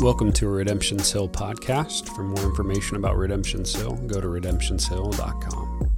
Welcome 0.00 0.30
to 0.34 0.46
a 0.46 0.50
Redemption's 0.50 1.10
Hill 1.10 1.26
podcast. 1.26 2.14
For 2.14 2.22
more 2.22 2.44
information 2.44 2.98
about 2.98 3.16
Redemption's 3.16 3.74
Hill, 3.74 3.94
go 4.06 4.20
to 4.20 4.26
redemptionshill.com. 4.26 5.90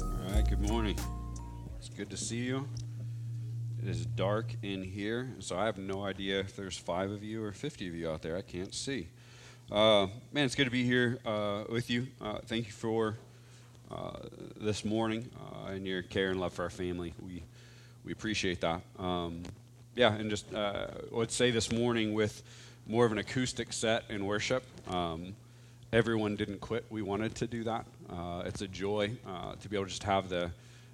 All 0.00 0.34
right, 0.34 0.48
good 0.48 0.60
morning. 0.60 0.98
It's 1.76 1.90
good 1.90 2.08
to 2.08 2.16
see 2.16 2.38
you. 2.38 2.66
It 3.82 3.88
is 3.88 4.06
dark 4.06 4.54
in 4.62 4.82
here, 4.82 5.34
so 5.40 5.58
I 5.58 5.66
have 5.66 5.76
no 5.76 6.04
idea 6.04 6.40
if 6.40 6.56
there's 6.56 6.78
five 6.78 7.10
of 7.10 7.22
you 7.22 7.44
or 7.44 7.52
50 7.52 7.86
of 7.86 7.94
you 7.94 8.10
out 8.10 8.22
there. 8.22 8.36
I 8.36 8.42
can't 8.42 8.74
see. 8.74 9.08
Uh, 9.70 10.06
man, 10.32 10.46
it's 10.46 10.54
good 10.54 10.64
to 10.64 10.70
be 10.70 10.84
here 10.84 11.18
uh, 11.26 11.64
with 11.68 11.90
you. 11.90 12.06
Uh, 12.18 12.38
thank 12.46 12.66
you 12.66 12.72
for 12.72 13.18
this 14.60 14.84
morning 14.84 15.28
uh, 15.40 15.70
and 15.70 15.86
your 15.86 16.02
care 16.02 16.30
and 16.30 16.40
love 16.40 16.52
for 16.52 16.62
our 16.62 16.70
family. 16.70 17.14
We 17.24 17.42
we 18.04 18.12
appreciate 18.12 18.60
that. 18.62 18.80
Um, 18.98 19.42
yeah, 19.94 20.14
and 20.14 20.30
just 20.30 20.52
uh, 20.54 20.86
let's 21.10 21.34
say 21.34 21.50
this 21.50 21.70
morning 21.70 22.14
with 22.14 22.42
more 22.86 23.04
of 23.04 23.12
an 23.12 23.18
acoustic 23.18 23.72
set 23.72 24.04
in 24.08 24.24
worship. 24.24 24.64
Um, 24.88 25.34
everyone 25.92 26.36
didn't 26.36 26.60
quit. 26.60 26.86
We 26.88 27.02
wanted 27.02 27.34
to 27.36 27.46
do 27.46 27.64
that. 27.64 27.84
Uh, 28.10 28.42
it's 28.46 28.62
a 28.62 28.68
joy 28.68 29.10
uh, 29.26 29.56
to 29.56 29.68
be 29.68 29.76
able 29.76 29.84
to 29.84 29.90
just 29.90 30.04
have 30.04 30.28
the 30.28 30.50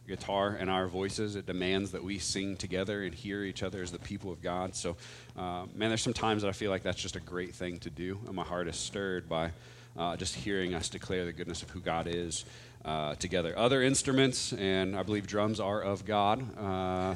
guitar 0.08 0.56
and 0.58 0.68
our 0.68 0.88
voices. 0.88 1.36
It 1.36 1.46
demands 1.46 1.92
that 1.92 2.02
we 2.02 2.18
sing 2.18 2.56
together 2.56 3.04
and 3.04 3.14
hear 3.14 3.44
each 3.44 3.62
other 3.62 3.82
as 3.82 3.92
the 3.92 3.98
people 3.98 4.32
of 4.32 4.42
God. 4.42 4.74
So, 4.74 4.96
uh, 5.36 5.66
man, 5.74 5.90
there's 5.90 6.02
some 6.02 6.12
times 6.12 6.42
that 6.42 6.48
I 6.48 6.52
feel 6.52 6.70
like 6.70 6.82
that's 6.82 7.00
just 7.00 7.16
a 7.16 7.20
great 7.20 7.54
thing 7.54 7.78
to 7.80 7.90
do, 7.90 8.18
and 8.26 8.34
my 8.34 8.44
heart 8.44 8.66
is 8.66 8.76
stirred 8.76 9.28
by 9.28 9.50
uh, 9.96 10.16
just 10.16 10.34
hearing 10.34 10.74
us 10.74 10.88
declare 10.88 11.24
the 11.24 11.32
goodness 11.32 11.62
of 11.62 11.70
who 11.70 11.80
God 11.80 12.08
is 12.08 12.44
uh, 12.84 13.14
together. 13.14 13.58
Other 13.58 13.82
instruments, 13.82 14.52
and 14.52 14.96
I 14.96 15.02
believe 15.02 15.26
drums 15.26 15.60
are 15.60 15.80
of 15.80 16.04
God, 16.04 16.44
uh, 16.58 17.14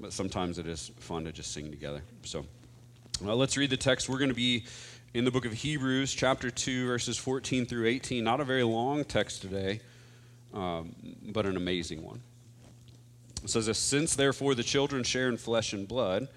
but 0.00 0.12
sometimes 0.12 0.58
it 0.58 0.66
is 0.66 0.90
fun 0.98 1.24
to 1.24 1.32
just 1.32 1.52
sing 1.52 1.70
together. 1.70 2.02
So 2.24 2.44
uh, 3.24 3.34
let's 3.34 3.56
read 3.56 3.70
the 3.70 3.76
text. 3.76 4.08
We're 4.08 4.18
going 4.18 4.30
to 4.30 4.34
be 4.34 4.64
in 5.14 5.24
the 5.24 5.30
book 5.30 5.44
of 5.44 5.52
Hebrews, 5.52 6.12
chapter 6.12 6.50
2, 6.50 6.86
verses 6.86 7.16
14 7.18 7.66
through 7.66 7.86
18. 7.86 8.24
Not 8.24 8.40
a 8.40 8.44
very 8.44 8.64
long 8.64 9.04
text 9.04 9.42
today, 9.42 9.80
um, 10.52 10.94
but 11.26 11.46
an 11.46 11.56
amazing 11.56 12.02
one. 12.02 12.20
It 13.44 13.50
says 13.50 13.76
Since 13.78 14.16
therefore 14.16 14.54
the 14.54 14.62
children 14.62 15.04
share 15.04 15.28
in 15.28 15.36
flesh 15.36 15.72
and 15.72 15.86
blood, 15.86 16.28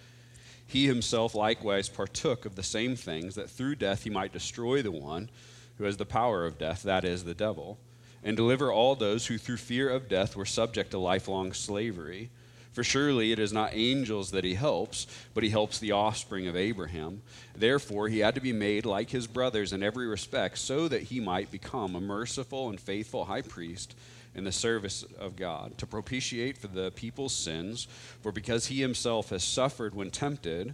he 0.67 0.87
himself 0.87 1.35
likewise 1.35 1.89
partook 1.89 2.45
of 2.45 2.55
the 2.55 2.63
same 2.63 2.95
things, 2.95 3.35
that 3.35 3.49
through 3.49 3.75
death 3.75 4.03
he 4.03 4.09
might 4.09 4.33
destroy 4.33 4.81
the 4.81 4.91
one 4.91 5.29
who 5.77 5.83
has 5.83 5.97
the 5.97 6.05
power 6.05 6.45
of 6.45 6.57
death, 6.57 6.83
that 6.83 7.03
is, 7.03 7.23
the 7.23 7.33
devil 7.33 7.79
and 8.25 8.35
deliver 8.35 8.73
all 8.73 8.95
those 8.95 9.27
who 9.27 9.37
through 9.37 9.57
fear 9.57 9.87
of 9.87 10.09
death 10.09 10.35
were 10.35 10.45
subject 10.45 10.91
to 10.91 10.97
lifelong 10.97 11.53
slavery. 11.53 12.31
For 12.73 12.83
surely 12.83 13.31
it 13.31 13.39
is 13.39 13.53
not 13.53 13.73
angels 13.73 14.31
that 14.31 14.43
he 14.43 14.55
helps, 14.55 15.07
but 15.33 15.43
he 15.43 15.49
helps 15.49 15.79
the 15.79 15.93
offspring 15.93 16.47
of 16.47 16.57
Abraham. 16.57 17.21
Therefore, 17.55 18.09
he 18.09 18.19
had 18.19 18.35
to 18.35 18.41
be 18.41 18.51
made 18.51 18.85
like 18.85 19.11
his 19.11 19.27
brothers 19.27 19.71
in 19.71 19.81
every 19.81 20.07
respect, 20.07 20.57
so 20.57 20.89
that 20.89 21.03
he 21.03 21.21
might 21.21 21.51
become 21.51 21.95
a 21.95 22.01
merciful 22.01 22.67
and 22.67 22.77
faithful 22.77 23.25
high 23.25 23.43
priest 23.43 23.95
in 24.33 24.43
the 24.43 24.51
service 24.51 25.05
of 25.17 25.37
God, 25.37 25.77
to 25.77 25.85
propitiate 25.85 26.57
for 26.57 26.67
the 26.67 26.91
people's 26.91 27.33
sins. 27.33 27.87
For 28.21 28.33
because 28.33 28.65
he 28.65 28.81
himself 28.81 29.29
has 29.29 29.43
suffered 29.43 29.95
when 29.95 30.11
tempted, 30.11 30.73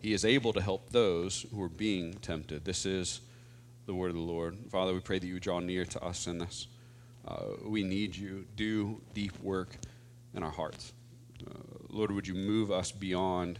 he 0.00 0.12
is 0.12 0.24
able 0.24 0.52
to 0.52 0.60
help 0.60 0.90
those 0.90 1.46
who 1.50 1.60
are 1.62 1.68
being 1.68 2.14
tempted. 2.14 2.64
This 2.64 2.86
is 2.86 3.22
the 3.86 3.94
word 3.94 4.10
of 4.10 4.14
the 4.14 4.20
Lord. 4.20 4.56
Father, 4.70 4.94
we 4.94 5.00
pray 5.00 5.18
that 5.18 5.26
you 5.26 5.40
draw 5.40 5.58
near 5.58 5.84
to 5.86 6.04
us 6.04 6.28
in 6.28 6.38
this. 6.38 6.68
Uh, 7.26 7.44
we 7.64 7.82
need 7.82 8.16
you. 8.16 8.46
Do 8.56 9.00
deep 9.14 9.38
work 9.40 9.76
in 10.34 10.42
our 10.42 10.50
hearts. 10.50 10.92
Uh, 11.46 11.54
Lord, 11.88 12.10
would 12.12 12.26
you 12.26 12.34
move 12.34 12.70
us 12.70 12.92
beyond 12.92 13.58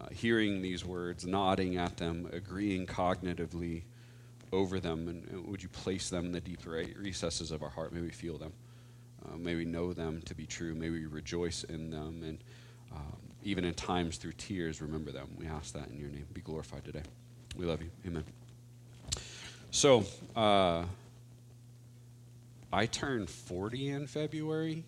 uh, 0.00 0.06
hearing 0.10 0.62
these 0.62 0.84
words, 0.84 1.24
nodding 1.24 1.76
at 1.76 1.96
them, 1.96 2.28
agreeing 2.32 2.86
cognitively 2.86 3.82
over 4.52 4.80
them, 4.80 5.08
and, 5.08 5.28
and 5.28 5.46
would 5.46 5.62
you 5.62 5.68
place 5.68 6.10
them 6.10 6.26
in 6.26 6.32
the 6.32 6.40
deep 6.40 6.60
recesses 6.64 7.50
of 7.50 7.62
our 7.62 7.68
heart? 7.68 7.92
May 7.92 8.00
we 8.00 8.10
feel 8.10 8.38
them. 8.38 8.52
Uh, 9.24 9.36
may 9.36 9.54
we 9.54 9.64
know 9.64 9.92
them 9.92 10.20
to 10.22 10.34
be 10.34 10.46
true. 10.46 10.74
May 10.74 10.90
we 10.90 11.06
rejoice 11.06 11.64
in 11.64 11.90
them. 11.90 12.22
And 12.24 12.38
um, 12.92 13.16
even 13.42 13.64
in 13.64 13.74
times 13.74 14.16
through 14.16 14.32
tears, 14.32 14.80
remember 14.82 15.12
them. 15.12 15.28
We 15.38 15.46
ask 15.46 15.72
that 15.74 15.88
in 15.88 15.98
your 15.98 16.10
name. 16.10 16.26
Be 16.32 16.40
glorified 16.40 16.84
today. 16.84 17.02
We 17.56 17.66
love 17.66 17.82
you. 17.82 17.90
Amen. 18.06 18.24
So, 19.70 20.04
uh, 20.36 20.84
I 22.74 22.86
turned 22.86 23.30
40 23.30 23.88
in 23.90 24.06
February. 24.08 24.82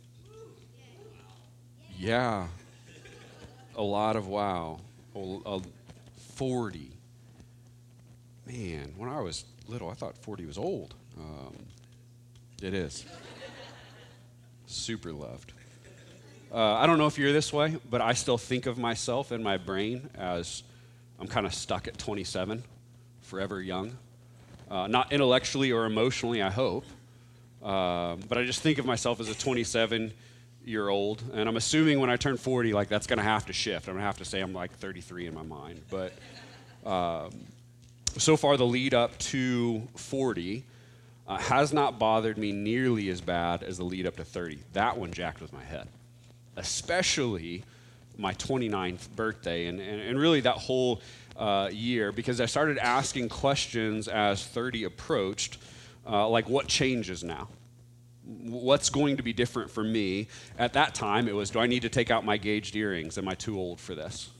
Yeah. 1.97 2.49
A 3.77 3.83
lot 3.83 4.17
of 4.17 4.27
wow. 4.27 4.81
40. 6.35 6.91
Man, 8.45 8.93
when 8.97 9.09
I 9.09 9.21
was 9.21 9.45
little, 9.69 9.89
I 9.89 9.95
thought 9.95 10.19
40 10.19 10.47
was 10.47 10.59
old. 10.59 10.95
Um, 11.17 11.55
it 12.61 12.75
is. 12.75 13.07
Super 14.67 15.13
loved. 15.13 15.53
Uh, 16.53 16.75
I 16.75 16.87
don't 16.87 16.99
know 16.99 17.07
if 17.07 17.19
you're 17.19 17.33
this 17.33 17.53
way, 17.53 17.77
but 17.89 18.01
I 18.01 18.15
still 18.15 18.39
think 18.39 18.67
of 18.67 18.79
myself 18.79 19.31
in 19.31 19.45
my 19.45 19.59
brain 19.59 20.11
as 20.17 20.65
I'm 21.21 21.29
kind 21.29 21.47
of 21.47 21.55
stuck 21.55 21.87
at 21.87 21.97
27, 21.99 22.65
forever 23.23 23.63
young. 23.63 23.97
Uh, 24.69 24.89
not 24.89 25.13
intellectually 25.13 25.71
or 25.71 25.87
emotionally, 25.87 26.43
I 26.43 26.51
hope, 26.51 26.85
um, 27.67 28.21
but 28.29 28.39
I 28.39 28.45
just 28.45 28.61
think 28.61 28.79
of 28.79 28.87
myself 28.87 29.19
as 29.19 29.29
a 29.29 29.35
27 29.35 30.13
year 30.65 30.89
old, 30.89 31.25
and 31.35 31.49
I'm 31.49 31.57
assuming 31.57 31.99
when 31.99 32.09
I 32.09 32.17
turn 32.17 32.37
40, 32.37 32.73
like 32.73 32.89
that's 32.89 33.09
going 33.09 33.19
to 33.19 33.25
have 33.25 33.47
to 33.47 33.53
shift. 33.53 33.89
I'm 33.89 33.95
going 33.95 34.03
to 34.03 34.07
have 34.07 34.19
to 34.19 34.25
say 34.25 34.41
I'm 34.41 34.53
like 34.53 34.71
33 34.79 35.27
in 35.27 35.35
my 35.35 35.43
mind. 35.43 35.83
But 35.91 36.13
um, 36.89 37.31
so 38.17 38.37
far, 38.37 38.57
the 38.57 38.65
lead 38.65 38.95
up 38.95 39.19
to 39.19 39.83
40 39.97 40.63
uh, 41.27 41.39
has 41.39 41.73
not 41.73 41.99
bothered 41.99 42.39
me 42.39 42.53
nearly 42.53 43.09
as 43.09 43.21
bad 43.21 43.65
as 43.65 43.79
the 43.79 43.85
lead 43.85 44.07
up 44.07 44.15
to 44.17 44.25
30. 44.25 44.61
That 44.73 44.97
one 44.97 45.13
jacked 45.13 45.41
with 45.41 45.53
my 45.53 45.65
head, 45.65 45.89
especially 46.55 47.65
my 48.17 48.33
29th 48.35 49.09
birthday, 49.17 49.67
and, 49.67 49.81
and, 49.81 50.01
and 50.01 50.21
really 50.21 50.41
that 50.43 50.55
whole 50.55 51.01
uh, 51.37 51.69
year, 51.73 52.13
because 52.13 52.41
I 52.41 52.47
started 52.47 52.79
asking 52.79 53.29
questions 53.29 54.07
as 54.07 54.47
30 54.47 54.85
approached 54.85 55.59
uh, 56.09 56.29
like 56.29 56.49
what 56.49 56.69
changes 56.69 57.25
now? 57.25 57.49
What's 58.27 58.91
going 58.91 59.17
to 59.19 59.23
be 59.23 59.33
different 59.33 59.71
for 59.71 59.85
me? 59.85 60.29
At 60.59 60.73
that 60.73 60.95
time, 60.95 61.29
it 61.29 61.35
was 61.35 61.51
do 61.51 61.61
I 61.61 61.67
need 61.67 61.83
to 61.83 61.89
take 61.89 62.11
out 62.11 62.25
my 62.25 62.37
gauged 62.37 62.75
earrings? 62.75 63.19
Am 63.19 63.29
I 63.29 63.35
too 63.35 63.59
old 63.59 63.81
for 63.81 63.95
this? 63.95 64.31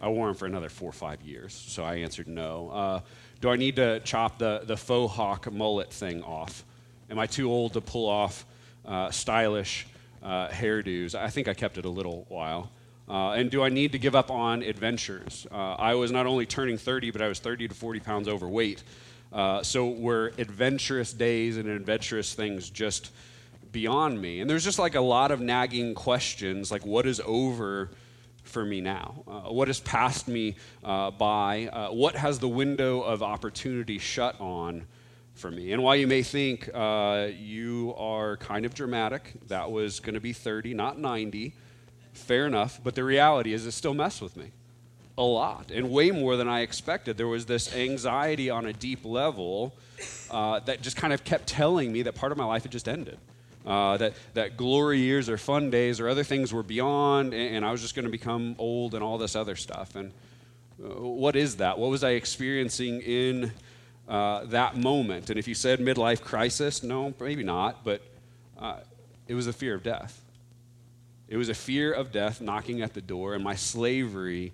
I 0.00 0.08
wore 0.08 0.26
them 0.26 0.34
for 0.34 0.46
another 0.46 0.68
four 0.68 0.90
or 0.90 0.92
five 0.92 1.22
years, 1.22 1.52
so 1.52 1.84
I 1.84 1.96
answered 1.96 2.28
no. 2.28 2.70
Uh, 2.70 3.00
do 3.40 3.50
I 3.50 3.56
need 3.56 3.76
to 3.76 4.00
chop 4.00 4.38
the, 4.38 4.62
the 4.64 4.76
faux 4.76 5.14
hawk 5.14 5.50
mullet 5.52 5.92
thing 5.92 6.22
off? 6.22 6.64
Am 7.10 7.18
I 7.18 7.26
too 7.26 7.50
old 7.50 7.72
to 7.72 7.80
pull 7.80 8.08
off 8.08 8.44
uh, 8.84 9.10
stylish 9.10 9.86
uh, 10.22 10.48
hairdos? 10.48 11.14
I 11.14 11.30
think 11.30 11.48
I 11.48 11.54
kept 11.54 11.78
it 11.78 11.84
a 11.84 11.88
little 11.88 12.26
while. 12.28 12.70
Uh, 13.08 13.30
and 13.32 13.50
do 13.50 13.62
I 13.62 13.70
need 13.70 13.92
to 13.92 13.98
give 13.98 14.14
up 14.14 14.30
on 14.30 14.62
adventures? 14.62 15.46
Uh, 15.50 15.74
I 15.74 15.94
was 15.94 16.12
not 16.12 16.26
only 16.26 16.44
turning 16.44 16.76
30, 16.76 17.10
but 17.10 17.22
I 17.22 17.28
was 17.28 17.38
30 17.38 17.68
to 17.68 17.74
40 17.74 18.00
pounds 18.00 18.28
overweight. 18.28 18.82
Uh, 19.32 19.62
so 19.62 19.88
were 19.88 20.32
adventurous 20.38 21.12
days 21.12 21.56
and 21.56 21.68
adventurous 21.68 22.34
things 22.34 22.70
just 22.70 23.12
beyond 23.72 24.20
me? 24.20 24.40
And 24.40 24.48
there's 24.48 24.64
just 24.64 24.78
like 24.78 24.94
a 24.94 25.00
lot 25.00 25.30
of 25.30 25.40
nagging 25.40 25.94
questions 25.94 26.70
like, 26.70 26.86
what 26.86 27.06
is 27.06 27.20
over 27.24 27.90
for 28.42 28.64
me 28.64 28.80
now? 28.80 29.22
Uh, 29.26 29.52
what 29.52 29.68
has 29.68 29.80
passed 29.80 30.28
me 30.28 30.56
uh, 30.82 31.10
by? 31.10 31.66
Uh, 31.66 31.88
what 31.90 32.16
has 32.16 32.38
the 32.38 32.48
window 32.48 33.02
of 33.02 33.22
opportunity 33.22 33.98
shut 33.98 34.40
on 34.40 34.86
for 35.34 35.50
me? 35.50 35.72
And 35.72 35.82
while 35.82 35.96
you 35.96 36.06
may 36.06 36.22
think 36.22 36.70
uh, 36.72 37.28
you 37.38 37.94
are 37.98 38.38
kind 38.38 38.64
of 38.64 38.74
dramatic, 38.74 39.34
that 39.48 39.70
was 39.70 40.00
going 40.00 40.14
to 40.14 40.20
be 40.20 40.32
30, 40.32 40.72
not 40.74 40.98
90, 40.98 41.52
fair 42.14 42.46
enough, 42.46 42.80
but 42.82 42.94
the 42.94 43.04
reality 43.04 43.52
is 43.52 43.66
it 43.66 43.72
still 43.72 43.94
messed 43.94 44.22
with 44.22 44.36
me 44.36 44.52
a 45.18 45.22
lot 45.22 45.72
and 45.72 45.90
way 45.90 46.12
more 46.12 46.36
than 46.36 46.48
I 46.48 46.60
expected. 46.60 47.16
There 47.18 47.26
was 47.26 47.44
this 47.44 47.74
anxiety 47.74 48.48
on 48.48 48.64
a 48.66 48.72
deep 48.72 49.04
level 49.04 49.74
uh, 50.30 50.60
that 50.60 50.80
just 50.80 50.96
kind 50.96 51.12
of 51.12 51.24
kept 51.24 51.48
telling 51.48 51.92
me 51.92 52.02
that 52.02 52.14
part 52.14 52.30
of 52.30 52.38
my 52.38 52.44
life 52.44 52.62
had 52.62 52.72
just 52.72 52.88
ended. 52.88 53.18
Uh, 53.66 53.96
that, 53.98 54.14
that 54.32 54.56
glory 54.56 55.00
years 55.00 55.28
or 55.28 55.36
fun 55.36 55.68
days 55.68 56.00
or 56.00 56.08
other 56.08 56.24
things 56.24 56.54
were 56.54 56.62
beyond, 56.62 57.34
and, 57.34 57.56
and 57.56 57.64
I 57.66 57.72
was 57.72 57.82
just 57.82 57.94
going 57.94 58.06
to 58.06 58.10
become 58.10 58.54
old 58.58 58.94
and 58.94 59.02
all 59.02 59.18
this 59.18 59.36
other 59.36 59.56
stuff. 59.56 59.96
And 59.96 60.12
uh, 60.82 61.02
what 61.02 61.36
is 61.36 61.56
that? 61.56 61.78
What 61.78 61.90
was 61.90 62.02
I 62.04 62.10
experiencing 62.10 63.02
in 63.02 63.52
uh, 64.08 64.44
that 64.44 64.76
moment? 64.76 65.28
And 65.28 65.38
if 65.38 65.48
you 65.48 65.54
said 65.54 65.80
midlife 65.80 66.22
crisis, 66.22 66.82
no, 66.82 67.12
maybe 67.20 67.42
not, 67.42 67.84
but 67.84 68.00
uh, 68.58 68.76
it 69.26 69.34
was 69.34 69.48
a 69.48 69.52
fear 69.52 69.74
of 69.74 69.82
death. 69.82 70.24
It 71.26 71.36
was 71.36 71.50
a 71.50 71.54
fear 71.54 71.92
of 71.92 72.10
death 72.10 72.40
knocking 72.40 72.80
at 72.80 72.94
the 72.94 73.02
door, 73.02 73.34
and 73.34 73.44
my 73.44 73.56
slavery 73.56 74.52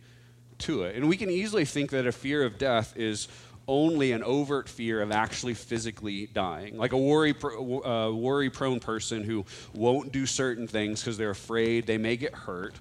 to 0.64 0.82
it. 0.84 0.96
And 0.96 1.08
we 1.08 1.16
can 1.16 1.31
easily 1.31 1.64
think 1.64 1.90
that 1.90 2.06
a 2.06 2.12
fear 2.12 2.44
of 2.44 2.58
death 2.58 2.94
is 2.96 3.28
only 3.66 4.12
an 4.12 4.22
overt 4.22 4.69
fear 4.69 5.00
of 5.00 5.11
actually 5.11 5.55
physically 5.55 6.26
dying, 6.26 6.76
like 6.76 6.93
a 6.93 6.99
worry, 6.99 7.34
uh, 7.34 8.11
worry 8.12 8.50
prone 8.50 8.81
person 8.81 9.22
who 9.22 9.44
won't 9.72 10.12
do 10.12 10.26
certain 10.26 10.66
things 10.66 11.00
because 11.00 11.16
they're 11.16 11.31
afraid 11.31 11.87
they 11.87 11.99
may 11.99 12.16
get 12.16 12.34
hurt, 12.34 12.75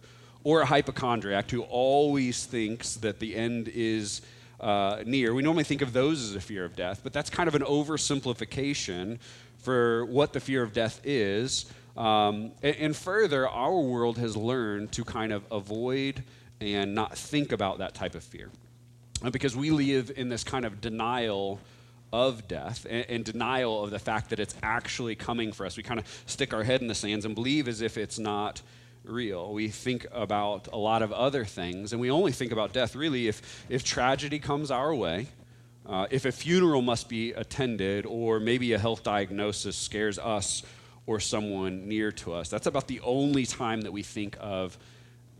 or 0.44 0.62
a 0.62 0.66
hypochondriac 0.66 1.50
who 1.52 1.62
always 1.62 2.46
thinks 2.46 2.96
that 2.96 3.20
the 3.20 3.36
end 3.36 3.70
is 3.70 4.22
uh, 4.60 5.04
near. 5.06 5.34
We 5.34 5.42
normally 5.42 5.64
think 5.64 5.82
of 5.82 5.94
those 5.94 6.22
as 6.22 6.36
a 6.36 6.42
fear 6.42 6.66
of 6.66 6.76
death, 6.76 7.02
but 7.04 7.14
that's 7.14 7.30
kind 7.30 7.48
of 7.48 7.56
an 7.56 7.64
oversimplification 7.64 9.20
for 9.58 10.06
what 10.06 10.34
the 10.34 10.40
fear 10.40 10.64
of 10.64 10.74
death 10.74 11.00
is. 11.06 11.66
Um, 11.96 12.52
and, 12.62 12.76
and 12.76 12.96
further, 12.96 13.48
our 13.48 13.80
world 13.80 14.18
has 14.18 14.36
learned 14.36 14.92
to 14.94 15.06
kind 15.06 15.32
of 15.32 15.44
avoid 15.52 16.24
and 16.64 16.96
not 16.96 17.18
think 17.18 17.52
about 17.52 17.80
that 17.80 17.94
type 17.94 18.16
of 18.16 18.24
fear. 18.24 18.50
Uh, 19.22 19.30
because 19.30 19.56
we 19.56 19.70
live 19.70 20.12
in 20.16 20.30
this 20.30 20.44
kind 20.44 20.66
of 20.66 20.82
denial 20.82 21.60
of 22.12 22.48
death 22.48 22.86
and, 22.90 23.06
and, 23.10 23.26
denial 23.26 23.84
of 23.84 23.90
the 23.90 24.00
fact 24.00 24.30
that 24.30 24.40
it's 24.40 24.56
actually 24.62 25.16
coming 25.16 25.52
for 25.52 25.66
us. 25.66 25.76
We 25.76 25.84
kind 25.84 26.00
of 26.00 26.24
stick 26.28 26.54
our 26.54 26.64
head 26.64 26.82
in 26.82 26.88
the 26.88 26.96
sands 26.96 27.26
and 27.26 27.34
believe 27.34 27.68
as 27.68 27.82
if 27.82 27.98
it's 27.98 28.20
not 28.20 28.62
real. 29.04 29.52
We 29.52 29.70
think 29.70 30.06
about 30.12 30.68
a 30.72 30.78
lot 30.78 31.02
of 31.02 31.12
other 31.12 31.44
things, 31.44 31.92
and 31.92 32.00
we 32.00 32.12
only 32.12 32.32
think 32.32 32.52
about 32.52 32.72
death 32.72 32.96
really 32.96 33.28
if, 33.28 33.66
if 33.68 33.84
tragedy 33.84 34.40
comes 34.40 34.72
our 34.72 34.94
way, 34.94 35.28
uh, 35.86 36.08
if 36.12 36.26
a 36.26 36.32
funeral 36.32 36.82
must 36.82 37.10
be 37.10 37.34
attended, 37.34 38.06
or 38.06 38.40
maybe 38.40 38.74
a 38.74 38.80
health 38.80 39.04
diagnosis 39.04 39.76
scares 39.76 40.20
us 40.20 40.64
or 41.06 41.20
someone 41.20 41.88
near 41.88 42.12
to 42.12 42.34
us. 42.34 42.48
That's 42.48 42.68
about 42.68 42.88
the 42.88 43.02
only 43.02 43.46
time 43.46 43.82
that 43.82 43.92
we 43.92 44.04
think 44.04 44.38
of 44.40 44.78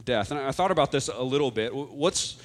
death. 0.06 0.32
And 0.32 0.40
I 0.40 0.52
thought 0.52 0.72
about 0.72 0.92
this 0.92 1.08
a 1.08 1.24
little 1.24 1.52
bit. 1.52 1.74
What's, 1.74 2.38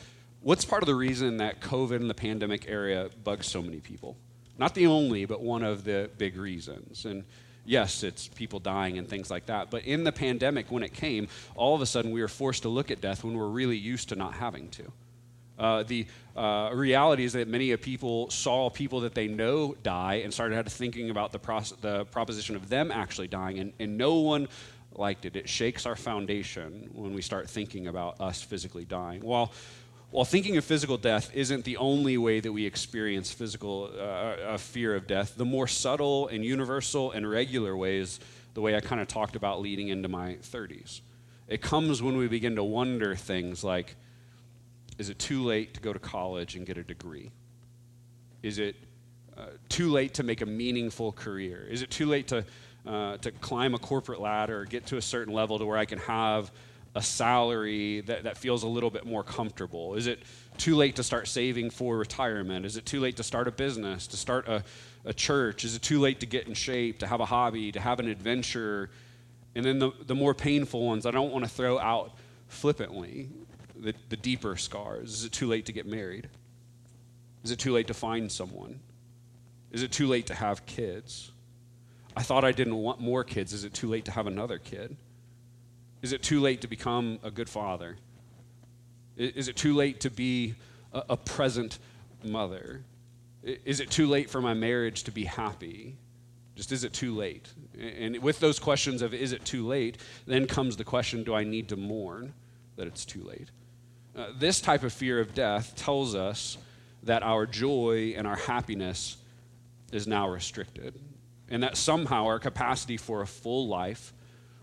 what's 0.42 0.64
part 0.64 0.82
of 0.82 0.86
the 0.86 0.94
reason 0.94 1.38
that 1.38 1.60
COVID 1.60 1.96
and 1.96 2.08
the 2.08 2.14
pandemic 2.14 2.68
area 2.68 3.10
bugs 3.24 3.46
so 3.46 3.62
many 3.62 3.78
people? 3.78 4.16
Not 4.58 4.74
the 4.74 4.86
only, 4.86 5.24
but 5.24 5.40
one 5.40 5.62
of 5.62 5.84
the 5.84 6.10
big 6.18 6.36
reasons. 6.36 7.04
And 7.04 7.24
yes, 7.64 8.02
it's 8.02 8.28
people 8.28 8.58
dying 8.58 8.98
and 8.98 9.08
things 9.08 9.30
like 9.30 9.46
that. 9.46 9.70
But 9.70 9.84
in 9.84 10.04
the 10.04 10.12
pandemic, 10.12 10.70
when 10.70 10.82
it 10.82 10.92
came, 10.92 11.28
all 11.54 11.74
of 11.74 11.82
a 11.82 11.86
sudden 11.86 12.10
we 12.10 12.20
were 12.20 12.28
forced 12.28 12.62
to 12.62 12.68
look 12.68 12.90
at 12.90 13.00
death 13.00 13.22
when 13.22 13.34
we're 13.34 13.46
really 13.48 13.76
used 13.76 14.08
to 14.08 14.16
not 14.16 14.34
having 14.34 14.68
to. 14.70 14.92
Uh, 15.58 15.82
the 15.82 16.06
uh, 16.36 16.70
reality 16.72 17.24
is 17.24 17.32
that 17.32 17.48
many 17.48 17.72
of 17.72 17.82
people 17.82 18.30
saw 18.30 18.70
people 18.70 19.00
that 19.00 19.14
they 19.14 19.26
know 19.26 19.74
die 19.82 20.22
and 20.24 20.32
started 20.32 20.68
thinking 20.68 21.10
about 21.10 21.32
the, 21.32 21.38
pros- 21.38 21.74
the 21.80 22.04
proposition 22.06 22.54
of 22.54 22.68
them 22.68 22.92
actually 22.92 23.26
dying, 23.26 23.58
and, 23.58 23.72
and 23.80 23.98
no 23.98 24.14
one 24.14 24.46
liked 24.98 25.24
it. 25.24 25.36
It 25.36 25.48
shakes 25.48 25.86
our 25.86 25.96
foundation 25.96 26.90
when 26.92 27.14
we 27.14 27.22
start 27.22 27.48
thinking 27.48 27.86
about 27.86 28.20
us 28.20 28.42
physically 28.42 28.84
dying. 28.84 29.20
While, 29.20 29.52
while 30.10 30.24
thinking 30.24 30.56
of 30.56 30.64
physical 30.64 30.96
death 30.96 31.30
isn't 31.34 31.64
the 31.64 31.76
only 31.76 32.18
way 32.18 32.40
that 32.40 32.52
we 32.52 32.66
experience 32.66 33.30
physical 33.30 33.90
uh, 33.98 34.56
fear 34.56 34.94
of 34.94 35.06
death, 35.06 35.34
the 35.36 35.44
more 35.44 35.66
subtle 35.66 36.28
and 36.28 36.44
universal 36.44 37.12
and 37.12 37.28
regular 37.28 37.76
ways, 37.76 38.20
the 38.54 38.60
way 38.60 38.74
I 38.76 38.80
kind 38.80 39.00
of 39.00 39.08
talked 39.08 39.36
about 39.36 39.60
leading 39.60 39.88
into 39.88 40.08
my 40.08 40.36
30s. 40.42 41.00
It 41.46 41.62
comes 41.62 42.02
when 42.02 42.16
we 42.16 42.28
begin 42.28 42.56
to 42.56 42.64
wonder 42.64 43.14
things 43.14 43.64
like, 43.64 43.96
is 44.98 45.10
it 45.10 45.18
too 45.18 45.44
late 45.44 45.74
to 45.74 45.80
go 45.80 45.92
to 45.92 45.98
college 45.98 46.56
and 46.56 46.66
get 46.66 46.76
a 46.76 46.82
degree? 46.82 47.30
Is 48.42 48.58
it 48.58 48.76
uh, 49.36 49.46
too 49.68 49.90
late 49.90 50.14
to 50.14 50.22
make 50.22 50.40
a 50.40 50.46
meaningful 50.46 51.12
career? 51.12 51.66
Is 51.70 51.82
it 51.82 51.90
too 51.90 52.06
late 52.06 52.28
to, 52.28 52.44
uh, 52.86 53.16
to 53.18 53.30
climb 53.32 53.74
a 53.74 53.78
corporate 53.78 54.20
ladder 54.20 54.64
get 54.64 54.86
to 54.86 54.96
a 54.96 55.02
certain 55.02 55.32
level 55.32 55.58
to 55.58 55.66
where 55.66 55.76
I 55.76 55.84
can 55.84 55.98
have 56.00 56.50
a 56.94 57.02
salary 57.02 58.00
that, 58.02 58.24
that 58.24 58.36
feels 58.36 58.62
a 58.62 58.68
little 58.68 58.90
bit 58.90 59.06
more 59.06 59.22
comfortable? 59.22 59.94
Is 59.94 60.06
it 60.06 60.22
too 60.56 60.74
late 60.74 60.96
to 60.96 61.02
start 61.02 61.28
saving 61.28 61.70
for 61.70 61.96
retirement? 61.96 62.66
Is 62.66 62.76
it 62.76 62.86
too 62.86 63.00
late 63.00 63.16
to 63.16 63.22
start 63.22 63.46
a 63.46 63.52
business, 63.52 64.06
to 64.08 64.16
start 64.16 64.48
a, 64.48 64.64
a 65.04 65.12
church? 65.12 65.64
Is 65.64 65.74
it 65.76 65.82
too 65.82 66.00
late 66.00 66.20
to 66.20 66.26
get 66.26 66.48
in 66.48 66.54
shape, 66.54 66.98
to 67.00 67.06
have 67.06 67.20
a 67.20 67.26
hobby, 67.26 67.70
to 67.72 67.80
have 67.80 68.00
an 68.00 68.08
adventure? 68.08 68.90
And 69.54 69.64
then 69.64 69.78
the, 69.78 69.92
the 70.06 70.14
more 70.14 70.34
painful 70.34 70.84
ones 70.84 71.06
I 71.06 71.10
don't 71.10 71.32
want 71.32 71.44
to 71.44 71.50
throw 71.50 71.78
out 71.78 72.12
flippantly 72.48 73.28
the, 73.76 73.94
the 74.08 74.16
deeper 74.16 74.56
scars? 74.56 75.12
Is 75.12 75.24
it 75.24 75.32
too 75.32 75.46
late 75.46 75.66
to 75.66 75.72
get 75.72 75.86
married? 75.86 76.28
Is 77.44 77.50
it 77.50 77.58
too 77.58 77.72
late 77.72 77.86
to 77.86 77.94
find 77.94 78.30
someone? 78.30 78.80
Is 79.70 79.82
it 79.82 79.92
too 79.92 80.06
late 80.06 80.26
to 80.26 80.34
have 80.34 80.66
kids? 80.66 81.30
I 82.18 82.22
thought 82.22 82.44
I 82.44 82.50
didn't 82.50 82.74
want 82.74 83.00
more 83.00 83.22
kids. 83.22 83.52
Is 83.52 83.62
it 83.62 83.72
too 83.72 83.86
late 83.86 84.04
to 84.06 84.10
have 84.10 84.26
another 84.26 84.58
kid? 84.58 84.96
Is 86.02 86.12
it 86.12 86.20
too 86.20 86.40
late 86.40 86.62
to 86.62 86.66
become 86.66 87.20
a 87.22 87.30
good 87.30 87.48
father? 87.48 87.96
Is 89.16 89.46
it 89.46 89.54
too 89.54 89.72
late 89.72 90.00
to 90.00 90.10
be 90.10 90.56
a, 90.92 91.16
present 91.16 91.78
mother? 92.24 92.82
Is 93.44 93.78
it 93.78 93.92
too 93.92 94.08
late 94.08 94.30
for 94.30 94.40
my 94.40 94.52
marriage 94.52 95.04
to 95.04 95.12
be 95.12 95.26
happy? 95.26 95.96
Just 96.56 96.72
is 96.72 96.82
it 96.82 96.92
too 96.92 97.14
late? 97.14 97.52
And 97.78 98.18
with 98.18 98.40
those 98.40 98.58
questions 98.58 99.00
of 99.00 99.14
is 99.14 99.30
it 99.30 99.44
too 99.44 99.64
late, 99.64 99.98
then 100.26 100.48
comes 100.48 100.76
the 100.76 100.82
question 100.82 101.22
do 101.22 101.36
I 101.36 101.44
need 101.44 101.68
to 101.68 101.76
mourn 101.76 102.34
that 102.74 102.88
it's 102.88 103.04
too 103.04 103.22
late? 103.22 103.52
Uh, 104.16 104.30
this 104.36 104.60
type 104.60 104.82
of 104.82 104.92
fear 104.92 105.20
of 105.20 105.36
death 105.36 105.76
tells 105.76 106.16
us 106.16 106.58
that 107.04 107.22
our 107.22 107.46
joy 107.46 108.14
and 108.16 108.26
our 108.26 108.34
happiness 108.34 109.18
is 109.92 110.08
now 110.08 110.28
restricted, 110.28 110.98
and 111.50 111.62
that 111.62 111.76
somehow 111.76 112.26
our 112.26 112.38
capacity 112.38 112.96
for 112.96 113.22
a 113.22 113.26
full 113.26 113.68
life 113.68 114.12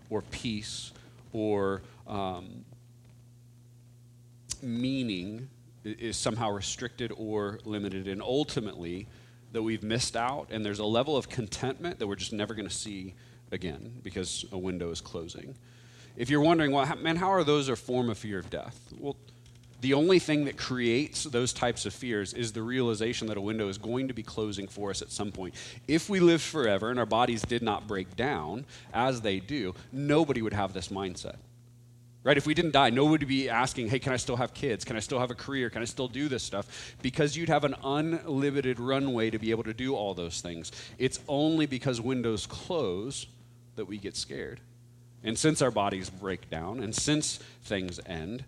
or 0.09 0.21
peace 0.21 0.91
or 1.33 1.81
um, 2.07 2.65
meaning 4.61 5.49
is 5.83 6.17
somehow 6.17 6.49
restricted 6.49 7.11
or 7.15 7.59
limited, 7.63 8.07
and 8.07 8.21
ultimately, 8.21 9.07
that 9.51 9.61
we've 9.61 9.83
missed 9.83 10.17
out, 10.17 10.47
and 10.51 10.65
there's 10.65 10.79
a 10.79 10.85
level 10.85 11.15
of 11.15 11.29
contentment 11.29 11.99
that 11.99 12.07
we're 12.07 12.15
just 12.15 12.33
never 12.33 12.53
going 12.53 12.67
to 12.67 12.73
see 12.73 13.13
again 13.51 13.99
because 14.03 14.45
a 14.51 14.57
window 14.57 14.89
is 14.89 14.99
closing. 14.99 15.55
If 16.17 16.29
you're 16.29 16.41
wondering, 16.41 16.71
well, 16.71 16.93
man, 16.97 17.17
how 17.17 17.31
are 17.31 17.43
those 17.43 17.69
a 17.69 17.75
form 17.75 18.09
of 18.09 18.17
fear 18.17 18.39
of 18.39 18.49
death? 18.49 18.93
Well, 18.97 19.15
the 19.85 19.93
only 19.93 20.17
thing 20.17 20.45
that 20.45 20.57
creates 20.57 21.25
those 21.25 21.53
types 21.53 21.85
of 21.85 21.93
fears 21.93 22.33
is 22.33 22.51
the 22.51 22.63
realization 22.63 23.27
that 23.27 23.37
a 23.37 23.41
window 23.41 23.67
is 23.67 23.77
going 23.77 24.07
to 24.07 24.15
be 24.15 24.23
closing 24.23 24.67
for 24.67 24.89
us 24.89 25.03
at 25.03 25.11
some 25.11 25.31
point. 25.31 25.53
If 25.87 26.09
we 26.09 26.19
lived 26.19 26.41
forever 26.41 26.89
and 26.89 26.97
our 26.97 27.05
bodies 27.05 27.43
did 27.43 27.61
not 27.61 27.85
break 27.85 28.15
down 28.15 28.65
as 28.91 29.21
they 29.21 29.39
do, 29.39 29.75
nobody 29.91 30.41
would 30.41 30.53
have 30.53 30.73
this 30.73 30.87
mindset. 30.87 31.35
Right? 32.23 32.35
If 32.35 32.47
we 32.47 32.55
didn't 32.55 32.71
die, 32.71 32.89
nobody 32.89 33.25
would 33.25 33.27
be 33.27 33.47
asking, 33.47 33.89
hey, 33.89 33.99
can 33.99 34.11
I 34.11 34.17
still 34.17 34.37
have 34.37 34.55
kids? 34.55 34.85
Can 34.85 34.95
I 34.95 35.01
still 35.01 35.19
have 35.19 35.29
a 35.29 35.35
career? 35.35 35.69
Can 35.69 35.83
I 35.83 35.85
still 35.85 36.07
do 36.07 36.27
this 36.27 36.41
stuff? 36.41 36.95
Because 37.03 37.37
you'd 37.37 37.49
have 37.49 37.63
an 37.63 37.75
unlimited 37.83 38.79
runway 38.79 39.29
to 39.29 39.37
be 39.37 39.51
able 39.51 39.65
to 39.65 39.73
do 39.75 39.93
all 39.93 40.15
those 40.15 40.41
things. 40.41 40.71
It's 40.97 41.19
only 41.27 41.67
because 41.67 42.01
windows 42.01 42.47
close 42.47 43.27
that 43.75 43.85
we 43.85 43.99
get 43.99 44.15
scared. 44.15 44.61
And 45.23 45.37
since 45.37 45.61
our 45.61 45.69
bodies 45.69 46.09
break 46.09 46.49
down 46.49 46.79
and 46.79 46.95
since 46.95 47.37
things 47.63 47.99
end, 48.07 48.45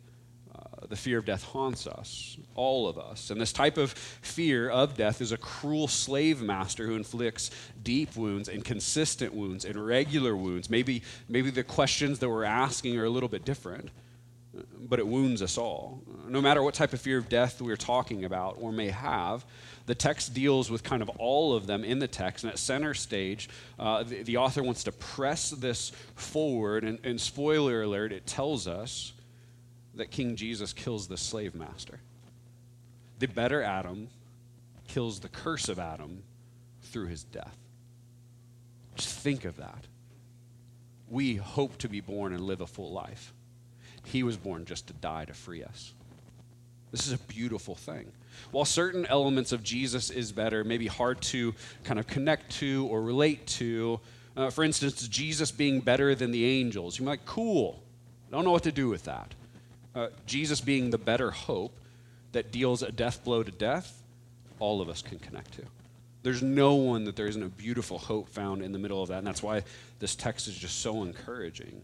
the 0.89 0.95
fear 0.95 1.17
of 1.17 1.25
death 1.25 1.43
haunts 1.43 1.87
us, 1.87 2.37
all 2.55 2.87
of 2.87 2.97
us. 2.97 3.29
And 3.29 3.39
this 3.39 3.53
type 3.53 3.77
of 3.77 3.91
fear 3.91 4.69
of 4.69 4.95
death 4.95 5.21
is 5.21 5.31
a 5.31 5.37
cruel 5.37 5.87
slave 5.87 6.41
master 6.41 6.85
who 6.85 6.95
inflicts 6.95 7.51
deep 7.83 8.15
wounds 8.15 8.47
and 8.49 8.63
consistent 8.63 9.33
wounds 9.33 9.65
and 9.65 9.85
regular 9.85 10.35
wounds. 10.35 10.69
Maybe, 10.69 11.03
maybe 11.27 11.49
the 11.49 11.63
questions 11.63 12.19
that 12.19 12.29
we're 12.29 12.43
asking 12.43 12.97
are 12.97 13.05
a 13.05 13.09
little 13.09 13.29
bit 13.29 13.45
different, 13.45 13.89
but 14.79 14.99
it 14.99 15.07
wounds 15.07 15.41
us 15.41 15.57
all. 15.57 16.01
No 16.27 16.41
matter 16.41 16.63
what 16.63 16.73
type 16.73 16.93
of 16.93 17.01
fear 17.01 17.17
of 17.17 17.29
death 17.29 17.61
we're 17.61 17.75
talking 17.75 18.25
about 18.25 18.57
or 18.59 18.71
may 18.71 18.89
have, 18.89 19.45
the 19.85 19.95
text 19.95 20.33
deals 20.33 20.69
with 20.69 20.83
kind 20.83 21.01
of 21.01 21.09
all 21.17 21.55
of 21.55 21.65
them 21.65 21.83
in 21.83 21.99
the 21.99 22.07
text. 22.07 22.43
And 22.43 22.51
at 22.51 22.59
center 22.59 22.93
stage, 22.93 23.49
uh, 23.79 24.03
the, 24.03 24.23
the, 24.23 24.37
author 24.37 24.61
wants 24.61 24.83
to 24.83 24.91
press 24.91 25.49
this 25.49 25.91
forward. 26.15 26.83
And, 26.83 26.99
and 27.03 27.19
spoiler 27.19 27.83
alert, 27.83 28.11
it 28.11 28.25
tells 28.25 28.67
us 28.67 29.13
that 29.97 30.11
King 30.11 30.35
Jesus 30.35 30.73
kills 30.73 31.07
the 31.07 31.17
slave 31.17 31.55
master. 31.55 31.99
The 33.19 33.27
better 33.27 33.61
Adam 33.61 34.09
kills 34.87 35.19
the 35.19 35.29
curse 35.29 35.69
of 35.69 35.79
Adam 35.79 36.23
through 36.83 37.07
his 37.07 37.23
death. 37.23 37.57
Just 38.95 39.17
think 39.19 39.45
of 39.45 39.57
that. 39.57 39.85
We 41.09 41.35
hope 41.35 41.77
to 41.79 41.89
be 41.89 42.01
born 42.01 42.33
and 42.33 42.41
live 42.41 42.61
a 42.61 42.67
full 42.67 42.91
life. 42.91 43.33
He 44.05 44.23
was 44.23 44.37
born 44.37 44.65
just 44.65 44.87
to 44.87 44.93
die 44.93 45.25
to 45.25 45.33
free 45.33 45.63
us. 45.63 45.93
This 46.91 47.05
is 47.05 47.13
a 47.13 47.17
beautiful 47.17 47.75
thing. 47.75 48.11
While 48.51 48.65
certain 48.65 49.05
elements 49.07 49.51
of 49.51 49.63
Jesus 49.63 50.09
is 50.09 50.31
better, 50.31 50.63
maybe 50.63 50.87
hard 50.87 51.21
to 51.23 51.53
kind 51.83 51.99
of 51.99 52.07
connect 52.07 52.51
to 52.53 52.87
or 52.89 53.01
relate 53.01 53.45
to, 53.47 53.99
uh, 54.37 54.49
for 54.49 54.63
instance, 54.63 55.07
Jesus 55.07 55.51
being 55.51 55.81
better 55.81 56.15
than 56.15 56.31
the 56.31 56.45
angels, 56.45 56.97
you're 56.97 57.07
like, 57.07 57.25
cool. 57.25 57.83
I 58.27 58.35
don't 58.35 58.45
know 58.45 58.51
what 58.51 58.63
to 58.63 58.71
do 58.71 58.89
with 58.89 59.03
that 59.03 59.33
uh, 59.97 60.09
Jesus 60.27 60.61
being 60.61 60.91
the 60.91 60.97
better 60.99 61.31
hope 61.31 61.75
that 62.31 62.51
deals 62.51 62.83
a 62.83 62.91
death 62.91 63.23
blow 63.23 63.41
to 63.41 63.51
death, 63.51 64.03
all 64.59 64.79
of 64.79 64.89
us 64.89 65.01
can 65.01 65.17
connect 65.17 65.53
to. 65.53 65.63
There's 66.21 66.43
no 66.43 66.75
one 66.75 67.05
that 67.05 67.15
there 67.15 67.25
isn't 67.25 67.41
a 67.41 67.49
beautiful 67.49 67.97
hope 67.97 68.29
found 68.29 68.61
in 68.61 68.73
the 68.73 68.79
middle 68.79 69.01
of 69.01 69.09
that. 69.09 69.19
And 69.19 69.27
that's 69.27 69.41
why 69.41 69.63
this 69.99 70.15
text 70.15 70.47
is 70.47 70.55
just 70.55 70.81
so 70.81 71.01
encouraging. 71.01 71.81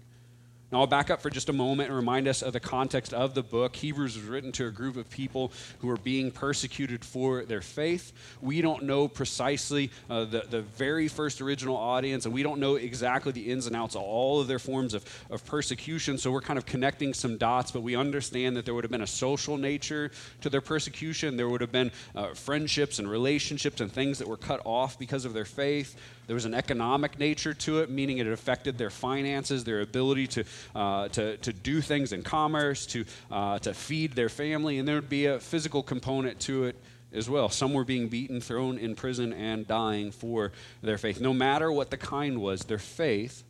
Now, 0.73 0.79
I'll 0.79 0.87
back 0.87 1.11
up 1.11 1.21
for 1.21 1.29
just 1.29 1.49
a 1.49 1.53
moment 1.53 1.89
and 1.89 1.95
remind 1.95 2.27
us 2.27 2.41
of 2.41 2.51
the 2.51 2.59
context 2.59 3.13
of 3.13 3.35
the 3.35 3.43
book. 3.43 3.75
Hebrews 3.75 4.17
was 4.17 4.25
written 4.25 4.51
to 4.53 4.65
a 4.65 4.71
group 4.71 4.97
of 4.97 5.07
people 5.07 5.51
who 5.77 5.87
were 5.87 5.97
being 5.97 6.31
persecuted 6.31 7.05
for 7.05 7.45
their 7.45 7.61
faith. 7.61 8.11
We 8.41 8.59
don't 8.59 8.81
know 8.81 9.07
precisely 9.07 9.91
uh, 10.09 10.25
the, 10.25 10.45
the 10.49 10.63
very 10.63 11.07
first 11.07 11.41
original 11.41 11.77
audience, 11.77 12.25
and 12.25 12.33
we 12.33 12.41
don't 12.41 12.59
know 12.59 12.73
exactly 12.73 13.31
the 13.31 13.51
ins 13.51 13.67
and 13.67 13.75
outs 13.75 13.93
of 13.93 14.01
all 14.01 14.41
of 14.41 14.47
their 14.47 14.57
forms 14.57 14.95
of, 14.95 15.05
of 15.29 15.45
persecution. 15.45 16.17
So 16.17 16.31
we're 16.31 16.41
kind 16.41 16.57
of 16.57 16.65
connecting 16.65 17.13
some 17.13 17.37
dots, 17.37 17.69
but 17.69 17.83
we 17.83 17.95
understand 17.95 18.57
that 18.57 18.65
there 18.65 18.73
would 18.73 18.83
have 18.83 18.89
been 18.89 19.01
a 19.01 19.05
social 19.05 19.57
nature 19.57 20.09
to 20.41 20.49
their 20.49 20.59
persecution. 20.59 21.37
There 21.37 21.49
would 21.49 21.61
have 21.61 21.71
been 21.71 21.91
uh, 22.15 22.33
friendships 22.33 22.97
and 22.97 23.07
relationships 23.07 23.79
and 23.79 23.91
things 23.91 24.17
that 24.17 24.27
were 24.27 24.37
cut 24.37 24.59
off 24.65 24.97
because 24.97 25.23
of 25.23 25.33
their 25.33 25.45
faith. 25.45 25.95
There 26.27 26.35
was 26.35 26.45
an 26.45 26.53
economic 26.53 27.19
nature 27.19 27.53
to 27.53 27.79
it, 27.79 27.89
meaning 27.89 28.19
it 28.19 28.27
affected 28.27 28.77
their 28.77 28.89
finances, 28.89 29.63
their 29.63 29.81
ability 29.81 30.27
to, 30.27 30.43
uh, 30.73 31.07
to, 31.09 31.37
to 31.37 31.53
do 31.53 31.81
things 31.81 32.13
in 32.13 32.23
commerce, 32.23 32.85
to, 32.87 33.05
uh, 33.31 33.59
to 33.59 33.73
feed 33.73 34.13
their 34.13 34.29
family, 34.29 34.79
and 34.79 34.87
there 34.87 34.95
would 34.95 35.09
be 35.09 35.25
a 35.25 35.39
physical 35.39 35.83
component 35.83 36.39
to 36.41 36.65
it 36.65 36.75
as 37.11 37.29
well. 37.29 37.49
Some 37.49 37.73
were 37.73 37.83
being 37.83 38.07
beaten, 38.07 38.41
thrown 38.41 38.77
in 38.77 38.95
prison, 38.95 39.33
and 39.33 39.67
dying 39.67 40.11
for 40.11 40.51
their 40.81 40.97
faith. 40.97 41.21
No 41.21 41.33
matter 41.33 41.71
what 41.71 41.91
the 41.91 41.97
kind 41.97 42.41
was, 42.41 42.61
their 42.61 42.79
faith 42.79 43.43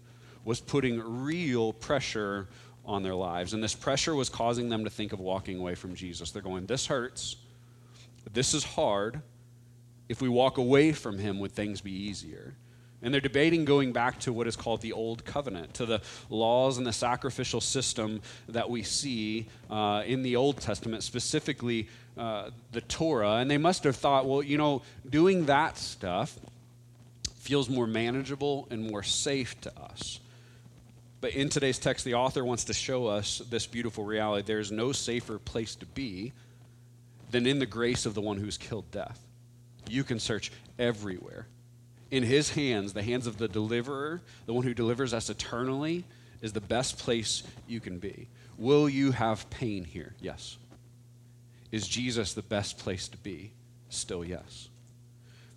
was 0.43 0.59
putting 0.59 0.99
real 1.23 1.73
pressure 1.73 2.47
on 2.85 3.03
their 3.03 3.15
lives. 3.15 3.53
And 3.53 3.63
this 3.63 3.73
pressure 3.73 4.13
was 4.13 4.29
causing 4.29 4.69
them 4.69 4.83
to 4.83 4.89
think 4.89 5.13
of 5.13 5.19
walking 5.19 5.59
away 5.59 5.75
from 5.75 5.95
Jesus. 5.95 6.31
They're 6.31 6.41
going, 6.41 6.65
This 6.65 6.87
hurts. 6.87 7.37
This 8.31 8.53
is 8.53 8.63
hard. 8.63 9.21
If 10.09 10.21
we 10.21 10.29
walk 10.29 10.57
away 10.57 10.91
from 10.91 11.17
him, 11.17 11.39
would 11.39 11.53
things 11.53 11.81
be 11.81 11.91
easier? 11.91 12.55
And 13.03 13.13
they're 13.13 13.21
debating 13.21 13.65
going 13.65 13.91
back 13.91 14.19
to 14.21 14.31
what 14.31 14.47
is 14.47 14.55
called 14.55 14.81
the 14.81 14.93
Old 14.93 15.25
Covenant, 15.25 15.73
to 15.75 15.85
the 15.85 16.01
laws 16.29 16.77
and 16.77 16.87
the 16.87 16.93
sacrificial 16.93 17.59
system 17.59 18.21
that 18.47 18.69
we 18.69 18.81
see 18.81 19.47
uh, 19.69 20.03
in 20.05 20.23
the 20.23 20.37
Old 20.37 20.61
Testament, 20.61 21.03
specifically 21.03 21.89
uh, 22.17 22.51
the 22.71 22.81
Torah. 22.81 23.35
And 23.35 23.51
they 23.51 23.57
must 23.57 23.83
have 23.83 23.97
thought, 23.97 24.25
well, 24.25 24.41
you 24.41 24.57
know, 24.57 24.83
doing 25.09 25.45
that 25.47 25.77
stuff 25.77 26.39
feels 27.35 27.69
more 27.69 27.85
manageable 27.85 28.67
and 28.71 28.89
more 28.89 29.03
safe 29.03 29.59
to 29.61 29.79
us. 29.81 30.21
But 31.19 31.33
in 31.33 31.49
today's 31.49 31.79
text, 31.79 32.05
the 32.05 32.15
author 32.15 32.43
wants 32.43 32.65
to 32.65 32.73
show 32.73 33.07
us 33.07 33.41
this 33.49 33.65
beautiful 33.65 34.05
reality. 34.05 34.45
There 34.45 34.59
is 34.59 34.71
no 34.71 34.93
safer 34.93 35.39
place 35.39 35.75
to 35.75 35.85
be 35.85 36.31
than 37.31 37.47
in 37.47 37.59
the 37.59 37.65
grace 37.65 38.05
of 38.05 38.13
the 38.13 38.21
one 38.21 38.37
who's 38.37 38.57
killed 38.57 38.89
death. 38.91 39.19
You 39.89 40.03
can 40.03 40.19
search 40.19 40.51
everywhere 40.79 41.47
in 42.13 42.21
his 42.21 42.51
hands, 42.51 42.93
the 42.93 43.01
hands 43.01 43.25
of 43.25 43.39
the 43.39 43.47
deliverer, 43.47 44.21
the 44.45 44.53
one 44.53 44.63
who 44.63 44.75
delivers 44.75 45.15
us 45.15 45.31
eternally, 45.31 46.03
is 46.43 46.53
the 46.53 46.61
best 46.61 46.99
place 46.99 47.41
you 47.67 47.79
can 47.79 47.97
be. 47.97 48.27
Will 48.55 48.87
you 48.87 49.11
have 49.13 49.49
pain 49.49 49.83
here? 49.83 50.13
Yes. 50.21 50.59
Is 51.71 51.87
Jesus 51.87 52.35
the 52.35 52.43
best 52.43 52.77
place 52.77 53.07
to 53.07 53.17
be? 53.17 53.51
Still, 53.89 54.23
yes. 54.23 54.69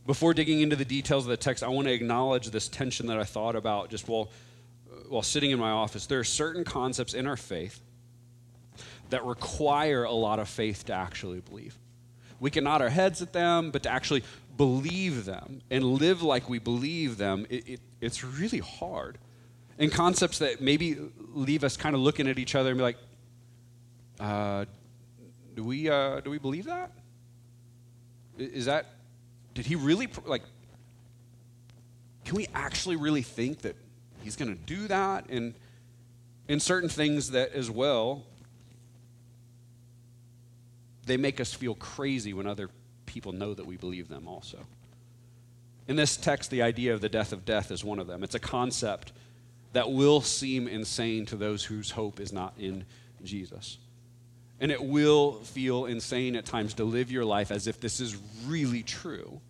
Before 0.06 0.32
digging 0.32 0.62
into 0.62 0.76
the 0.76 0.86
details 0.86 1.24
of 1.24 1.28
the 1.28 1.36
text, 1.36 1.62
I 1.62 1.68
want 1.68 1.88
to 1.88 1.92
acknowledge 1.92 2.48
this 2.48 2.68
tension 2.68 3.08
that 3.08 3.18
I 3.18 3.24
thought 3.24 3.54
about 3.54 3.90
just 3.90 4.08
while, 4.08 4.30
uh, 4.90 5.00
while 5.10 5.20
sitting 5.20 5.50
in 5.50 5.58
my 5.58 5.72
office. 5.72 6.06
There 6.06 6.20
are 6.20 6.24
certain 6.24 6.64
concepts 6.64 7.12
in 7.12 7.26
our 7.26 7.36
faith 7.36 7.80
that 9.10 9.26
require 9.26 10.04
a 10.04 10.12
lot 10.12 10.38
of 10.38 10.48
faith 10.48 10.86
to 10.86 10.94
actually 10.94 11.40
believe. 11.40 11.76
We 12.40 12.50
can 12.50 12.64
nod 12.64 12.80
our 12.80 12.88
heads 12.88 13.20
at 13.20 13.34
them, 13.34 13.70
but 13.70 13.82
to 13.82 13.90
actually 13.90 14.22
believe 14.56 15.24
them 15.24 15.62
and 15.70 15.84
live 15.84 16.22
like 16.22 16.48
we 16.48 16.58
believe 16.58 17.18
them, 17.18 17.46
it, 17.50 17.68
it, 17.68 17.80
it's 18.00 18.24
really 18.24 18.58
hard. 18.58 19.18
And 19.78 19.92
concepts 19.92 20.38
that 20.38 20.60
maybe 20.60 20.96
leave 21.34 21.62
us 21.62 21.76
kind 21.76 21.94
of 21.94 22.00
looking 22.00 22.28
at 22.28 22.38
each 22.38 22.54
other 22.54 22.70
and 22.70 22.78
be 22.78 22.82
like, 22.82 22.96
uh, 24.18 24.64
do 25.54 25.64
we 25.64 25.88
uh, 25.88 26.20
do 26.20 26.30
we 26.30 26.38
believe 26.38 26.66
that? 26.66 26.92
Is 28.38 28.66
that 28.66 28.86
did 29.54 29.66
he 29.66 29.74
really 29.74 30.08
like? 30.24 30.42
Can 32.24 32.36
we 32.36 32.48
actually 32.54 32.96
really 32.96 33.22
think 33.22 33.62
that 33.62 33.76
he's 34.22 34.36
going 34.36 34.54
to 34.54 34.60
do 34.62 34.88
that? 34.88 35.28
And 35.28 35.54
in 36.48 36.60
certain 36.60 36.88
things 36.88 37.30
that 37.30 37.52
as 37.52 37.70
well, 37.70 38.24
they 41.06 41.16
make 41.16 41.40
us 41.40 41.52
feel 41.52 41.74
crazy 41.74 42.32
when 42.32 42.46
other 42.46 42.68
people 43.16 43.32
know 43.32 43.54
that 43.54 43.64
we 43.64 43.78
believe 43.78 44.10
them 44.10 44.28
also. 44.28 44.58
In 45.88 45.96
this 45.96 46.18
text, 46.18 46.50
the 46.50 46.60
idea 46.60 46.92
of 46.92 47.00
the 47.00 47.08
death 47.08 47.32
of 47.32 47.46
death 47.46 47.70
is 47.70 47.82
one 47.82 47.98
of 47.98 48.06
them. 48.06 48.22
It's 48.22 48.34
a 48.34 48.38
concept 48.38 49.12
that 49.72 49.90
will 49.90 50.20
seem 50.20 50.68
insane 50.68 51.24
to 51.24 51.36
those 51.36 51.64
whose 51.64 51.90
hope 51.90 52.20
is 52.20 52.30
not 52.30 52.52
in 52.58 52.84
Jesus. 53.24 53.78
And 54.60 54.70
it 54.70 54.84
will 54.84 55.32
feel 55.44 55.86
insane 55.86 56.36
at 56.36 56.44
times 56.44 56.74
to 56.74 56.84
live 56.84 57.10
your 57.10 57.24
life 57.24 57.50
as 57.50 57.66
if 57.66 57.80
this 57.80 58.00
is 58.00 58.18
really 58.44 58.82
true. 58.82 59.40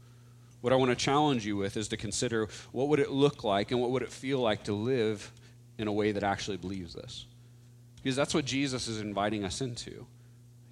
What 0.60 0.72
I 0.72 0.76
want 0.76 0.92
to 0.92 1.04
challenge 1.04 1.44
you 1.44 1.56
with 1.56 1.76
is 1.76 1.88
to 1.88 1.96
consider 1.96 2.48
what 2.70 2.86
would 2.86 3.00
it 3.00 3.10
look 3.10 3.42
like 3.42 3.72
and 3.72 3.80
what 3.80 3.90
would 3.90 4.02
it 4.02 4.12
feel 4.12 4.38
like 4.38 4.62
to 4.64 4.74
live 4.74 5.32
in 5.76 5.88
a 5.88 5.92
way 5.92 6.12
that 6.12 6.22
actually 6.22 6.56
believes 6.56 6.94
this? 6.94 7.26
Because 7.96 8.14
that's 8.14 8.32
what 8.32 8.44
Jesus 8.44 8.86
is 8.86 9.00
inviting 9.00 9.44
us 9.44 9.60
into. 9.60 10.06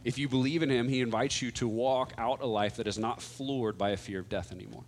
If 0.04 0.18
you 0.18 0.28
believe 0.28 0.62
in 0.62 0.70
him, 0.70 0.88
he 0.88 1.00
invites 1.00 1.40
you 1.40 1.50
to 1.52 1.66
walk 1.66 2.12
out 2.18 2.42
a 2.42 2.46
life 2.46 2.76
that 2.76 2.86
is 2.86 2.98
not 2.98 3.22
floored 3.22 3.78
by 3.78 3.90
a 3.90 3.96
fear 3.96 4.20
of 4.20 4.28
death 4.28 4.52
anymore. 4.52 4.84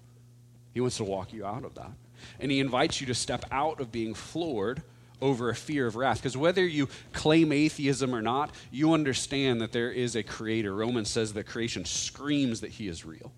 He 0.74 0.80
wants 0.80 0.98
to 0.98 1.04
walk 1.04 1.32
you 1.32 1.46
out 1.46 1.64
of 1.64 1.74
that. 1.74 1.92
And 2.38 2.50
he 2.50 2.60
invites 2.60 3.00
you 3.00 3.06
to 3.06 3.14
step 3.14 3.44
out 3.50 3.80
of 3.80 3.90
being 3.90 4.14
floored 4.14 4.82
over 5.22 5.48
a 5.48 5.54
fear 5.54 5.86
of 5.86 5.96
wrath. 5.96 6.18
Because 6.18 6.36
whether 6.36 6.64
you 6.64 6.88
claim 7.14 7.50
atheism 7.50 8.14
or 8.14 8.20
not, 8.20 8.50
you 8.70 8.92
understand 8.92 9.62
that 9.62 9.72
there 9.72 9.90
is 9.90 10.14
a 10.14 10.22
creator. 10.22 10.74
Romans 10.74 11.08
says 11.08 11.32
that 11.32 11.46
creation 11.46 11.86
screams 11.86 12.60
that 12.60 12.72
he 12.72 12.88
is 12.88 13.06
real. 13.06 13.32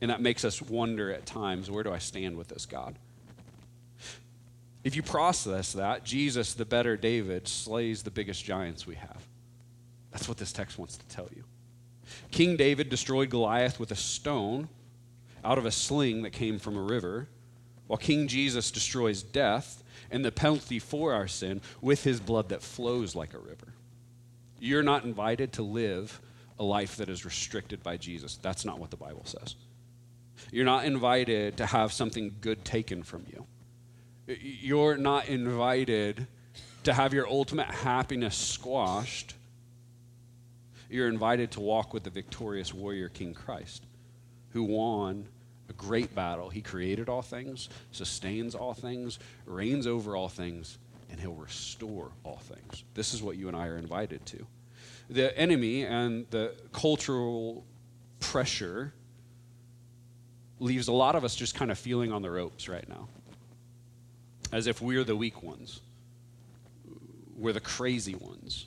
And 0.00 0.10
that 0.10 0.20
makes 0.20 0.44
us 0.44 0.62
wonder 0.62 1.12
at 1.12 1.26
times 1.26 1.70
where 1.70 1.82
do 1.82 1.92
I 1.92 1.98
stand 1.98 2.36
with 2.36 2.48
this 2.48 2.66
God? 2.66 2.96
If 4.84 4.94
you 4.94 5.02
process 5.02 5.72
that, 5.72 6.04
Jesus, 6.04 6.54
the 6.54 6.64
better 6.64 6.96
David, 6.96 7.48
slays 7.48 8.04
the 8.04 8.10
biggest 8.12 8.44
giants 8.44 8.86
we 8.86 8.94
have. 8.94 9.27
That's 10.18 10.28
what 10.28 10.38
this 10.38 10.50
text 10.52 10.80
wants 10.80 10.96
to 10.96 11.06
tell 11.06 11.28
you. 11.36 11.44
King 12.32 12.56
David 12.56 12.88
destroyed 12.88 13.30
Goliath 13.30 13.78
with 13.78 13.92
a 13.92 13.96
stone 13.96 14.68
out 15.44 15.58
of 15.58 15.64
a 15.64 15.70
sling 15.70 16.22
that 16.22 16.32
came 16.32 16.58
from 16.58 16.76
a 16.76 16.82
river, 16.82 17.28
while 17.86 17.98
King 17.98 18.26
Jesus 18.26 18.72
destroys 18.72 19.22
death 19.22 19.84
and 20.10 20.24
the 20.24 20.32
penalty 20.32 20.80
for 20.80 21.14
our 21.14 21.28
sin 21.28 21.60
with 21.80 22.02
his 22.02 22.18
blood 22.18 22.48
that 22.48 22.64
flows 22.64 23.14
like 23.14 23.32
a 23.32 23.38
river. 23.38 23.74
You're 24.58 24.82
not 24.82 25.04
invited 25.04 25.52
to 25.52 25.62
live 25.62 26.20
a 26.58 26.64
life 26.64 26.96
that 26.96 27.08
is 27.08 27.24
restricted 27.24 27.84
by 27.84 27.96
Jesus. 27.96 28.38
That's 28.38 28.64
not 28.64 28.80
what 28.80 28.90
the 28.90 28.96
Bible 28.96 29.24
says. 29.24 29.54
You're 30.50 30.64
not 30.64 30.84
invited 30.84 31.58
to 31.58 31.66
have 31.66 31.92
something 31.92 32.34
good 32.40 32.64
taken 32.64 33.04
from 33.04 33.24
you. 33.32 33.46
You're 34.26 34.96
not 34.96 35.28
invited 35.28 36.26
to 36.82 36.92
have 36.92 37.14
your 37.14 37.28
ultimate 37.28 37.68
happiness 37.68 38.34
squashed 38.34 39.36
you're 40.88 41.08
invited 41.08 41.50
to 41.52 41.60
walk 41.60 41.92
with 41.92 42.04
the 42.04 42.10
victorious 42.10 42.72
warrior 42.72 43.08
King 43.08 43.34
Christ, 43.34 43.84
who 44.50 44.64
won 44.64 45.26
a 45.68 45.72
great 45.74 46.14
battle. 46.14 46.48
He 46.48 46.62
created 46.62 47.08
all 47.08 47.22
things, 47.22 47.68
sustains 47.92 48.54
all 48.54 48.74
things, 48.74 49.18
reigns 49.44 49.86
over 49.86 50.16
all 50.16 50.28
things, 50.28 50.78
and 51.10 51.20
he'll 51.20 51.34
restore 51.34 52.10
all 52.24 52.38
things. 52.38 52.84
This 52.94 53.12
is 53.12 53.22
what 53.22 53.36
you 53.36 53.48
and 53.48 53.56
I 53.56 53.66
are 53.66 53.76
invited 53.76 54.24
to. 54.26 54.46
The 55.10 55.36
enemy 55.38 55.84
and 55.84 56.26
the 56.30 56.54
cultural 56.72 57.64
pressure 58.20 58.92
leaves 60.58 60.88
a 60.88 60.92
lot 60.92 61.14
of 61.14 61.24
us 61.24 61.36
just 61.36 61.54
kind 61.54 61.70
of 61.70 61.78
feeling 61.78 62.12
on 62.12 62.22
the 62.22 62.30
ropes 62.30 62.68
right 62.68 62.88
now, 62.88 63.08
as 64.52 64.66
if 64.66 64.80
we're 64.80 65.04
the 65.04 65.16
weak 65.16 65.42
ones, 65.42 65.80
we're 67.36 67.52
the 67.52 67.60
crazy 67.60 68.14
ones 68.14 68.66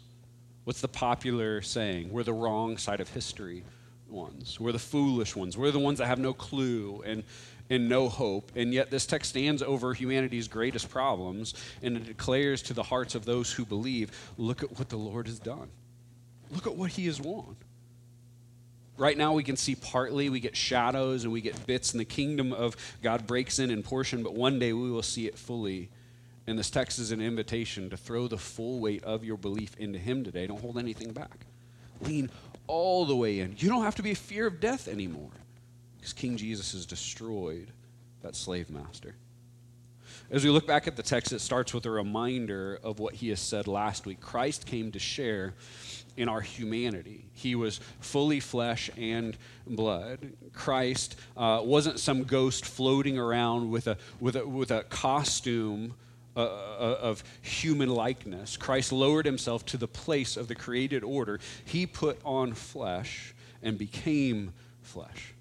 What's 0.64 0.82
the 0.82 0.88
popular 0.88 1.62
saying? 1.62 2.12
We're 2.12 2.24
the 2.24 2.34
wrong 2.34 2.78
side 2.78 3.00
of 3.00 3.10
history 3.10 3.64
ones. 4.08 4.60
We're 4.60 4.72
the 4.72 4.80
foolish 4.80 5.36
ones. 5.36 5.58
We're 5.58 5.72
the 5.72 5.80
ones 5.80 6.00
that 6.00 6.06
have 6.06 6.20
no 6.20 6.34
clue 6.34 7.02
and, 7.06 7.24
and 7.70 7.90
no 7.90 8.10
hope. 8.10 8.52
And 8.56 8.74
yet, 8.74 8.92
this 8.92 9.06
text 9.06 9.32
stands 9.32 9.64
over 9.64 9.94
humanity's 9.94 10.48
greatest 10.48 10.90
problems 10.90 11.56
and 11.82 11.98
it 11.98 12.06
declares 12.06 12.62
to 12.64 12.74
the 12.74 12.84
hearts 12.84 13.16
of 13.16 13.26
those 13.26 13.52
who 13.52 13.66
believe 13.66 14.12
look 14.38 14.62
at 14.62 14.78
what 14.78 14.90
the 14.90 14.98
Lord 14.98 15.28
has 15.28 15.40
done. 15.40 15.70
Look 16.52 16.68
at 16.68 16.76
what 16.76 16.92
he 16.92 17.06
has 17.08 17.20
won. 17.20 17.56
Right 18.98 19.18
now, 19.18 19.34
we 19.34 19.42
can 19.42 19.56
see 19.56 19.74
partly, 19.74 20.30
we 20.30 20.40
get 20.40 20.56
shadows 20.56 21.24
and 21.24 21.34
we 21.34 21.42
get 21.42 21.66
bits, 21.66 21.92
and 21.94 22.00
the 22.00 22.06
kingdom 22.06 22.54
of 22.54 22.76
God 23.02 23.26
breaks 23.26 23.58
in 23.58 23.72
in 23.72 23.82
portion, 23.82 24.22
but 24.22 24.36
one 24.36 24.60
day 24.60 24.74
we 24.74 24.92
will 24.92 25.02
see 25.02 25.26
it 25.26 25.40
fully 25.40 25.90
and 26.52 26.60
this 26.60 26.70
text 26.70 27.00
is 27.00 27.12
an 27.12 27.22
invitation 27.22 27.90
to 27.90 27.98
throw 27.98 28.28
the 28.28 28.38
full 28.38 28.82
weight 28.82 29.04
of 29.06 29.24
your 29.24 29.38
belief 29.38 29.74
into 29.78 29.98
Him 29.98 30.24
today. 30.24 30.46
Don't 30.46 30.60
hold 30.60 30.78
anything 30.78 31.14
back. 31.14 31.46
Lean 32.02 32.30
all 32.68 33.06
the 33.06 33.16
way 33.16 33.40
in. 33.40 33.56
You 33.58 33.70
don't 33.70 33.84
have 33.84 33.96
to 33.96 34.04
be 34.04 34.12
a 34.12 34.16
fear 34.16 34.48
of 34.48 34.60
death 34.60 34.90
anymore 34.90 35.32
because 35.96 36.12
King 36.12 36.36
Jesus 36.36 36.74
has 36.74 36.86
destroyed 36.86 37.72
that 38.22 38.36
slave 38.36 38.70
master. 38.70 39.16
As 40.30 40.44
we 40.44 40.50
look 40.50 40.68
back 40.68 40.88
at 40.88 40.98
the 40.98 41.04
text, 41.04 41.32
it 41.32 41.40
starts 41.40 41.74
with 41.74 41.86
a 41.86 41.90
reminder 41.90 42.80
of 42.84 43.00
what 43.00 43.14
he 43.16 43.30
has 43.30 43.40
said 43.40 43.66
last 43.66 44.06
week. 44.06 44.20
Christ 44.20 44.66
came 44.66 44.92
to 44.92 45.00
share 45.00 45.54
in 46.18 46.28
our 46.28 46.42
humanity. 46.42 47.28
He 47.34 47.56
was 47.56 47.80
fully 48.02 48.42
flesh 48.42 48.90
and 48.98 49.38
blood. 49.66 50.34
Christ 50.52 51.16
uh, 51.38 51.62
wasn't 51.64 51.98
some 51.98 52.24
ghost 52.24 52.66
floating 52.66 53.18
around 53.18 53.72
with 53.72 53.88
a, 53.88 53.98
with 54.20 54.36
a, 54.36 54.46
with 54.46 54.72
a 54.72 54.84
costume 54.84 55.96
uh, 56.36 56.40
uh, 56.40 56.98
of 57.02 57.24
human 57.42 57.90
likeness. 57.90 58.56
Christ 58.56 58.92
lowered 58.92 59.26
himself 59.26 59.66
to 59.68 59.78
the 59.78 59.88
place 59.88 60.38
of 60.38 60.48
the 60.48 60.56
created 60.56 61.04
order. 61.04 61.40
He 61.66 61.86
put 61.86 62.20
on 62.24 62.54
flesh 62.54 63.34
and 63.62 63.78
became 63.78 64.54
flesh. 64.82 65.34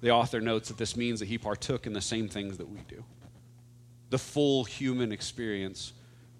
The 0.00 0.10
author 0.10 0.40
notes 0.40 0.68
that 0.68 0.76
this 0.76 0.96
means 0.96 1.20
that 1.20 1.26
he 1.26 1.38
partook 1.38 1.86
in 1.86 1.92
the 1.92 2.00
same 2.00 2.28
things 2.28 2.58
that 2.58 2.68
we 2.68 2.80
do. 2.88 3.04
The 4.10 4.18
full 4.18 4.64
human 4.64 5.12
experience 5.12 5.92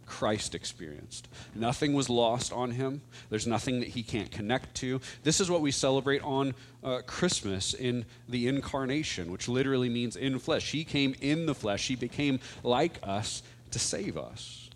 Christ 0.07 0.55
experienced. 0.55 1.29
Nothing 1.55 1.93
was 1.93 2.09
lost 2.09 2.53
on 2.53 2.71
him. 2.71 3.03
There's 3.29 3.47
nothing 3.47 3.81
that 3.81 3.89
he 3.89 4.03
can't 4.03 4.31
connect 4.31 4.75
to. 4.77 5.01
This 5.25 5.41
is 5.41 5.51
what 5.51 5.61
we 5.61 5.73
celebrate 5.73 6.23
on 6.23 6.55
uh, 6.83 7.03
Christmas 7.07 7.75
in 7.75 8.07
the 8.29 8.47
incarnation, 8.49 9.31
which 9.33 9.49
literally 9.49 9.89
means 9.89 10.17
in 10.17 10.39
flesh. 10.39 10.71
He 10.71 10.85
came 10.85 11.15
in 11.21 11.47
the 11.47 11.55
flesh, 11.55 11.89
he 11.89 11.97
became 11.97 12.41
like 12.63 12.99
us 13.03 13.43
to 13.73 13.79
save 13.79 14.17
us. 14.17 14.71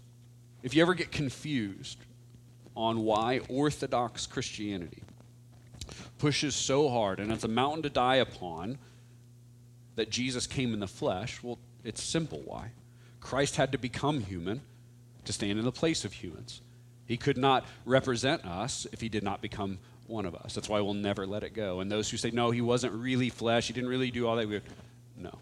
If 0.62 0.74
you 0.74 0.82
ever 0.82 0.94
get 0.94 1.12
confused 1.12 1.98
on 2.76 3.04
why 3.04 3.40
Orthodox 3.48 4.26
Christianity 4.26 5.02
pushes 6.18 6.54
so 6.54 6.88
hard 6.88 7.18
and 7.18 7.32
it's 7.32 7.44
a 7.44 7.48
mountain 7.48 7.82
to 7.82 7.90
die 7.90 8.16
upon 8.16 8.78
that 9.96 10.10
Jesus 10.10 10.46
came 10.46 10.74
in 10.74 10.80
the 10.80 10.86
flesh, 10.86 11.42
well, 11.42 11.58
it's 11.84 12.02
simple 12.02 12.42
why. 12.44 12.72
Christ 13.20 13.56
had 13.56 13.72
to 13.72 13.78
become 13.78 14.20
human 14.20 14.60
to 15.24 15.32
stand 15.32 15.58
in 15.58 15.64
the 15.64 15.72
place 15.72 16.04
of 16.04 16.12
humans. 16.12 16.60
He 17.06 17.16
could 17.16 17.36
not 17.36 17.64
represent 17.84 18.44
us 18.44 18.86
if 18.92 19.00
he 19.00 19.08
did 19.08 19.22
not 19.22 19.42
become 19.42 19.78
one 20.06 20.26
of 20.26 20.34
us. 20.34 20.54
That's 20.54 20.68
why 20.68 20.80
we'll 20.80 20.94
never 20.94 21.26
let 21.26 21.42
it 21.42 21.54
go. 21.54 21.80
And 21.80 21.90
those 21.90 22.10
who 22.10 22.16
say, 22.16 22.30
no, 22.30 22.50
he 22.50 22.60
wasn't 22.60 22.92
really 22.94 23.30
flesh, 23.30 23.66
he 23.66 23.72
didn't 23.72 23.90
really 23.90 24.10
do 24.10 24.26
all 24.26 24.36
that, 24.36 24.48
we 24.48 24.60
no. 25.16 25.38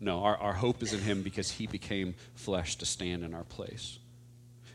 No, 0.00 0.24
our, 0.24 0.36
our 0.36 0.52
hope 0.52 0.82
is 0.82 0.92
in 0.92 1.00
him 1.00 1.22
because 1.22 1.50
he 1.50 1.66
became 1.66 2.14
flesh 2.34 2.76
to 2.76 2.86
stand 2.86 3.22
in 3.22 3.34
our 3.34 3.44
place. 3.44 3.98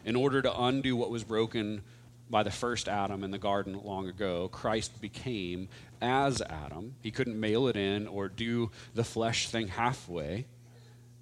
In 0.05 0.15
order 0.15 0.41
to 0.41 0.61
undo 0.61 0.95
what 0.95 1.09
was 1.09 1.23
broken 1.23 1.81
by 2.29 2.43
the 2.43 2.51
first 2.51 2.87
Adam 2.87 3.23
in 3.23 3.31
the 3.31 3.37
garden 3.37 3.79
long 3.83 4.07
ago, 4.07 4.47
Christ 4.47 5.01
became 5.01 5.67
as 6.01 6.41
Adam. 6.41 6.95
He 7.01 7.11
couldn't 7.11 7.39
mail 7.39 7.67
it 7.67 7.75
in 7.75 8.07
or 8.07 8.29
do 8.29 8.71
the 8.93 9.03
flesh 9.03 9.49
thing 9.49 9.67
halfway. 9.67 10.45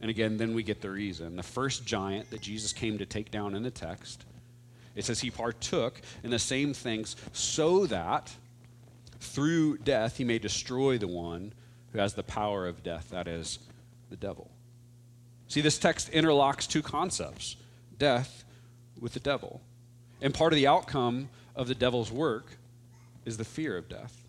And 0.01 0.09
again, 0.09 0.37
then 0.37 0.53
we 0.53 0.63
get 0.63 0.81
the 0.81 0.89
reason. 0.89 1.35
The 1.35 1.43
first 1.43 1.85
giant 1.85 2.29
that 2.31 2.41
Jesus 2.41 2.73
came 2.73 2.97
to 2.97 3.05
take 3.05 3.31
down 3.31 3.55
in 3.55 3.63
the 3.63 3.71
text, 3.71 4.25
it 4.95 5.05
says 5.05 5.21
he 5.21 5.31
partook 5.31 6.01
in 6.23 6.31
the 6.31 6.39
same 6.39 6.73
things 6.73 7.15
so 7.33 7.85
that 7.87 8.33
through 9.19 9.77
death 9.79 10.17
he 10.17 10.23
may 10.23 10.39
destroy 10.39 10.97
the 10.97 11.07
one 11.07 11.53
who 11.91 11.99
has 11.99 12.13
the 12.13 12.23
power 12.23 12.67
of 12.67 12.83
death, 12.83 13.09
that 13.11 13.27
is, 13.27 13.59
the 14.09 14.17
devil. 14.17 14.51
See, 15.47 15.61
this 15.61 15.77
text 15.77 16.11
interlocks 16.11 16.67
two 16.67 16.81
concepts 16.81 17.55
death 17.97 18.43
with 18.99 19.13
the 19.13 19.19
devil. 19.19 19.61
And 20.21 20.33
part 20.33 20.51
of 20.53 20.57
the 20.57 20.67
outcome 20.67 21.29
of 21.55 21.67
the 21.67 21.75
devil's 21.75 22.11
work 22.11 22.57
is 23.25 23.37
the 23.37 23.45
fear 23.45 23.77
of 23.77 23.87
death. 23.87 24.24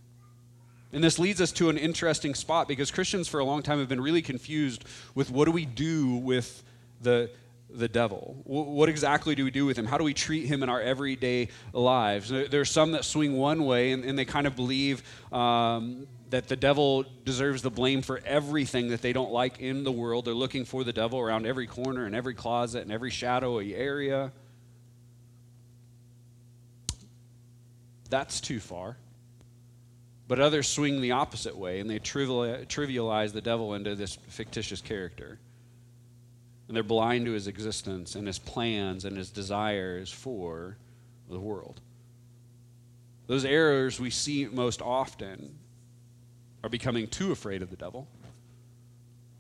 And 0.97 1.05
this 1.05 1.19
leads 1.19 1.43
us 1.43 1.53
to 1.53 1.69
an 1.69 1.77
interesting 1.77 2.35
spot 2.35 2.69
because 2.69 2.91
Christians 2.91 3.29
for 3.29 3.39
a 3.39 3.45
long 3.45 3.63
time 3.63 3.81
have 3.81 3.89
been 3.89 4.01
really 4.01 4.23
confused 4.23 4.83
with 5.15 5.31
what 5.31 5.45
do 5.45 5.51
we 5.51 5.67
do 5.67 6.15
with 6.17 6.65
the, 7.03 7.31
the 7.69 7.87
devil? 7.87 8.41
What 8.45 8.89
exactly 8.89 9.35
do 9.35 9.45
we 9.45 9.51
do 9.51 9.67
with 9.67 9.77
him? 9.77 9.85
How 9.85 9.99
do 9.99 10.05
we 10.05 10.15
treat 10.15 10.47
him 10.47 10.63
in 10.63 10.71
our 10.71 10.81
everyday 10.81 11.49
lives? 11.75 12.31
There 12.31 12.63
are 12.63 12.65
some 12.65 12.93
that 12.93 13.05
swing 13.05 13.37
one 13.37 13.67
way 13.67 13.93
and, 13.93 14.07
and 14.07 14.19
they 14.19 14.25
kind 14.25 14.47
of 14.47 14.57
believe 14.57 15.03
um, 15.35 16.07
that 16.31 16.49
the 16.49 16.57
devil 16.57 17.05
deserves 17.27 17.61
the 17.61 17.69
blame 17.69 18.01
for 18.01 18.23
everything 18.25 18.89
that 18.89 19.03
they 19.03 19.13
don't 19.13 19.33
like 19.33 19.61
in 19.61 19.85
the 19.85 19.93
world. 19.93 20.25
They're 20.25 20.33
looking 20.33 20.65
for 20.65 20.83
the 20.83 20.95
devil 20.95 21.21
around 21.21 21.45
every 21.45 21.67
corner 21.67 22.07
and 22.07 22.15
every 22.15 22.33
closet 22.33 22.85
and 22.85 22.91
every 22.91 23.11
shadowy 23.11 23.75
area. 23.75 24.33
That's 28.09 28.41
too 28.41 28.61
far. 28.61 28.97
But 30.29 30.41
others 30.41 30.67
swing 30.67 31.01
the 31.01 31.13
opposite 31.13 31.57
way 31.57 31.81
and 31.81 31.89
they 31.89 32.01
trivialize 32.01 33.33
the 33.33 33.41
devil 33.41 33.75
into 33.75 33.95
this 33.95 34.17
fictitious 34.29 34.81
character. 34.81 35.39
And 36.67 36.77
they're 36.77 36.83
blind 36.83 37.27
to 37.27 37.33
his 37.33 37.47
existence 37.47 38.17
and 38.17 38.27
his 38.27 38.39
plans 38.39 39.05
and 39.05 39.17
his 39.17 39.31
desires 39.31 40.11
for 40.11 40.77
the 41.31 41.39
world. 41.39 41.81
Those 43.29 43.45
errors 43.45 44.01
we 44.01 44.11
see 44.11 44.47
most 44.47 44.83
often 44.83 45.59
are 46.65 46.71
becoming 46.71 47.07
too 47.07 47.31
afraid 47.31 47.63
of 47.63 47.71
the 47.71 47.77
devil, 47.77 48.09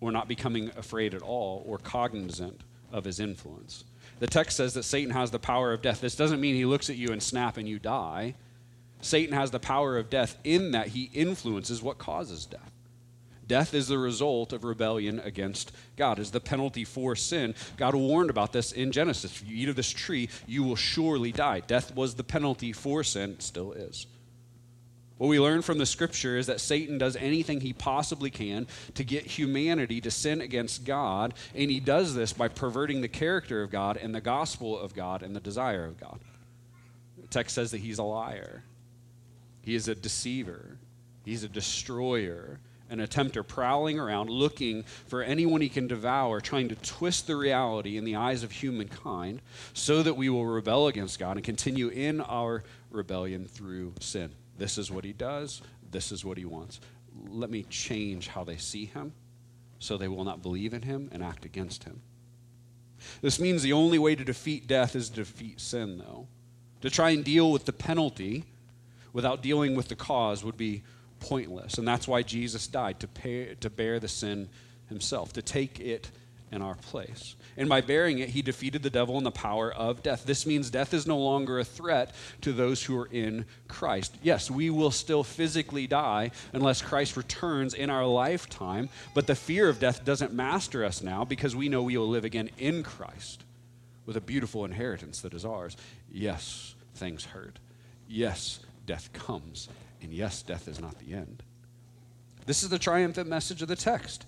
or 0.01 0.13
not 0.13 0.29
becoming 0.29 0.71
afraid 0.77 1.15
at 1.15 1.23
all, 1.23 1.65
or 1.67 1.79
cognizant 1.79 2.61
of 2.93 3.05
his 3.05 3.19
influence. 3.19 3.85
The 4.21 4.27
text 4.27 4.57
says 4.57 4.75
that 4.75 4.85
Satan 4.85 5.11
has 5.11 5.31
the 5.31 5.39
power 5.39 5.73
of 5.73 5.83
death. 5.83 6.01
This 6.01 6.15
doesn't 6.15 6.41
mean 6.41 6.55
he 6.55 6.65
looks 6.65 6.91
at 6.91 6.97
you 6.97 7.09
and 7.09 7.23
snap 7.23 7.57
and 7.57 7.69
you 7.69 7.79
die. 7.79 8.35
Satan 9.07 9.35
has 9.35 9.51
the 9.51 9.61
power 9.61 9.97
of 9.97 10.11
death 10.11 10.37
in 10.45 10.73
that 10.73 10.89
he 10.89 11.11
influences 11.15 11.83
what 11.83 11.99
causes 11.99 12.47
death. 12.47 12.73
Death 13.47 13.75
is 13.75 13.87
the 13.87 13.99
result 13.99 14.53
of 14.53 14.65
rebellion 14.65 15.21
against 15.21 15.71
God, 15.97 16.19
is 16.19 16.33
the 16.33 16.41
penalty 16.41 16.85
for 16.85 17.15
sin. 17.15 17.55
God 17.77 17.95
warned 17.95 18.29
about 18.29 18.53
this 18.53 18.73
in 18.73 18.91
Genesis. 18.91 19.41
If 19.41 19.49
you 19.49 19.57
eat 19.57 19.69
of 19.69 19.77
this 19.77 19.91
tree, 19.91 20.29
you 20.47 20.65
will 20.65 20.77
surely 20.77 21.31
die. 21.31 21.61
Death 21.61 21.95
was 21.95 22.15
the 22.15 22.25
penalty 22.25 22.73
for 22.73 23.05
sin, 23.05 23.39
still 23.39 23.73
is. 23.73 24.07
What 25.19 25.29
we 25.29 25.41
learn 25.41 25.63
from 25.63 25.79
the 25.79 25.87
scripture 25.87 26.37
is 26.37 26.49
that 26.49 26.61
Satan 26.61 26.99
does 26.99 27.17
anything 27.17 27.61
he 27.61 27.73
possibly 27.73 28.31
can 28.31 28.67
to 28.95 29.05
get 29.05 29.25
humanity 29.25 30.01
to 30.03 30.11
sin 30.11 30.41
against 30.43 30.85
God, 30.85 31.33
and 31.55 31.71
he 31.71 31.81
does 31.81 32.15
this 32.15 32.33
by 32.33 32.49
perverting 32.49 33.01
the 33.01 33.09
character 33.09 33.63
of 33.63 33.71
God 33.71 33.97
and 33.97 34.15
the 34.15 34.21
gospel 34.21 34.79
of 34.79 34.93
God 34.93 35.23
and 35.23 35.35
the 35.35 35.41
desire 35.41 35.87
of 35.87 35.99
God. 35.99 36.19
The 37.19 37.29
text 37.29 37.55
says 37.55 37.71
that 37.71 37.81
he's 37.81 37.99
a 37.99 38.03
liar. 38.03 38.63
He 39.67 39.75
is 39.75 39.89
a 39.89 39.97
deceiver, 39.97 40.79
he's 41.25 41.43
a 41.43 41.49
destroyer, 41.49 42.61
an 42.89 43.01
attempter 43.01 43.43
prowling 43.43 43.99
around 43.99 44.31
looking 44.31 44.85
for 44.85 45.25
anyone 45.25 45.61
he 45.61 45.69
can 45.69 45.89
devour, 45.89 46.41
trying 46.41 46.69
to 46.69 46.77
twist 46.77 47.27
the 47.27 47.35
reality 47.35 47.97
in 47.97 48.05
the 48.05 48.15
eyes 48.15 48.45
of 48.45 48.53
humankind 48.53 49.43
so 49.75 50.05
that 50.05 50.17
we 50.17 50.29
will 50.29 50.47
rebel 50.47 50.87
against 50.87 51.19
God 51.19 51.37
and 51.37 51.45
continue 51.45 51.89
in 51.89 52.21
our 52.21 52.63
rebellion 52.93 53.49
through 53.49 53.95
sin. 53.99 54.31
This 54.57 54.79
is 54.79 54.93
what 54.93 55.05
he 55.05 55.13
does, 55.13 55.63
this 55.91 56.13
is 56.13 56.25
what 56.25 56.39
he 56.39 56.45
wants. 56.45 56.79
Let 57.29 57.51
me 57.51 57.65
change 57.65 58.29
how 58.29 58.45
they 58.45 58.59
see 58.59 58.85
him 58.85 59.15
so 59.81 59.97
they 59.97 60.07
will 60.07 60.23
not 60.23 60.43
believe 60.43 60.75
in 60.75 60.83
him 60.83 61.09
and 61.11 61.25
act 61.25 61.45
against 61.45 61.83
him. 61.83 62.03
This 63.21 63.41
means 63.41 63.65
the 63.65 63.73
only 63.73 63.99
way 63.99 64.15
to 64.15 64.25
defeat 64.25 64.69
death 64.69 64.95
is 64.95 65.09
to 65.09 65.17
defeat 65.17 65.61
sin, 65.61 65.99
though. 65.99 66.29
To 66.83 66.89
try 66.89 67.11
and 67.11 67.25
deal 67.25 67.51
with 67.51 67.65
the 67.65 67.73
penalty 67.73 68.45
without 69.17 69.41
dealing 69.41 69.75
with 69.75 69.89
the 69.89 69.97
cause 69.97 70.45
would 70.45 70.59
be 70.59 70.83
pointless. 71.21 71.79
And 71.79 71.89
that's 71.89 72.07
why 72.07 72.21
Jesus 72.21 72.67
died, 72.67 73.01
to, 73.01 73.09
pay, 73.09 73.55
to 73.63 73.71
bear 73.71 73.99
the 73.99 74.09
sin 74.09 74.51
himself, 74.91 75.33
to 75.33 75.41
take 75.41 75.81
it 75.81 76.11
in 76.53 76.61
our 76.61 76.75
place. 76.75 77.35
And 77.57 77.67
by 77.67 77.81
bearing 77.81 78.19
it, 78.19 78.29
he 78.29 78.43
defeated 78.43 78.83
the 78.83 78.91
devil 78.91 79.17
and 79.17 79.25
the 79.25 79.31
power 79.31 79.73
of 79.73 80.03
death. 80.03 80.27
This 80.27 80.45
means 80.45 80.69
death 80.69 80.93
is 80.93 81.07
no 81.07 81.17
longer 81.17 81.59
a 81.59 81.65
threat 81.65 82.15
to 82.43 82.53
those 82.53 82.83
who 82.83 82.95
are 82.99 83.09
in 83.11 83.47
Christ. 83.69 84.15
Yes, 84.23 84.51
we 84.51 84.69
will 84.69 84.91
still 84.91 85.25
physically 85.25 85.87
die 85.87 86.31
unless 86.53 86.83
Christ 86.83 87.17
returns 87.17 87.73
in 87.73 87.89
our 87.89 88.05
lifetime, 88.05 88.91
but 89.15 89.27
the 89.27 89.35
fear 89.35 89.71
of 89.71 89.81
death 89.81 90.05
doesn't 90.05 90.35
master 90.35 90.85
us 90.85 91.03
now 91.03 91.25
because 91.25 91.57
we 91.57 91.71
know 91.71 91.83
we 91.83 91.97
will 91.97 92.07
live 92.07 92.27
again 92.27 92.51
in 92.59 92.83
Christ 92.83 93.45
with 94.05 94.19
a 94.19 94.21
beautiful 94.21 94.67
inheritance 94.67 95.23
that 95.23 95.33
is 95.33 95.47
ours. 95.47 95.75
Yes, 96.13 96.75
things 96.95 97.25
hurt. 97.25 97.59
Yes, 98.07 98.61
death 98.87 99.13
comes. 99.13 99.69
And 100.01 100.13
yes, 100.13 100.43
death 100.43 100.69
is 100.69 100.81
not 100.81 100.99
the 100.99 101.15
end. 101.15 101.43
This 102.47 102.63
is 102.63 102.69
the 102.69 102.79
triumphant 102.79 103.29
message 103.29 103.61
of 103.63 103.69
the 103.69 103.77
text. 103.77 104.25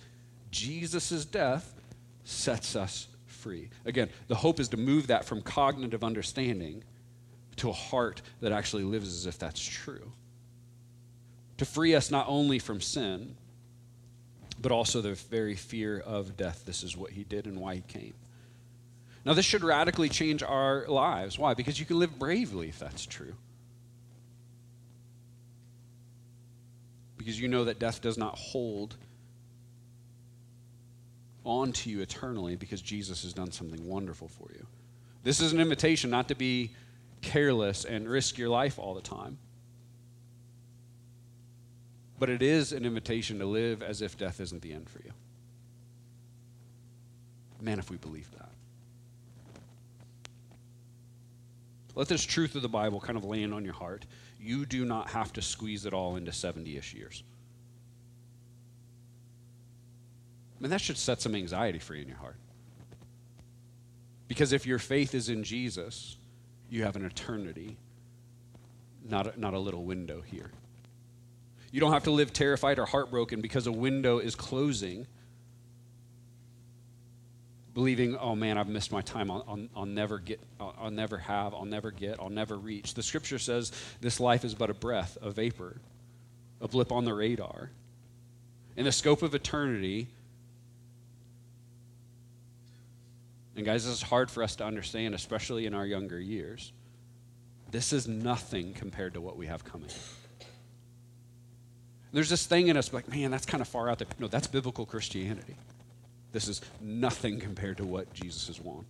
Jesus' 0.50 1.24
death 1.24 1.74
sets 2.24 2.74
us 2.74 3.06
free. 3.26 3.70
Again, 3.84 4.08
the 4.26 4.34
hope 4.34 4.60
is 4.60 4.68
to 4.70 4.76
move 4.76 5.06
that 5.06 5.24
from 5.24 5.40
cognitive 5.40 6.02
understanding 6.02 6.82
to 7.56 7.70
a 7.70 7.72
heart 7.72 8.22
that 8.40 8.52
actually 8.52 8.84
lives 8.84 9.08
as 9.08 9.26
if 9.26 9.38
that's 9.38 9.64
true. 9.64 10.12
To 11.58 11.64
free 11.64 11.94
us 11.94 12.10
not 12.10 12.26
only 12.28 12.58
from 12.58 12.80
sin, 12.80 13.36
but 14.60 14.72
also 14.72 15.00
the 15.00 15.14
very 15.14 15.54
fear 15.54 16.00
of 16.00 16.36
death. 16.36 16.64
This 16.66 16.82
is 16.82 16.96
what 16.96 17.12
he 17.12 17.24
did 17.24 17.46
and 17.46 17.60
why 17.60 17.76
he 17.76 17.80
came. 17.82 18.14
Now, 19.24 19.34
this 19.34 19.44
should 19.44 19.62
radically 19.62 20.08
change 20.08 20.42
our 20.42 20.86
lives. 20.88 21.38
Why? 21.38 21.54
Because 21.54 21.78
you 21.78 21.86
can 21.86 21.98
live 21.98 22.18
bravely 22.18 22.68
if 22.68 22.78
that's 22.78 23.04
true. 23.04 23.34
Because 27.28 27.38
you 27.38 27.46
know 27.46 27.64
that 27.64 27.78
death 27.78 28.00
does 28.00 28.16
not 28.16 28.38
hold 28.38 28.96
onto 31.44 31.90
you 31.90 32.00
eternally 32.00 32.56
because 32.56 32.80
Jesus 32.80 33.22
has 33.22 33.34
done 33.34 33.52
something 33.52 33.86
wonderful 33.86 34.28
for 34.28 34.48
you. 34.54 34.66
This 35.24 35.38
is 35.38 35.52
an 35.52 35.60
invitation 35.60 36.08
not 36.08 36.28
to 36.28 36.34
be 36.34 36.70
careless 37.20 37.84
and 37.84 38.08
risk 38.08 38.38
your 38.38 38.48
life 38.48 38.78
all 38.78 38.94
the 38.94 39.02
time. 39.02 39.36
But 42.18 42.30
it 42.30 42.40
is 42.40 42.72
an 42.72 42.86
invitation 42.86 43.40
to 43.40 43.44
live 43.44 43.82
as 43.82 44.00
if 44.00 44.16
death 44.16 44.40
isn't 44.40 44.62
the 44.62 44.72
end 44.72 44.88
for 44.88 45.00
you. 45.04 45.12
Man, 47.60 47.78
if 47.78 47.90
we 47.90 47.98
believe 47.98 48.30
that. 48.38 48.48
Let 51.98 52.06
this 52.06 52.24
truth 52.24 52.54
of 52.54 52.62
the 52.62 52.68
Bible 52.68 53.00
kind 53.00 53.18
of 53.18 53.24
land 53.24 53.52
on 53.52 53.64
your 53.64 53.74
heart. 53.74 54.06
You 54.38 54.66
do 54.66 54.84
not 54.84 55.10
have 55.10 55.32
to 55.32 55.42
squeeze 55.42 55.84
it 55.84 55.92
all 55.92 56.14
into 56.14 56.30
70 56.30 56.76
ish 56.76 56.94
years. 56.94 57.24
I 60.56 60.62
mean, 60.62 60.70
that 60.70 60.80
should 60.80 60.96
set 60.96 61.20
some 61.20 61.34
anxiety 61.34 61.80
free 61.80 62.00
in 62.00 62.06
your 62.06 62.18
heart. 62.18 62.36
Because 64.28 64.52
if 64.52 64.64
your 64.64 64.78
faith 64.78 65.12
is 65.12 65.28
in 65.28 65.42
Jesus, 65.42 66.16
you 66.70 66.84
have 66.84 66.94
an 66.94 67.04
eternity, 67.04 67.76
not 69.04 69.34
a, 69.34 69.40
not 69.40 69.54
a 69.54 69.58
little 69.58 69.82
window 69.82 70.20
here. 70.20 70.52
You 71.72 71.80
don't 71.80 71.92
have 71.92 72.04
to 72.04 72.12
live 72.12 72.32
terrified 72.32 72.78
or 72.78 72.86
heartbroken 72.86 73.40
because 73.40 73.66
a 73.66 73.72
window 73.72 74.20
is 74.20 74.36
closing, 74.36 75.08
believing, 77.74 78.16
oh 78.16 78.34
man, 78.34 78.58
I've 78.58 78.68
missed 78.68 78.92
my 78.92 79.02
time. 79.02 79.30
I'll, 79.30 79.44
I'll, 79.48 79.66
I'll 79.76 79.86
never 79.86 80.18
get, 80.18 80.40
I'll, 80.60 80.74
I'll 80.80 80.90
never 80.90 81.18
have, 81.18 81.54
I'll 81.54 81.64
never 81.64 81.90
get, 81.90 82.18
I'll 82.20 82.30
never 82.30 82.56
reach. 82.56 82.94
The 82.94 83.02
scripture 83.02 83.38
says 83.38 83.72
this 84.00 84.20
life 84.20 84.44
is 84.44 84.54
but 84.54 84.70
a 84.70 84.74
breath, 84.74 85.16
a 85.22 85.30
vapor, 85.30 85.80
a 86.60 86.68
blip 86.68 86.92
on 86.92 87.04
the 87.04 87.14
radar. 87.14 87.70
In 88.76 88.84
the 88.84 88.92
scope 88.92 89.22
of 89.22 89.34
eternity, 89.34 90.08
And 93.58 93.66
guys, 93.66 93.84
this 93.84 93.92
is 93.92 94.02
hard 94.02 94.30
for 94.30 94.44
us 94.44 94.54
to 94.56 94.64
understand, 94.64 95.16
especially 95.16 95.66
in 95.66 95.74
our 95.74 95.84
younger 95.84 96.20
years. 96.20 96.72
This 97.72 97.92
is 97.92 98.06
nothing 98.06 98.72
compared 98.72 99.14
to 99.14 99.20
what 99.20 99.36
we 99.36 99.48
have 99.48 99.64
coming. 99.64 99.90
There's 102.12 102.28
this 102.28 102.46
thing 102.46 102.68
in 102.68 102.76
us 102.76 102.92
like, 102.92 103.08
man, 103.08 103.32
that's 103.32 103.46
kind 103.46 103.60
of 103.60 103.66
far 103.66 103.90
out 103.90 103.98
there. 103.98 104.06
No, 104.20 104.28
that's 104.28 104.46
biblical 104.46 104.86
Christianity. 104.86 105.56
This 106.32 106.48
is 106.48 106.60
nothing 106.80 107.40
compared 107.40 107.78
to 107.78 107.84
what 107.84 108.12
Jesus 108.12 108.48
has 108.48 108.60
won. 108.60 108.84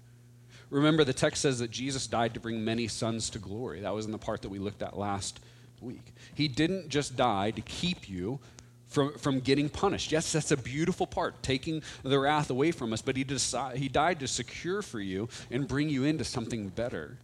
Remember, 0.70 1.04
the 1.04 1.12
text 1.12 1.42
says 1.42 1.60
that 1.60 1.70
Jesus 1.70 2.06
died 2.06 2.34
to 2.34 2.40
bring 2.40 2.64
many 2.64 2.88
sons 2.88 3.30
to 3.30 3.38
glory. 3.38 3.80
That 3.80 3.94
was 3.94 4.06
in 4.06 4.12
the 4.12 4.18
part 4.18 4.42
that 4.42 4.50
we 4.50 4.58
looked 4.58 4.82
at 4.82 4.98
last 4.98 5.40
week. 5.80 6.12
He 6.34 6.48
didn't 6.48 6.88
just 6.88 7.16
die 7.16 7.52
to 7.52 7.60
keep 7.62 8.08
you 8.08 8.38
from, 8.88 9.16
from 9.18 9.40
getting 9.40 9.68
punished. 9.68 10.12
Yes, 10.12 10.32
that's 10.32 10.50
a 10.50 10.56
beautiful 10.56 11.06
part, 11.06 11.42
taking 11.42 11.82
the 12.02 12.18
wrath 12.18 12.50
away 12.50 12.72
from 12.72 12.92
us, 12.92 13.02
but 13.02 13.16
he, 13.16 13.24
decide, 13.24 13.76
he 13.76 13.88
died 13.88 14.20
to 14.20 14.28
secure 14.28 14.82
for 14.82 15.00
you 15.00 15.28
and 15.50 15.68
bring 15.68 15.88
you 15.88 16.04
into 16.04 16.24
something 16.24 16.68
better 16.68 17.18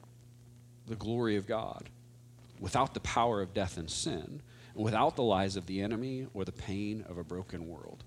the 0.87 0.97
glory 0.97 1.37
of 1.37 1.47
God 1.47 1.89
without 2.61 2.95
the 2.95 3.01
power 3.01 3.41
of 3.41 3.55
death 3.55 3.77
and 3.79 3.91
sin, 3.91 4.43
and 4.75 4.85
without 4.85 5.17
the 5.17 5.23
lies 5.23 5.57
of 5.57 5.67
the 5.67 5.81
enemy 5.81 6.27
or 6.35 6.45
the 6.45 6.53
pain 6.53 7.05
of 7.09 7.19
a 7.19 7.25
broken 7.25 7.69
world. 7.69 8.05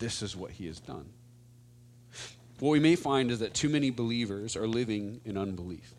This 0.00 0.22
is 0.22 0.34
what 0.34 0.50
he 0.50 0.66
has 0.66 0.80
done. 0.80 1.08
What 2.58 2.70
we 2.70 2.80
may 2.80 2.96
find 2.96 3.30
is 3.30 3.38
that 3.38 3.54
too 3.54 3.68
many 3.68 3.90
believers 3.90 4.56
are 4.56 4.66
living 4.66 5.20
in 5.24 5.38
unbelief, 5.38 5.94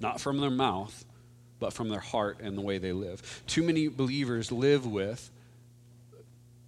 not 0.00 0.20
from 0.20 0.38
their 0.40 0.50
mouth, 0.50 1.04
but 1.58 1.72
from 1.72 1.90
their 1.90 2.00
heart 2.00 2.38
and 2.40 2.56
the 2.56 2.62
way 2.62 2.78
they 2.78 2.92
live. 2.92 3.42
Too 3.46 3.62
many 3.62 3.88
believers 3.88 4.50
live 4.50 4.86
with 4.86 5.30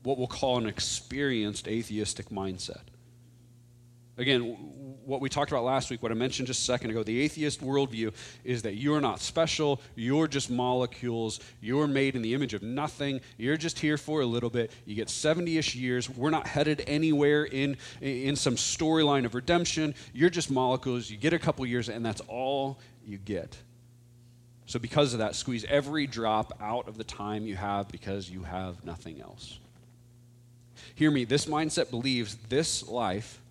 what 0.03 0.19
we'll 0.19 0.27
call 0.27 0.59
an 0.59 0.67
experienced 0.67 1.67
atheistic 1.67 2.29
mindset. 2.29 2.83
Again, 4.19 4.57
what 5.07 5.21
we 5.21 5.29
talked 5.29 5.51
about 5.51 5.65
last 5.65 5.91
week, 5.91 6.03
what 6.03 6.13
I 6.13 6.15
mentioned 6.15 6.47
just 6.47 6.61
a 6.61 6.65
second 6.65 6.91
ago, 6.91 7.03
the 7.03 7.21
atheist 7.21 7.63
worldview 7.63 8.13
is 8.45 8.63
that 8.63 8.75
you're 8.75 9.01
not 9.01 9.21
special, 9.21 9.81
you're 9.97 10.29
just 10.29 10.51
molecules, 10.51 11.41
you're 11.61 11.87
made 11.87 12.15
in 12.15 12.23
the 12.23 12.35
image 12.35 12.53
of 12.53 12.63
nothing, 12.63 13.21
you're 13.39 13.57
just 13.57 13.79
here 13.79 13.97
for 13.97 14.21
a 14.21 14.27
little 14.27 14.51
bit, 14.51 14.71
you 14.85 14.95
get 14.95 15.09
70 15.09 15.57
ish 15.57 15.75
years, 15.75 16.11
we're 16.11 16.31
not 16.31 16.47
headed 16.47 16.85
anywhere 16.87 17.45
in, 17.45 17.77
in 18.01 18.37
some 18.37 18.57
storyline 18.57 19.25
of 19.25 19.35
redemption, 19.35 19.95
you're 20.13 20.31
just 20.31 20.51
molecules, 20.51 21.11
you 21.11 21.17
get 21.17 21.33
a 21.33 21.39
couple 21.39 21.65
years, 21.65 21.89
and 21.89 22.05
that's 22.05 22.21
all 22.29 22.79
you 23.07 23.17
get. 23.19 23.57
So, 24.67 24.79
because 24.79 25.13
of 25.13 25.19
that, 25.19 25.35
squeeze 25.35 25.65
every 25.69 26.07
drop 26.07 26.57
out 26.61 26.87
of 26.87 26.97
the 26.97 27.05
time 27.05 27.47
you 27.47 27.57
have 27.57 27.89
because 27.89 28.31
you 28.31 28.45
have 28.45 28.85
nothing 28.85 29.21
else. 29.21 29.59
Hear 30.95 31.11
me, 31.11 31.25
this 31.25 31.47
mindset 31.47 31.91
believes 31.91 32.37
this 32.49 32.87
life 32.89 33.42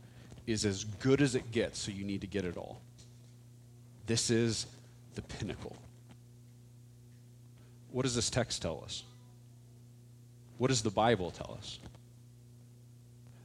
is 0.47 0.65
as 0.65 0.84
good 0.84 1.21
as 1.21 1.36
it 1.36 1.51
gets, 1.51 1.80
so 1.80 1.91
you 1.91 2.04
need 2.04 2.21
to 2.21 2.27
get 2.27 2.45
it 2.45 2.58
all. 2.58 2.82
This 4.06 4.30
is 4.30 4.65
the 5.15 5.21
pinnacle. 5.21 5.75
What 7.91 8.04
does 8.04 8.15
this 8.15 8.30
text 8.30 8.62
tell 8.62 8.82
us? 8.84 9.04
What 10.58 10.67
does 10.67 10.82
the 10.82 10.89
Bible 10.89 11.32
tell 11.32 11.56
us? 11.58 11.80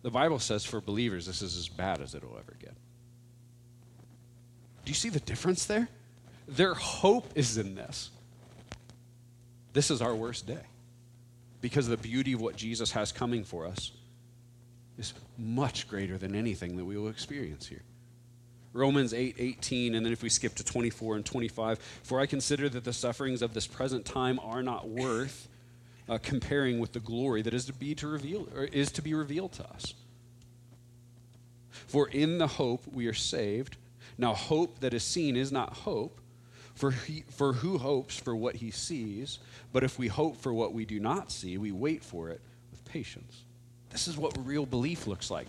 The 0.02 0.10
Bible 0.10 0.38
says 0.38 0.64
for 0.64 0.80
believers, 0.80 1.26
this 1.26 1.42
is 1.42 1.56
as 1.56 1.68
bad 1.68 2.00
as 2.00 2.14
it'll 2.14 2.36
ever 2.38 2.56
get. 2.60 2.74
Do 4.84 4.90
you 4.90 4.94
see 4.94 5.08
the 5.08 5.20
difference 5.20 5.66
there? 5.66 5.88
Their 6.46 6.74
hope 6.74 7.28
is 7.34 7.58
in 7.58 7.74
this. 7.74 8.10
This 9.72 9.90
is 9.90 10.00
our 10.00 10.14
worst 10.14 10.46
day 10.46 10.62
because 11.60 11.88
the 11.88 11.96
beauty 11.96 12.32
of 12.34 12.40
what 12.40 12.54
Jesus 12.54 12.92
has 12.92 13.10
coming 13.10 13.42
for 13.42 13.66
us 13.66 13.90
is 14.96 15.12
much 15.38 15.88
greater 15.88 16.18
than 16.18 16.34
anything 16.34 16.76
that 16.76 16.84
we 16.84 16.96
will 16.96 17.08
experience 17.08 17.66
here. 17.66 17.82
Romans 18.72 19.14
8 19.14 19.36
18, 19.38 19.94
and 19.94 20.04
then 20.04 20.12
if 20.12 20.22
we 20.22 20.28
skip 20.28 20.54
to 20.56 20.64
24 20.64 21.16
and 21.16 21.24
25, 21.24 21.78
for 22.02 22.20
I 22.20 22.26
consider 22.26 22.68
that 22.68 22.84
the 22.84 22.92
sufferings 22.92 23.42
of 23.42 23.54
this 23.54 23.66
present 23.66 24.04
time 24.04 24.38
are 24.42 24.62
not 24.62 24.88
worth 24.88 25.48
uh, 26.08 26.18
comparing 26.22 26.78
with 26.78 26.92
the 26.92 27.00
glory 27.00 27.42
that 27.42 27.54
is 27.54 27.64
to 27.66 27.72
be 27.72 27.94
to 27.96 28.06
reveal 28.06 28.48
or 28.54 28.64
is 28.64 28.92
to 28.92 29.02
be 29.02 29.14
revealed 29.14 29.52
to 29.52 29.64
us. 29.64 29.94
For 31.70 32.08
in 32.08 32.38
the 32.38 32.46
hope 32.46 32.82
we 32.92 33.06
are 33.06 33.14
saved. 33.14 33.76
Now, 34.18 34.34
hope 34.34 34.80
that 34.80 34.94
is 34.94 35.04
seen 35.04 35.36
is 35.36 35.52
not 35.52 35.72
hope, 35.74 36.20
for, 36.74 36.90
he, 36.90 37.24
for 37.30 37.52
who 37.54 37.78
hopes 37.78 38.18
for 38.18 38.34
what 38.34 38.56
he 38.56 38.70
sees? 38.70 39.38
But 39.72 39.84
if 39.84 39.98
we 39.98 40.08
hope 40.08 40.36
for 40.38 40.54
what 40.54 40.72
we 40.72 40.84
do 40.84 40.98
not 41.00 41.30
see, 41.30 41.58
we 41.58 41.72
wait 41.72 42.02
for 42.02 42.30
it 42.30 42.40
with 42.70 42.84
patience. 42.84 43.42
This 43.96 44.08
is 44.08 44.18
what 44.18 44.36
real 44.46 44.66
belief 44.66 45.06
looks 45.06 45.30
like. 45.30 45.46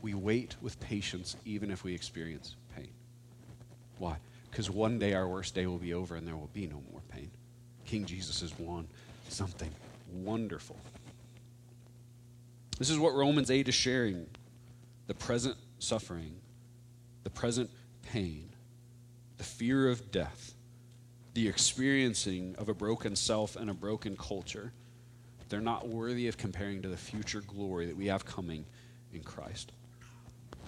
We 0.00 0.14
wait 0.14 0.56
with 0.62 0.80
patience 0.80 1.36
even 1.44 1.70
if 1.70 1.84
we 1.84 1.94
experience 1.94 2.56
pain. 2.74 2.88
Why? 3.98 4.16
Because 4.50 4.70
one 4.70 4.98
day 4.98 5.12
our 5.12 5.28
worst 5.28 5.54
day 5.54 5.66
will 5.66 5.76
be 5.76 5.92
over 5.92 6.16
and 6.16 6.26
there 6.26 6.34
will 6.34 6.48
be 6.54 6.66
no 6.66 6.82
more 6.90 7.02
pain. 7.10 7.30
King 7.84 8.06
Jesus 8.06 8.40
has 8.40 8.58
won 8.58 8.88
something 9.28 9.68
wonderful. 10.14 10.76
This 12.78 12.88
is 12.88 12.98
what 12.98 13.12
Romans 13.12 13.50
8 13.50 13.68
is 13.68 13.74
sharing 13.74 14.26
the 15.06 15.12
present 15.12 15.58
suffering, 15.78 16.36
the 17.24 17.30
present 17.30 17.68
pain, 18.10 18.48
the 19.36 19.44
fear 19.44 19.90
of 19.90 20.10
death 20.10 20.54
the 21.34 21.48
experiencing 21.48 22.54
of 22.58 22.68
a 22.68 22.74
broken 22.74 23.14
self 23.14 23.56
and 23.56 23.70
a 23.70 23.74
broken 23.74 24.16
culture, 24.16 24.72
they're 25.50 25.60
not 25.60 25.88
worthy 25.88 26.28
of 26.28 26.38
comparing 26.38 26.80
to 26.82 26.88
the 26.88 26.96
future 26.96 27.42
glory 27.42 27.86
that 27.86 27.96
we 27.96 28.06
have 28.06 28.24
coming 28.24 28.64
in 29.12 29.22
Christ. 29.22 29.72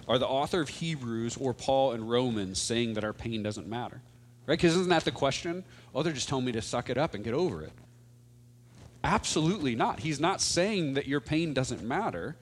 Are 0.07 0.19
the 0.19 0.27
author 0.27 0.59
of 0.59 0.67
Hebrews 0.67 1.37
or 1.37 1.53
Paul 1.53 1.93
and 1.93 2.09
Romans 2.09 2.61
saying 2.61 2.93
that 2.95 3.05
our 3.05 3.13
pain 3.13 3.41
doesn't 3.41 3.67
matter? 3.67 4.01
Right? 4.45 4.57
Because 4.59 4.75
isn't 4.75 4.89
that 4.89 5.05
the 5.05 5.11
question? 5.11 5.63
Oh, 5.95 6.03
they're 6.03 6.11
just 6.11 6.27
telling 6.27 6.43
me 6.43 6.51
to 6.51 6.61
suck 6.61 6.89
it 6.89 6.97
up 6.97 7.13
and 7.13 7.23
get 7.23 7.33
over 7.33 7.63
it. 7.63 7.71
Absolutely 9.05 9.73
not. 9.73 10.01
He's 10.01 10.19
not 10.19 10.41
saying 10.41 10.95
that 10.95 11.07
your 11.07 11.21
pain 11.21 11.53
doesn't 11.53 11.81
matter. 11.81 12.35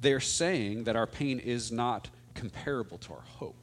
They're 0.00 0.20
saying 0.20 0.84
that 0.84 0.96
our 0.96 1.06
pain 1.06 1.38
is 1.38 1.70
not 1.70 2.08
comparable 2.34 2.98
to 2.98 3.12
our 3.12 3.24
hope. 3.36 3.56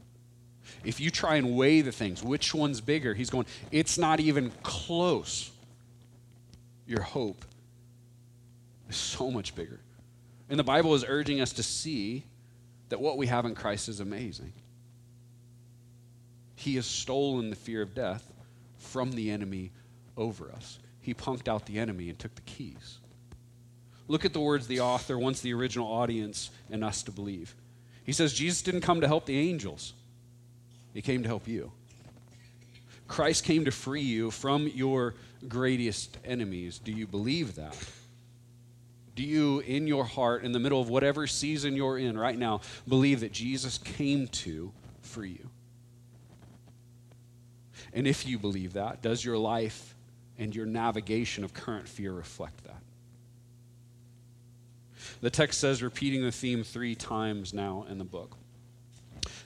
If 0.85 1.01
you 1.01 1.11
try 1.11 1.35
and 1.35 1.57
weigh 1.57 1.81
the 1.81 1.91
things, 1.91 2.23
which 2.23 2.53
one's 2.53 2.79
bigger? 2.79 3.13
He's 3.13 3.29
going, 3.29 3.45
it's 3.71 3.97
not 3.97 4.21
even 4.21 4.51
close. 4.63 5.51
Your 6.87 7.01
hope 7.01 7.43
is 8.91 8.97
so 8.97 9.31
much 9.31 9.55
bigger. 9.55 9.79
And 10.49 10.59
the 10.59 10.63
Bible 10.63 10.93
is 10.93 11.05
urging 11.07 11.39
us 11.39 11.53
to 11.53 11.63
see 11.63 12.25
that 12.89 12.99
what 12.99 13.17
we 13.17 13.27
have 13.27 13.45
in 13.45 13.55
Christ 13.55 13.87
is 13.87 14.01
amazing. 14.01 14.51
He 16.55 16.75
has 16.75 16.85
stolen 16.85 17.49
the 17.49 17.55
fear 17.55 17.81
of 17.81 17.95
death 17.95 18.29
from 18.77 19.13
the 19.13 19.31
enemy 19.31 19.71
over 20.17 20.51
us. 20.51 20.77
He 20.99 21.13
punked 21.13 21.47
out 21.47 21.65
the 21.65 21.79
enemy 21.79 22.09
and 22.09 22.19
took 22.19 22.35
the 22.35 22.41
keys. 22.41 22.99
Look 24.09 24.25
at 24.25 24.33
the 24.33 24.41
words 24.41 24.67
the 24.67 24.81
author 24.81 25.17
wants 25.17 25.39
the 25.39 25.53
original 25.53 25.87
audience 25.87 26.49
and 26.69 26.83
us 26.83 27.01
to 27.03 27.11
believe. 27.11 27.55
He 28.03 28.11
says 28.11 28.33
Jesus 28.33 28.61
didn't 28.61 28.81
come 28.81 28.99
to 29.01 29.07
help 29.07 29.25
the 29.25 29.39
angels. 29.39 29.93
He 30.93 31.01
came 31.01 31.23
to 31.23 31.29
help 31.29 31.47
you. 31.47 31.71
Christ 33.07 33.45
came 33.45 33.63
to 33.65 33.71
free 33.71 34.01
you 34.01 34.31
from 34.31 34.67
your 34.67 35.15
greatest 35.47 36.17
enemies. 36.25 36.77
Do 36.77 36.91
you 36.91 37.07
believe 37.07 37.55
that? 37.55 37.77
Do 39.21 39.27
you, 39.27 39.59
in 39.59 39.85
your 39.85 40.03
heart, 40.03 40.43
in 40.43 40.51
the 40.51 40.57
middle 40.57 40.81
of 40.81 40.89
whatever 40.89 41.27
season 41.27 41.75
you're 41.75 41.99
in 41.99 42.17
right 42.17 42.39
now, 42.39 42.61
believe 42.87 43.19
that 43.19 43.31
Jesus 43.31 43.77
came 43.77 44.27
to 44.29 44.71
for 45.01 45.23
you? 45.23 45.47
And 47.93 48.07
if 48.07 48.25
you 48.25 48.39
believe 48.39 48.73
that, 48.73 49.03
does 49.03 49.23
your 49.23 49.37
life 49.37 49.95
and 50.39 50.55
your 50.55 50.65
navigation 50.65 51.43
of 51.43 51.53
current 51.53 51.87
fear 51.87 52.11
reflect 52.11 52.63
that? 52.63 52.81
The 55.21 55.29
text 55.29 55.59
says, 55.59 55.83
repeating 55.83 56.23
the 56.23 56.31
theme 56.31 56.63
three 56.63 56.95
times 56.95 57.53
now 57.53 57.85
in 57.87 57.99
the 57.99 58.03
book, 58.03 58.35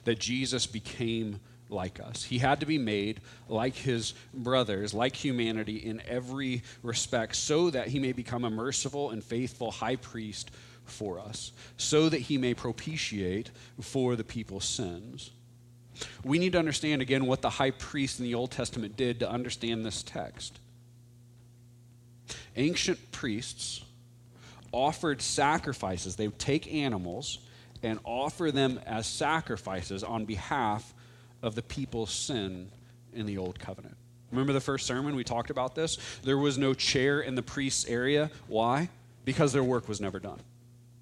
that 0.04 0.18
Jesus 0.18 0.66
became 0.66 1.38
like 1.68 2.00
us. 2.00 2.22
He 2.24 2.38
had 2.38 2.60
to 2.60 2.66
be 2.66 2.78
made 2.78 3.20
like 3.48 3.74
his 3.74 4.14
brothers, 4.32 4.94
like 4.94 5.16
humanity 5.16 5.76
in 5.76 6.02
every 6.06 6.62
respect, 6.82 7.36
so 7.36 7.70
that 7.70 7.88
he 7.88 7.98
may 7.98 8.12
become 8.12 8.44
a 8.44 8.50
merciful 8.50 9.10
and 9.10 9.22
faithful 9.22 9.70
high 9.70 9.96
priest 9.96 10.50
for 10.84 11.18
us, 11.18 11.52
so 11.76 12.08
that 12.08 12.20
he 12.20 12.38
may 12.38 12.54
propitiate 12.54 13.50
for 13.80 14.16
the 14.16 14.24
people's 14.24 14.64
sins. 14.64 15.30
We 16.24 16.38
need 16.38 16.52
to 16.52 16.58
understand 16.58 17.02
again 17.02 17.26
what 17.26 17.42
the 17.42 17.50
high 17.50 17.70
priest 17.70 18.20
in 18.20 18.26
the 18.26 18.34
Old 18.34 18.50
Testament 18.50 18.96
did 18.96 19.20
to 19.20 19.30
understand 19.30 19.84
this 19.84 20.02
text. 20.02 20.58
Ancient 22.54 23.12
priests 23.12 23.84
offered 24.72 25.22
sacrifices. 25.22 26.16
They 26.16 26.28
would 26.28 26.38
take 26.38 26.72
animals 26.72 27.38
and 27.82 27.98
offer 28.04 28.50
them 28.50 28.80
as 28.86 29.06
sacrifices 29.06 30.02
on 30.02 30.24
behalf 30.24 30.92
of 31.42 31.54
the 31.54 31.62
people's 31.62 32.10
sin 32.10 32.70
in 33.12 33.26
the 33.26 33.38
Old 33.38 33.58
Covenant. 33.58 33.96
Remember 34.30 34.52
the 34.52 34.60
first 34.60 34.86
sermon 34.86 35.14
we 35.14 35.24
talked 35.24 35.50
about 35.50 35.74
this? 35.74 35.98
There 36.22 36.38
was 36.38 36.58
no 36.58 36.74
chair 36.74 37.20
in 37.20 37.34
the 37.34 37.42
priest's 37.42 37.86
area. 37.86 38.30
Why? 38.48 38.88
Because 39.24 39.52
their 39.52 39.64
work 39.64 39.88
was 39.88 40.00
never 40.00 40.18
done 40.18 40.40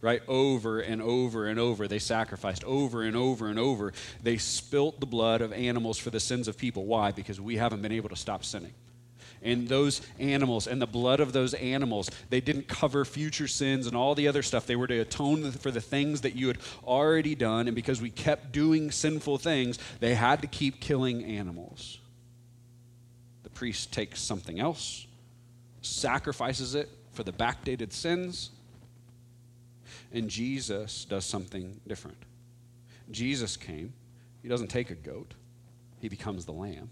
right? 0.04 0.20
Over 0.28 0.80
and 0.80 1.00
over 1.00 1.46
and 1.46 1.58
over. 1.58 1.88
They 1.88 1.98
sacrificed 1.98 2.62
over 2.64 3.02
and 3.02 3.16
over 3.16 3.48
and 3.48 3.58
over. 3.58 3.94
They 4.22 4.36
spilt 4.36 5.00
the 5.00 5.06
blood 5.06 5.40
of 5.40 5.50
animals 5.50 5.96
for 5.96 6.10
the 6.10 6.20
sins 6.20 6.46
of 6.46 6.58
people. 6.58 6.84
Why? 6.84 7.10
Because 7.10 7.40
we 7.40 7.56
haven't 7.56 7.80
been 7.80 7.90
able 7.90 8.10
to 8.10 8.16
stop 8.16 8.44
sinning. 8.44 8.74
And 9.44 9.68
those 9.68 10.00
animals 10.18 10.66
and 10.66 10.80
the 10.80 10.86
blood 10.86 11.20
of 11.20 11.34
those 11.34 11.52
animals, 11.54 12.10
they 12.30 12.40
didn't 12.40 12.66
cover 12.66 13.04
future 13.04 13.46
sins 13.46 13.86
and 13.86 13.94
all 13.94 14.14
the 14.14 14.26
other 14.26 14.42
stuff. 14.42 14.66
They 14.66 14.74
were 14.74 14.86
to 14.86 15.00
atone 15.00 15.52
for 15.52 15.70
the 15.70 15.82
things 15.82 16.22
that 16.22 16.34
you 16.34 16.48
had 16.48 16.58
already 16.82 17.34
done. 17.34 17.68
And 17.68 17.74
because 17.74 18.00
we 18.00 18.08
kept 18.08 18.52
doing 18.52 18.90
sinful 18.90 19.38
things, 19.38 19.78
they 20.00 20.14
had 20.14 20.40
to 20.40 20.46
keep 20.46 20.80
killing 20.80 21.22
animals. 21.24 21.98
The 23.42 23.50
priest 23.50 23.92
takes 23.92 24.20
something 24.20 24.58
else, 24.58 25.06
sacrifices 25.82 26.74
it 26.74 26.88
for 27.12 27.22
the 27.22 27.32
backdated 27.32 27.92
sins, 27.92 28.50
and 30.10 30.30
Jesus 30.30 31.04
does 31.04 31.26
something 31.26 31.80
different. 31.86 32.16
Jesus 33.10 33.58
came, 33.58 33.92
he 34.42 34.48
doesn't 34.48 34.68
take 34.68 34.90
a 34.90 34.94
goat, 34.94 35.34
he 36.00 36.08
becomes 36.08 36.46
the 36.46 36.52
lamb. 36.52 36.88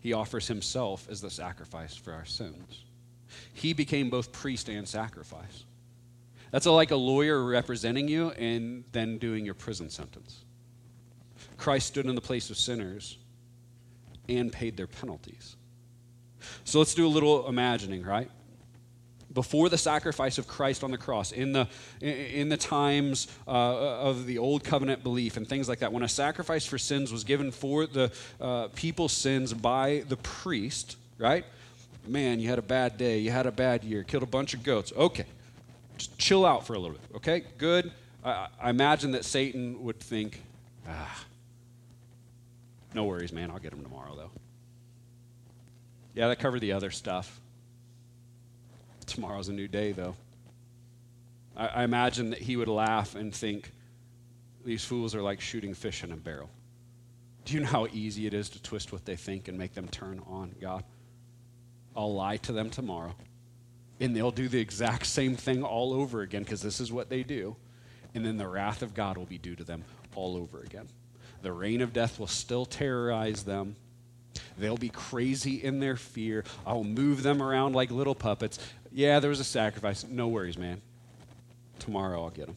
He 0.00 0.12
offers 0.12 0.48
himself 0.48 1.06
as 1.10 1.20
the 1.20 1.30
sacrifice 1.30 1.94
for 1.94 2.12
our 2.12 2.24
sins. 2.24 2.84
He 3.52 3.72
became 3.72 4.10
both 4.10 4.32
priest 4.32 4.68
and 4.68 4.88
sacrifice. 4.88 5.64
That's 6.50 6.66
like 6.66 6.90
a 6.90 6.96
lawyer 6.96 7.44
representing 7.44 8.08
you 8.08 8.30
and 8.30 8.84
then 8.92 9.18
doing 9.18 9.44
your 9.44 9.54
prison 9.54 9.88
sentence. 9.88 10.44
Christ 11.56 11.86
stood 11.86 12.06
in 12.06 12.14
the 12.14 12.20
place 12.20 12.50
of 12.50 12.56
sinners 12.56 13.18
and 14.28 14.52
paid 14.52 14.76
their 14.76 14.86
penalties. 14.86 15.56
So 16.64 16.78
let's 16.78 16.94
do 16.94 17.06
a 17.06 17.08
little 17.08 17.46
imagining, 17.46 18.02
right? 18.02 18.30
Before 19.32 19.68
the 19.68 19.78
sacrifice 19.78 20.38
of 20.38 20.48
Christ 20.48 20.82
on 20.82 20.90
the 20.90 20.98
cross, 20.98 21.32
in 21.32 21.52
the, 21.52 21.68
in 22.00 22.48
the 22.48 22.56
times 22.56 23.28
uh, 23.46 23.50
of 23.50 24.26
the 24.26 24.38
old 24.38 24.64
covenant 24.64 25.02
belief 25.02 25.36
and 25.36 25.48
things 25.48 25.68
like 25.68 25.80
that, 25.80 25.92
when 25.92 26.02
a 26.02 26.08
sacrifice 26.08 26.66
for 26.66 26.78
sins 26.78 27.12
was 27.12 27.24
given 27.24 27.50
for 27.50 27.86
the 27.86 28.10
uh, 28.40 28.68
people's 28.74 29.12
sins 29.12 29.52
by 29.52 30.04
the 30.08 30.16
priest, 30.16 30.96
right? 31.18 31.44
Man, 32.06 32.40
you 32.40 32.48
had 32.48 32.58
a 32.58 32.62
bad 32.62 32.98
day, 32.98 33.18
you 33.18 33.30
had 33.30 33.46
a 33.46 33.52
bad 33.52 33.84
year, 33.84 34.02
killed 34.02 34.22
a 34.22 34.26
bunch 34.26 34.54
of 34.54 34.62
goats. 34.62 34.92
Okay, 34.96 35.26
just 35.96 36.18
chill 36.18 36.44
out 36.44 36.66
for 36.66 36.74
a 36.74 36.78
little 36.78 36.96
bit, 36.96 37.16
okay? 37.16 37.44
Good. 37.58 37.92
I, 38.24 38.48
I 38.60 38.70
imagine 38.70 39.12
that 39.12 39.24
Satan 39.24 39.84
would 39.84 40.00
think, 40.00 40.42
ah, 40.88 41.24
no 42.94 43.04
worries, 43.04 43.32
man, 43.32 43.50
I'll 43.50 43.58
get 43.58 43.72
him 43.72 43.82
tomorrow, 43.82 44.14
though. 44.16 44.30
Yeah, 46.14 46.28
that 46.28 46.40
covered 46.40 46.60
the 46.60 46.72
other 46.72 46.90
stuff. 46.90 47.39
Tomorrow's 49.10 49.48
a 49.48 49.52
new 49.52 49.66
day, 49.66 49.90
though. 49.90 50.14
I, 51.56 51.66
I 51.66 51.84
imagine 51.84 52.30
that 52.30 52.38
he 52.38 52.56
would 52.56 52.68
laugh 52.68 53.16
and 53.16 53.34
think, 53.34 53.72
these 54.64 54.84
fools 54.84 55.14
are 55.14 55.22
like 55.22 55.40
shooting 55.40 55.74
fish 55.74 56.04
in 56.04 56.12
a 56.12 56.16
barrel. 56.16 56.48
Do 57.44 57.54
you 57.54 57.60
know 57.60 57.66
how 57.66 57.86
easy 57.92 58.26
it 58.26 58.34
is 58.34 58.48
to 58.50 58.62
twist 58.62 58.92
what 58.92 59.04
they 59.04 59.16
think 59.16 59.48
and 59.48 59.58
make 59.58 59.74
them 59.74 59.88
turn 59.88 60.22
on 60.28 60.54
God? 60.60 60.84
I'll 61.96 62.14
lie 62.14 62.36
to 62.36 62.52
them 62.52 62.70
tomorrow, 62.70 63.14
and 63.98 64.14
they'll 64.14 64.30
do 64.30 64.48
the 64.48 64.60
exact 64.60 65.06
same 65.06 65.34
thing 65.34 65.64
all 65.64 65.92
over 65.92 66.20
again 66.20 66.44
because 66.44 66.62
this 66.62 66.78
is 66.78 66.92
what 66.92 67.08
they 67.08 67.24
do. 67.24 67.56
And 68.14 68.24
then 68.24 68.36
the 68.36 68.46
wrath 68.46 68.82
of 68.82 68.94
God 68.94 69.18
will 69.18 69.26
be 69.26 69.38
due 69.38 69.56
to 69.56 69.64
them 69.64 69.82
all 70.14 70.36
over 70.36 70.60
again. 70.60 70.88
The 71.42 71.52
reign 71.52 71.80
of 71.80 71.92
death 71.92 72.20
will 72.20 72.28
still 72.28 72.64
terrorize 72.64 73.42
them. 73.42 73.74
They'll 74.58 74.76
be 74.76 74.90
crazy 74.90 75.62
in 75.62 75.80
their 75.80 75.96
fear. 75.96 76.44
I'll 76.66 76.84
move 76.84 77.22
them 77.22 77.42
around 77.42 77.74
like 77.74 77.90
little 77.90 78.14
puppets. 78.14 78.58
Yeah, 78.92 79.20
there 79.20 79.30
was 79.30 79.40
a 79.40 79.44
sacrifice. 79.44 80.04
No 80.06 80.28
worries, 80.28 80.58
man. 80.58 80.80
Tomorrow 81.78 82.22
I'll 82.22 82.30
get 82.30 82.46
them. 82.46 82.56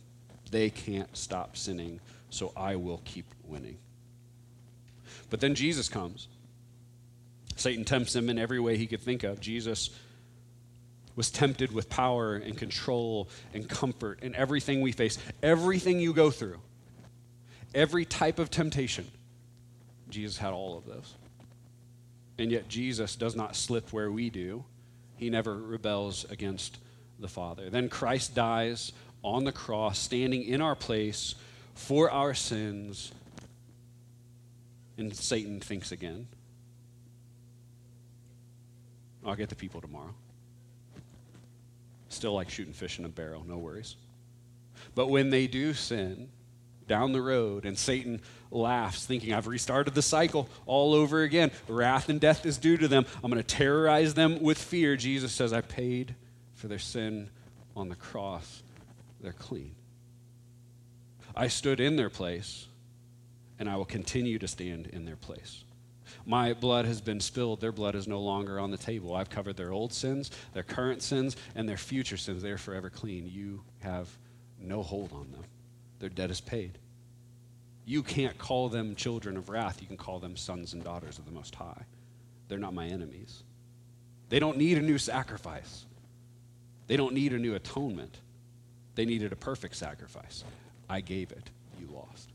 They 0.51 0.69
can't 0.69 1.15
stop 1.15 1.57
sinning, 1.57 1.99
so 2.29 2.51
I 2.55 2.75
will 2.75 3.01
keep 3.05 3.25
winning. 3.43 3.77
But 5.29 5.39
then 5.39 5.55
Jesus 5.55 5.89
comes. 5.89 6.27
Satan 7.55 7.85
tempts 7.85 8.15
him 8.15 8.29
in 8.29 8.37
every 8.37 8.59
way 8.59 8.77
he 8.77 8.87
could 8.87 9.01
think 9.01 9.23
of. 9.23 9.39
Jesus 9.39 9.89
was 11.15 11.29
tempted 11.29 11.71
with 11.71 11.89
power 11.89 12.35
and 12.35 12.57
control 12.57 13.29
and 13.53 13.69
comfort 13.69 14.19
and 14.23 14.35
everything 14.35 14.81
we 14.81 14.91
face, 14.91 15.17
everything 15.43 15.99
you 15.99 16.13
go 16.13 16.31
through, 16.31 16.59
every 17.75 18.05
type 18.05 18.39
of 18.39 18.49
temptation. 18.49 19.09
Jesus 20.09 20.37
had 20.37 20.53
all 20.53 20.77
of 20.77 20.85
those. 20.85 21.13
And 22.39 22.51
yet, 22.51 22.67
Jesus 22.67 23.15
does 23.15 23.35
not 23.35 23.55
slip 23.55 23.93
where 23.93 24.11
we 24.11 24.31
do. 24.31 24.65
He 25.15 25.29
never 25.29 25.55
rebels 25.55 26.25
against 26.29 26.79
the 27.19 27.27
Father. 27.27 27.69
Then 27.69 27.89
Christ 27.89 28.35
dies 28.35 28.91
on 29.23 29.43
the 29.43 29.51
cross, 29.51 29.99
standing 29.99 30.43
in 30.43 30.61
our 30.61 30.75
place 30.75 31.35
for 31.75 32.11
our 32.11 32.33
sins. 32.33 33.11
And 34.97 35.15
Satan 35.15 35.59
thinks 35.59 35.91
again. 35.91 36.27
I'll 39.25 39.35
get 39.35 39.49
the 39.49 39.55
people 39.55 39.81
tomorrow. 39.81 40.13
Still 42.09 42.33
like 42.33 42.49
shooting 42.49 42.73
fish 42.73 42.99
in 42.99 43.05
a 43.05 43.09
barrel, 43.09 43.43
no 43.47 43.57
worries. 43.57 43.95
But 44.95 45.07
when 45.07 45.29
they 45.29 45.47
do 45.47 45.73
sin, 45.73 46.29
down 46.87 47.11
the 47.11 47.21
road, 47.21 47.65
and 47.65 47.77
Satan 47.77 48.21
laughs, 48.51 49.05
thinking, 49.05 49.33
I've 49.33 49.47
restarted 49.47 49.93
the 49.93 50.01
cycle 50.01 50.49
all 50.65 50.93
over 50.93 51.21
again. 51.21 51.51
Wrath 51.67 52.09
and 52.09 52.19
death 52.19 52.45
is 52.45 52.57
due 52.57 52.77
to 52.77 52.87
them. 52.87 53.05
I'm 53.23 53.31
going 53.31 53.41
to 53.41 53.47
terrorize 53.47 54.13
them 54.13 54.41
with 54.41 54.57
fear. 54.57 54.95
Jesus 54.95 55.31
says, 55.31 55.53
I 55.53 55.61
paid 55.61 56.15
for 56.53 56.67
their 56.67 56.79
sin 56.79 57.29
on 57.75 57.89
the 57.89 57.95
cross. 57.95 58.63
They're 59.21 59.33
clean. 59.33 59.75
I 61.35 61.47
stood 61.47 61.79
in 61.79 61.95
their 61.95 62.09
place, 62.09 62.67
and 63.57 63.69
I 63.69 63.75
will 63.75 63.85
continue 63.85 64.37
to 64.39 64.47
stand 64.47 64.87
in 64.87 65.05
their 65.05 65.15
place. 65.15 65.63
My 66.25 66.53
blood 66.53 66.85
has 66.85 67.01
been 67.01 67.19
spilled. 67.19 67.59
Their 67.59 67.71
blood 67.71 67.95
is 67.95 68.07
no 68.07 68.19
longer 68.21 68.59
on 68.59 68.71
the 68.71 68.77
table. 68.77 69.15
I've 69.15 69.29
covered 69.29 69.57
their 69.57 69.71
old 69.71 69.93
sins, 69.93 70.31
their 70.53 70.63
current 70.63 71.01
sins, 71.01 71.35
and 71.55 71.67
their 71.67 71.77
future 71.77 72.17
sins. 72.17 72.43
They 72.43 72.51
are 72.51 72.57
forever 72.57 72.89
clean. 72.89 73.27
You 73.27 73.63
have 73.79 74.09
no 74.59 74.83
hold 74.83 75.11
on 75.11 75.31
them. 75.31 75.43
Their 76.03 76.09
debt 76.09 76.31
is 76.31 76.41
paid. 76.41 76.79
You 77.85 78.03
can't 78.03 78.37
call 78.37 78.67
them 78.67 78.93
children 78.93 79.37
of 79.37 79.47
wrath. 79.47 79.77
You 79.79 79.87
can 79.87 79.95
call 79.95 80.19
them 80.19 80.35
sons 80.35 80.73
and 80.73 80.83
daughters 80.83 81.17
of 81.17 81.23
the 81.23 81.31
Most 81.31 81.55
High. 81.55 81.85
They're 82.49 82.57
not 82.57 82.73
my 82.73 82.87
enemies. 82.87 83.43
They 84.27 84.37
don't 84.37 84.57
need 84.57 84.77
a 84.77 84.81
new 84.81 84.97
sacrifice, 84.97 85.85
they 86.87 86.97
don't 86.97 87.13
need 87.13 87.31
a 87.31 87.39
new 87.39 87.55
atonement. 87.55 88.17
They 88.95 89.05
needed 89.05 89.31
a 89.31 89.37
perfect 89.37 89.77
sacrifice. 89.77 90.43
I 90.89 90.99
gave 90.99 91.31
it. 91.31 91.49
You 91.79 91.87
lost. 91.87 92.29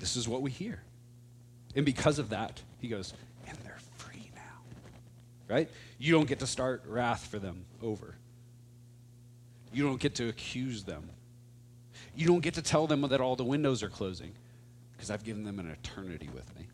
This 0.00 0.16
is 0.16 0.26
what 0.26 0.42
we 0.42 0.50
hear. 0.50 0.82
And 1.76 1.86
because 1.86 2.18
of 2.18 2.30
that, 2.30 2.60
he 2.80 2.88
goes, 2.88 3.14
and 3.46 3.56
they're 3.62 3.78
free 3.98 4.32
now. 4.34 5.54
Right? 5.54 5.70
You 6.00 6.12
don't 6.12 6.26
get 6.26 6.40
to 6.40 6.46
start 6.48 6.82
wrath 6.88 7.28
for 7.28 7.38
them 7.38 7.66
over. 7.84 8.16
You 9.72 9.84
don't 9.84 10.00
get 10.00 10.16
to 10.16 10.28
accuse 10.28 10.82
them 10.82 11.08
you 12.18 12.26
don't 12.26 12.40
get 12.40 12.54
to 12.54 12.62
tell 12.62 12.88
them 12.88 13.02
that 13.02 13.20
all 13.20 13.36
the 13.36 13.44
windows 13.44 13.80
are 13.84 13.88
closing 13.88 14.32
because 14.90 15.08
I've 15.08 15.22
given 15.22 15.44
them 15.44 15.60
an 15.60 15.70
eternity 15.70 16.28
with 16.34 16.52
me. 16.58 16.66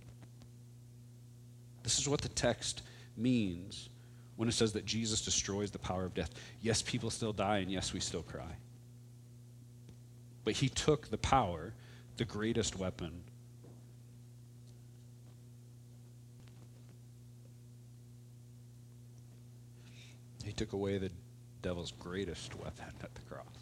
This 1.82 1.98
is 1.98 2.08
what 2.08 2.22
the 2.22 2.30
text 2.30 2.80
means 3.14 3.90
when 4.36 4.48
it 4.48 4.52
says 4.52 4.72
that 4.72 4.86
Jesus 4.86 5.22
destroys 5.22 5.70
the 5.70 5.78
power 5.78 6.06
of 6.06 6.14
death. 6.14 6.30
Yes, 6.62 6.80
people 6.80 7.10
still 7.10 7.34
die, 7.34 7.58
and 7.58 7.70
yes, 7.70 7.92
we 7.92 8.00
still 8.00 8.22
cry. 8.22 8.56
But 10.44 10.54
he 10.54 10.70
took 10.70 11.10
the 11.10 11.18
power, 11.18 11.74
the 12.16 12.24
greatest 12.24 12.78
weapon. 12.78 13.12
He 20.42 20.52
took 20.52 20.72
away 20.72 20.96
the 20.96 21.10
devil's 21.60 21.90
greatest 21.90 22.54
weapon 22.54 22.86
at 23.02 23.14
the 23.14 23.20
cross. 23.22 23.53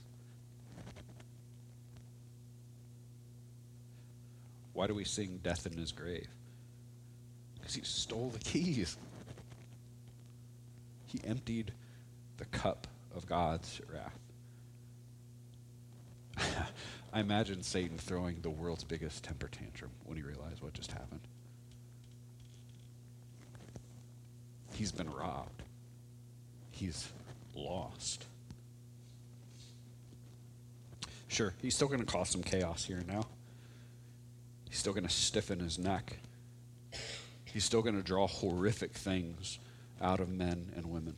Why 4.73 4.87
do 4.87 4.95
we 4.95 5.05
sing 5.05 5.41
Death 5.43 5.67
in 5.67 5.77
His 5.77 5.93
Grave? 5.93 6.29
Because 7.55 7.75
he 7.75 7.83
stole 7.83 8.31
the 8.31 8.39
keys. 8.39 8.97
He 11.07 11.21
emptied 11.25 11.73
the 12.39 12.47
cup 12.47 12.87
of 13.15 13.27
God's 13.27 13.81
wrath. 13.93 14.19
I 17.13 17.21
imagine 17.21 17.63
Satan 17.63 17.99
throwing 17.99 18.41
the 18.41 18.51
world's 18.51 18.85
biggest 18.85 19.23
temper 19.23 19.49
tantrum 19.49 19.91
when 20.05 20.17
he 20.17 20.23
realized 20.23 20.63
what 20.63 20.73
just 20.73 20.91
happened. 20.91 21.21
He's 24.75 24.93
been 24.93 25.11
robbed. 25.11 25.63
He's 26.71 27.09
lost. 27.55 28.25
Sure, 31.29 31.55
he's 31.61 31.75
still 31.75 31.89
going 31.89 32.01
to 32.01 32.07
cause 32.07 32.31
some 32.31 32.43
chaos 32.43 32.85
here 32.85 32.99
and 32.99 33.07
now. 33.07 33.27
Still 34.83 34.95
going 34.95 35.07
to 35.07 35.11
stiffen 35.11 35.61
his 35.61 35.79
neck. 35.79 36.17
He's 37.45 37.65
still 37.65 37.83
going 37.83 37.95
to 37.95 38.03
draw 38.03 38.27
horrific 38.27 38.95
things 38.95 39.61
out 40.01 40.19
of 40.19 40.29
men 40.29 40.73
and 40.75 40.87
women. 40.87 41.15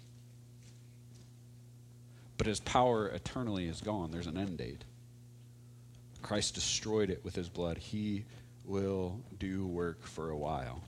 But 2.36 2.46
his 2.46 2.60
power 2.60 3.08
eternally 3.08 3.66
is 3.66 3.80
gone. 3.80 4.10
There's 4.10 4.26
an 4.26 4.36
end 4.36 4.58
date. 4.58 4.84
Christ 6.20 6.54
destroyed 6.54 7.08
it 7.08 7.24
with 7.24 7.34
his 7.34 7.48
blood. 7.48 7.78
He 7.78 8.26
will 8.66 9.18
do 9.38 9.66
work 9.66 10.06
for 10.06 10.28
a 10.28 10.36
while. 10.36 10.84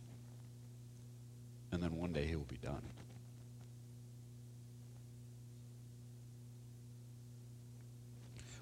And 1.72 1.82
then 1.82 1.96
one 1.96 2.12
day 2.12 2.26
he 2.26 2.36
will 2.36 2.44
be 2.44 2.58
done. 2.58 2.82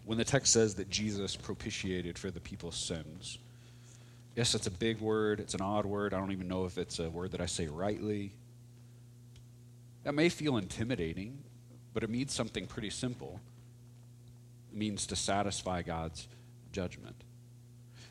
When 0.04 0.18
the 0.18 0.24
text 0.24 0.52
says 0.52 0.76
that 0.76 0.88
Jesus 0.88 1.34
propitiated 1.34 2.16
for 2.16 2.30
the 2.30 2.38
people's 2.38 2.76
sins, 2.76 3.38
yes, 4.36 4.54
it's 4.54 4.66
a 4.66 4.70
big 4.70 5.00
word. 5.00 5.40
It's 5.40 5.54
an 5.54 5.60
odd 5.60 5.86
word. 5.86 6.14
I 6.14 6.18
don't 6.18 6.32
even 6.32 6.48
know 6.48 6.64
if 6.64 6.78
it's 6.78 6.98
a 6.98 7.10
word 7.10 7.32
that 7.32 7.40
I 7.40 7.46
say 7.46 7.66
rightly. 7.66 8.32
That 10.04 10.14
may 10.14 10.28
feel 10.28 10.56
intimidating, 10.56 11.42
but 11.92 12.02
it 12.02 12.10
means 12.10 12.32
something 12.32 12.66
pretty 12.66 12.90
simple. 12.90 13.40
It 14.72 14.76
means 14.76 15.06
to 15.06 15.16
satisfy 15.16 15.82
God's 15.82 16.28
judgment. 16.72 17.16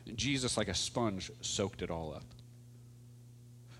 And 0.06 0.16
Jesus, 0.16 0.56
like 0.56 0.68
a 0.68 0.74
sponge, 0.74 1.30
soaked 1.40 1.82
it 1.82 1.90
all 1.90 2.14
up. 2.14 2.24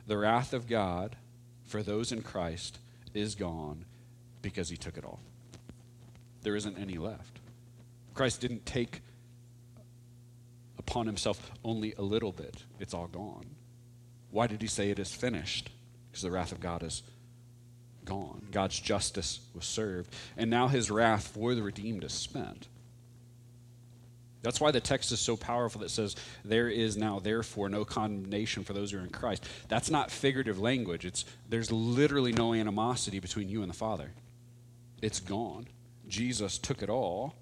The 0.06 0.16
wrath 0.18 0.52
of 0.52 0.68
God 0.68 1.16
for 1.64 1.82
those 1.82 2.12
in 2.12 2.22
Christ 2.22 2.78
is 3.14 3.34
gone 3.34 3.84
because 4.42 4.68
he 4.68 4.76
took 4.76 4.96
it 4.98 5.04
all. 5.04 5.20
There 6.42 6.56
isn't 6.56 6.78
any 6.78 6.98
left. 6.98 7.40
Christ 8.12 8.40
didn't 8.40 8.66
take 8.66 9.00
upon 10.86 11.06
himself 11.06 11.50
only 11.64 11.94
a 11.94 12.02
little 12.02 12.32
bit, 12.32 12.64
it's 12.78 12.94
all 12.94 13.06
gone. 13.06 13.46
Why 14.30 14.46
did 14.46 14.62
he 14.62 14.68
say 14.68 14.90
it 14.90 14.98
is 14.98 15.14
finished? 15.14 15.70
Because 16.10 16.22
the 16.22 16.30
wrath 16.30 16.52
of 16.52 16.60
God 16.60 16.82
is 16.82 17.02
gone. 18.04 18.46
God's 18.50 18.78
justice 18.78 19.40
was 19.54 19.64
served. 19.64 20.12
And 20.36 20.50
now 20.50 20.68
his 20.68 20.90
wrath 20.90 21.28
for 21.28 21.54
the 21.54 21.62
redeemed 21.62 22.04
is 22.04 22.12
spent. 22.12 22.68
That's 24.42 24.60
why 24.60 24.72
the 24.72 24.80
text 24.80 25.10
is 25.10 25.20
so 25.20 25.38
powerful 25.38 25.80
that 25.80 25.90
says, 25.90 26.16
There 26.44 26.68
is 26.68 26.98
now, 26.98 27.18
therefore, 27.18 27.70
no 27.70 27.84
condemnation 27.86 28.62
for 28.62 28.74
those 28.74 28.90
who 28.90 28.98
are 28.98 29.02
in 29.02 29.08
Christ. 29.08 29.48
That's 29.68 29.90
not 29.90 30.10
figurative 30.10 30.60
language. 30.60 31.06
It's, 31.06 31.24
there's 31.48 31.72
literally 31.72 32.32
no 32.32 32.52
animosity 32.52 33.20
between 33.20 33.48
you 33.48 33.62
and 33.62 33.70
the 33.70 33.76
Father. 33.76 34.10
It's 35.00 35.20
gone. 35.20 35.66
Jesus 36.06 36.58
took 36.58 36.82
it 36.82 36.90
all. 36.90 37.34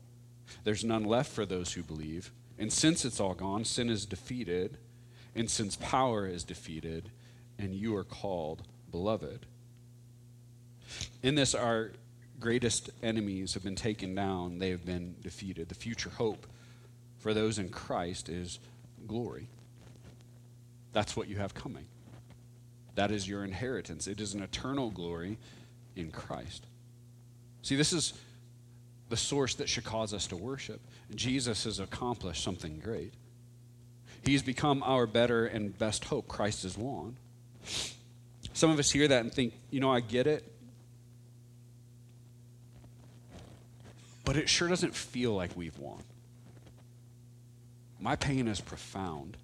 There's 0.63 0.85
none 0.85 1.05
left 1.05 1.33
for 1.33 1.45
those 1.45 1.73
who 1.73 1.83
believe. 1.83 2.31
And 2.59 2.73
since 2.73 3.05
it's 3.05 3.21
all 3.21 3.35
gone, 3.35 3.65
sin 3.65 3.89
is 3.89 4.07
defeated. 4.07 4.79
And 5.35 5.51
since 5.51 5.77
power 5.77 6.27
is 6.27 6.45
defeated, 6.45 7.11
and 7.59 7.75
you 7.75 7.97
are 7.97 8.05
called 8.05 8.63
beloved. 8.91 9.47
In 11.23 11.35
this, 11.35 11.55
our 11.55 11.93
greatest 12.39 12.91
enemies 13.03 13.55
have 13.55 13.63
been 13.63 13.77
taken 13.77 14.15
down, 14.15 14.59
they 14.59 14.71
have 14.71 14.85
been 14.85 15.15
defeated. 15.23 15.69
The 15.69 15.75
future 15.75 16.11
hope 16.11 16.47
for 17.19 17.33
those 17.33 17.59
in 17.59 17.69
Christ 17.69 18.29
is 18.29 18.59
glory. 19.07 19.47
That's 20.93 21.17
what 21.17 21.29
you 21.29 21.37
have 21.37 21.55
coming. 21.55 21.87
That 22.97 23.11
is 23.11 23.27
your 23.27 23.45
inheritance. 23.45 24.07
It 24.07 24.21
is 24.21 24.35
an 24.35 24.43
eternal 24.43 24.91
glory 24.91 25.39
in 25.97 26.11
Christ. 26.11 26.67
See, 27.63 27.77
this 27.77 27.93
is 27.93 28.13
the 29.09 29.17
source 29.17 29.55
that 29.55 29.69
should 29.69 29.85
cause 29.85 30.13
us 30.13 30.27
to 30.29 30.37
worship. 30.37 30.81
Jesus 31.15 31.65
has 31.65 31.79
accomplished 31.81 32.43
something 32.43 32.79
great. 32.79 33.13
He's 34.25 34.43
become 34.43 34.83
our 34.85 35.07
better 35.07 35.47
and 35.47 35.77
best 35.77 36.05
hope. 36.05 36.29
Christ 36.29 36.65
is 36.65 36.79
won. 36.79 37.17
Some 38.53 38.71
of 38.71 38.79
us 38.79 38.91
hear 38.91 39.09
that 39.09 39.23
and 39.23 39.33
think, 39.33 39.55
you 39.71 39.81
know, 39.81 39.91
I 39.91 40.01
get 40.01 40.27
it. 40.27 40.45
But 44.25 44.37
it 44.37 44.49
sure 44.49 44.69
doesn't 44.69 44.95
feel 44.95 45.35
like 45.35 45.57
we've 45.57 45.79
won. 45.79 46.03
My 48.01 48.17
pain 48.17 48.49
is 48.49 48.61
profound. 48.61 49.37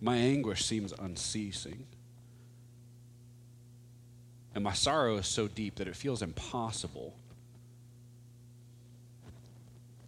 My 0.00 0.16
anguish 0.16 0.64
seems 0.64 0.92
unceasing. 0.92 1.86
And 4.54 4.62
my 4.62 4.72
sorrow 4.72 5.16
is 5.16 5.26
so 5.26 5.48
deep 5.48 5.76
that 5.76 5.88
it 5.88 5.96
feels 5.96 6.22
impossible 6.22 7.14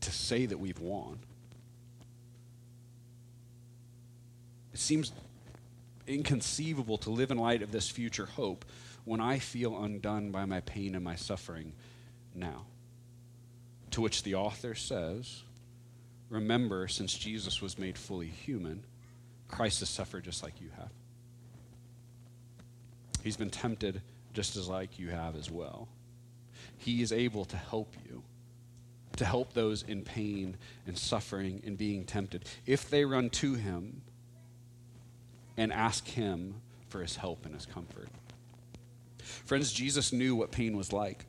to 0.08 0.14
say 0.14 0.46
that 0.46 0.58
we've 0.58 0.80
won. 0.80 1.18
It 4.72 4.78
seems 4.78 5.12
inconceivable 6.06 6.96
to 6.98 7.10
live 7.10 7.30
in 7.30 7.36
light 7.36 7.60
of 7.60 7.72
this 7.72 7.90
future 7.90 8.24
hope 8.24 8.64
when 9.04 9.20
I 9.20 9.38
feel 9.38 9.82
undone 9.82 10.30
by 10.30 10.46
my 10.46 10.60
pain 10.60 10.94
and 10.94 11.04
my 11.04 11.14
suffering 11.14 11.74
now. 12.34 12.64
To 13.90 14.00
which 14.00 14.22
the 14.22 14.34
author 14.34 14.74
says, 14.74 15.42
Remember, 16.30 16.88
since 16.88 17.12
Jesus 17.12 17.60
was 17.60 17.78
made 17.78 17.98
fully 17.98 18.28
human, 18.28 18.84
Christ 19.46 19.80
has 19.80 19.90
suffered 19.90 20.24
just 20.24 20.42
like 20.42 20.60
you 20.60 20.68
have. 20.78 20.90
He's 23.22 23.36
been 23.36 23.50
tempted 23.50 24.00
just 24.32 24.56
as 24.56 24.68
like 24.68 24.98
you 24.98 25.08
have 25.08 25.36
as 25.36 25.50
well. 25.50 25.88
He 26.78 27.02
is 27.02 27.12
able 27.12 27.44
to 27.46 27.56
help 27.56 27.94
you, 28.08 28.22
to 29.16 29.24
help 29.24 29.52
those 29.52 29.82
in 29.82 30.02
pain 30.02 30.56
and 30.86 30.96
suffering 30.96 31.62
and 31.66 31.76
being 31.76 32.04
tempted, 32.04 32.44
if 32.66 32.88
they 32.88 33.04
run 33.04 33.30
to 33.30 33.54
him 33.54 34.02
and 35.56 35.72
ask 35.72 36.06
him 36.06 36.54
for 36.88 37.00
his 37.00 37.16
help 37.16 37.44
and 37.44 37.54
his 37.54 37.66
comfort. 37.66 38.08
Friends, 39.18 39.72
Jesus 39.72 40.12
knew 40.12 40.36
what 40.36 40.52
pain 40.52 40.76
was 40.76 40.92
like. 40.92 41.26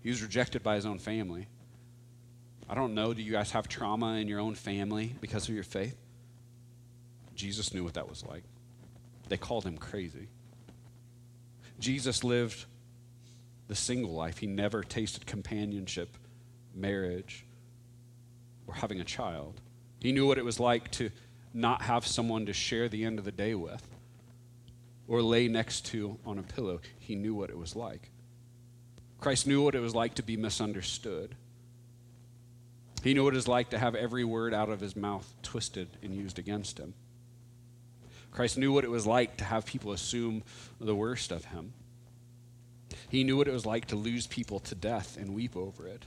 He 0.00 0.10
was 0.10 0.22
rejected 0.22 0.62
by 0.62 0.74
his 0.74 0.86
own 0.86 0.98
family. 0.98 1.46
I 2.68 2.74
don't 2.74 2.94
know, 2.94 3.14
do 3.14 3.22
you 3.22 3.32
guys 3.32 3.52
have 3.52 3.68
trauma 3.68 4.14
in 4.14 4.28
your 4.28 4.40
own 4.40 4.54
family 4.54 5.14
because 5.20 5.48
of 5.48 5.54
your 5.54 5.64
faith? 5.64 5.96
Jesus 7.34 7.72
knew 7.72 7.84
what 7.84 7.94
that 7.94 8.08
was 8.08 8.24
like. 8.24 8.42
They 9.28 9.36
called 9.36 9.64
him 9.64 9.78
crazy. 9.78 10.28
Jesus 11.78 12.24
lived 12.24 12.64
the 13.68 13.74
single 13.74 14.12
life. 14.12 14.38
He 14.38 14.46
never 14.46 14.82
tasted 14.82 15.26
companionship, 15.26 16.16
marriage, 16.76 17.46
or 18.66 18.74
having 18.74 19.00
a 19.00 19.04
child. 19.04 19.60
He 20.00 20.12
knew 20.12 20.26
what 20.26 20.38
it 20.38 20.44
was 20.44 20.60
like 20.60 20.90
to 20.92 21.10
not 21.52 21.82
have 21.82 22.06
someone 22.06 22.46
to 22.46 22.52
share 22.52 22.88
the 22.88 23.04
end 23.04 23.18
of 23.18 23.24
the 23.24 23.32
day 23.32 23.54
with 23.54 23.82
or 25.08 25.22
lay 25.22 25.48
next 25.48 25.86
to 25.86 26.18
on 26.26 26.38
a 26.38 26.42
pillow. 26.42 26.80
He 26.98 27.14
knew 27.14 27.34
what 27.34 27.50
it 27.50 27.58
was 27.58 27.76
like. 27.76 28.10
Christ 29.18 29.46
knew 29.46 29.62
what 29.62 29.74
it 29.74 29.80
was 29.80 29.94
like 29.94 30.14
to 30.14 30.22
be 30.22 30.36
misunderstood. 30.36 31.36
He 33.02 33.14
knew 33.14 33.24
what 33.24 33.34
it 33.34 33.36
was 33.36 33.48
like 33.48 33.70
to 33.70 33.78
have 33.78 33.94
every 33.94 34.24
word 34.24 34.52
out 34.52 34.68
of 34.68 34.80
his 34.80 34.96
mouth 34.96 35.32
twisted 35.42 35.88
and 36.02 36.14
used 36.14 36.38
against 36.38 36.78
him. 36.78 36.94
Christ 38.30 38.58
knew 38.58 38.72
what 38.72 38.84
it 38.84 38.90
was 38.90 39.06
like 39.06 39.38
to 39.38 39.44
have 39.44 39.64
people 39.64 39.92
assume 39.92 40.42
the 40.80 40.94
worst 40.94 41.32
of 41.32 41.46
him. 41.46 41.72
He 43.08 43.24
knew 43.24 43.36
what 43.36 43.48
it 43.48 43.52
was 43.52 43.64
like 43.64 43.86
to 43.86 43.96
lose 43.96 44.26
people 44.26 44.58
to 44.60 44.74
death 44.74 45.16
and 45.16 45.34
weep 45.34 45.56
over 45.56 45.86
it. 45.86 46.04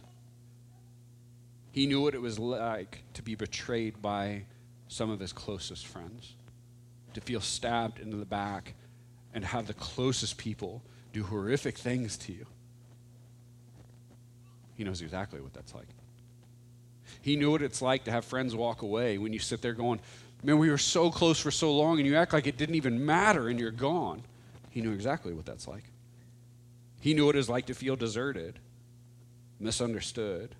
He 1.71 1.85
knew 1.85 2.01
what 2.01 2.15
it 2.15 2.21
was 2.21 2.39
like 2.39 3.03
to 3.13 3.21
be 3.21 3.35
betrayed 3.35 4.01
by 4.01 4.45
some 4.87 5.09
of 5.09 5.19
his 5.19 5.31
closest 5.31 5.85
friends, 5.85 6.35
to 7.13 7.21
feel 7.21 7.41
stabbed 7.41 7.99
into 7.99 8.17
the 8.17 8.25
back 8.25 8.73
and 9.33 9.45
have 9.45 9.67
the 9.67 9.73
closest 9.73 10.37
people 10.37 10.81
do 11.13 11.23
horrific 11.23 11.77
things 11.77 12.17
to 12.17 12.33
you. 12.33 12.45
He 14.75 14.83
knows 14.83 15.01
exactly 15.01 15.41
what 15.41 15.53
that's 15.53 15.75
like. 15.75 15.87
He 17.21 17.35
knew 17.35 17.51
what 17.51 17.61
it's 17.61 17.81
like 17.81 18.05
to 18.05 18.11
have 18.11 18.25
friends 18.25 18.55
walk 18.55 18.81
away 18.81 19.17
when 19.17 19.33
you 19.33 19.39
sit 19.39 19.61
there 19.61 19.73
going, 19.73 19.99
Man, 20.41 20.57
we 20.57 20.69
were 20.69 20.77
so 20.77 21.11
close 21.11 21.37
for 21.37 21.51
so 21.51 21.75
long, 21.75 21.97
and 21.99 22.07
you 22.07 22.15
act 22.15 22.31
like 22.31 22.47
it 22.47 22.55
didn't 22.55 22.75
even 22.75 23.05
matter 23.05 23.49
and 23.49 23.59
you're 23.59 23.71
gone. 23.71 24.23
He 24.69 24.81
knew 24.81 24.93
exactly 24.93 25.33
what 25.33 25.45
that's 25.45 25.67
like. 25.67 25.83
He 27.01 27.13
knew 27.13 27.25
what 27.25 27.35
it 27.35 27.39
was 27.39 27.49
like 27.49 27.65
to 27.65 27.73
feel 27.73 27.95
deserted, 27.95 28.59
misunderstood. 29.59 30.55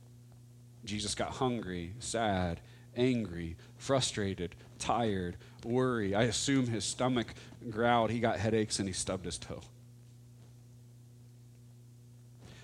Jesus 0.86 1.16
got 1.16 1.32
hungry, 1.32 1.94
sad, 2.00 2.62
angry, 2.96 3.56
frustrated, 3.78 4.56
tired, 4.78 5.38
worry. 5.64 6.16
I 6.16 6.24
assume 6.24 6.68
his 6.68 6.86
stomach 6.86 7.34
growled. 7.70 8.12
He 8.12 8.20
got 8.20 8.38
headaches 8.38 8.80
and 8.80 8.88
he 8.88 8.94
stubbed 8.94 9.26
his 9.26 9.38
toe. 9.38 9.62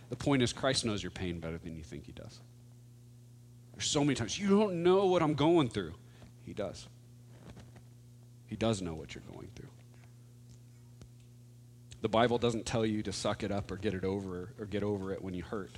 The 0.09 0.16
point 0.16 0.43
is, 0.43 0.53
Christ 0.53 0.86
knows 0.86 1.01
your 1.01 1.11
pain 1.11 1.39
better 1.39 1.57
than 1.57 1.76
you 1.76 1.84
think 1.84 2.05
he 2.05 2.11
does. 2.11 2.39
There's 3.74 3.88
so 3.88 4.03
many 4.03 4.16
times, 4.16 4.39
you 4.39 4.49
don't 4.49 4.84
know 4.84 5.07
what 5.07 5.22
I'm 5.22 5.34
going 5.34 5.68
through. 5.70 5.93
He 6.45 6.53
does. 6.53 6.88
He 8.47 8.55
does 8.55 8.82
know 8.82 8.93
what 8.93 9.16
you're 9.16 9.24
going 9.34 9.49
through. 9.55 9.70
The 12.01 12.09
Bible 12.09 12.38
doesn't 12.38 12.66
tell 12.66 12.86
you 12.86 13.01
to 13.03 13.11
suck 13.11 13.43
it 13.43 13.51
up 13.51 13.72
or 13.72 13.78
get 13.78 13.93
it 13.95 14.03
over 14.03 14.53
or 14.59 14.66
get 14.66 14.84
over 14.84 15.11
it 15.11 15.24
when 15.24 15.34
you 15.34 15.43
hurt. 15.43 15.72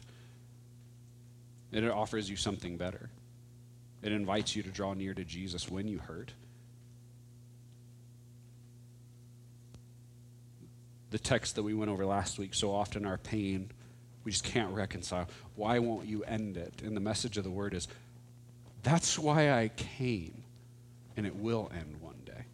And 1.78 1.86
it 1.86 1.91
offers 1.91 2.28
you 2.28 2.36
something 2.36 2.75
better. 2.75 3.11
It 4.01 4.11
invites 4.11 4.55
you 4.55 4.63
to 4.63 4.69
draw 4.69 4.95
near 4.95 5.13
to 5.13 5.23
Jesus 5.23 5.69
when 5.69 5.88
you 5.88 5.99
hurt. 5.99 6.34
The 11.11 11.19
text 11.19 11.53
that 11.53 11.61
we 11.61 11.75
went 11.75 11.91
over 11.91 12.03
last 12.03 12.39
week, 12.39 12.55
so 12.55 12.73
often 12.73 13.05
our 13.05 13.19
pain, 13.19 13.69
we 14.23 14.32
just 14.32 14.43
can't 14.43 14.73
reconcile. 14.73 15.30
Why 15.55 15.78
won't 15.78 16.07
you 16.07 16.23
end 16.23 16.57
it? 16.57 16.82
And 16.84 16.97
the 16.97 16.99
message 16.99 17.38
of 17.38 17.43
the 17.43 17.51
word 17.51 17.75
is 17.75 17.88
that's 18.82 19.19
why 19.19 19.51
I 19.51 19.67
came, 19.67 20.41
and 21.15 21.28
it 21.28 21.36
will 21.36 21.71
end 21.80 21.97
one 22.01 22.21
day. 22.25 22.45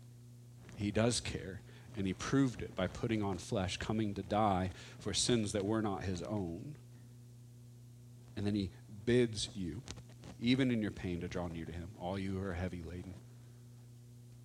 He 0.76 0.91
does 0.91 1.21
care, 1.21 1.61
and 1.95 2.05
He 2.05 2.11
proved 2.11 2.61
it 2.61 2.76
by 2.76 2.88
putting 2.88 3.24
on 3.24 3.38
flesh, 3.38 3.78
coming 3.78 4.15
to 4.15 4.21
die 4.21 4.71
for 4.99 5.13
sins 5.13 5.53
that 5.53 5.63
were 5.63 5.82
not 5.82 6.03
His 6.03 6.21
own. 6.24 6.76
And 8.36 8.45
then 8.45 8.55
He 8.55 8.69
bids 9.06 9.49
you, 9.56 9.82
even 10.41 10.72
in 10.72 10.82
your 10.82 10.91
pain, 10.91 11.22
to 11.22 11.28
draw 11.28 11.47
near 11.47 11.66
to 11.66 11.72
Him, 11.72 11.88
all 11.99 12.18
you 12.18 12.32
who 12.32 12.45
are 12.45 12.54
heavy 12.54 12.84
laden. 12.84 13.14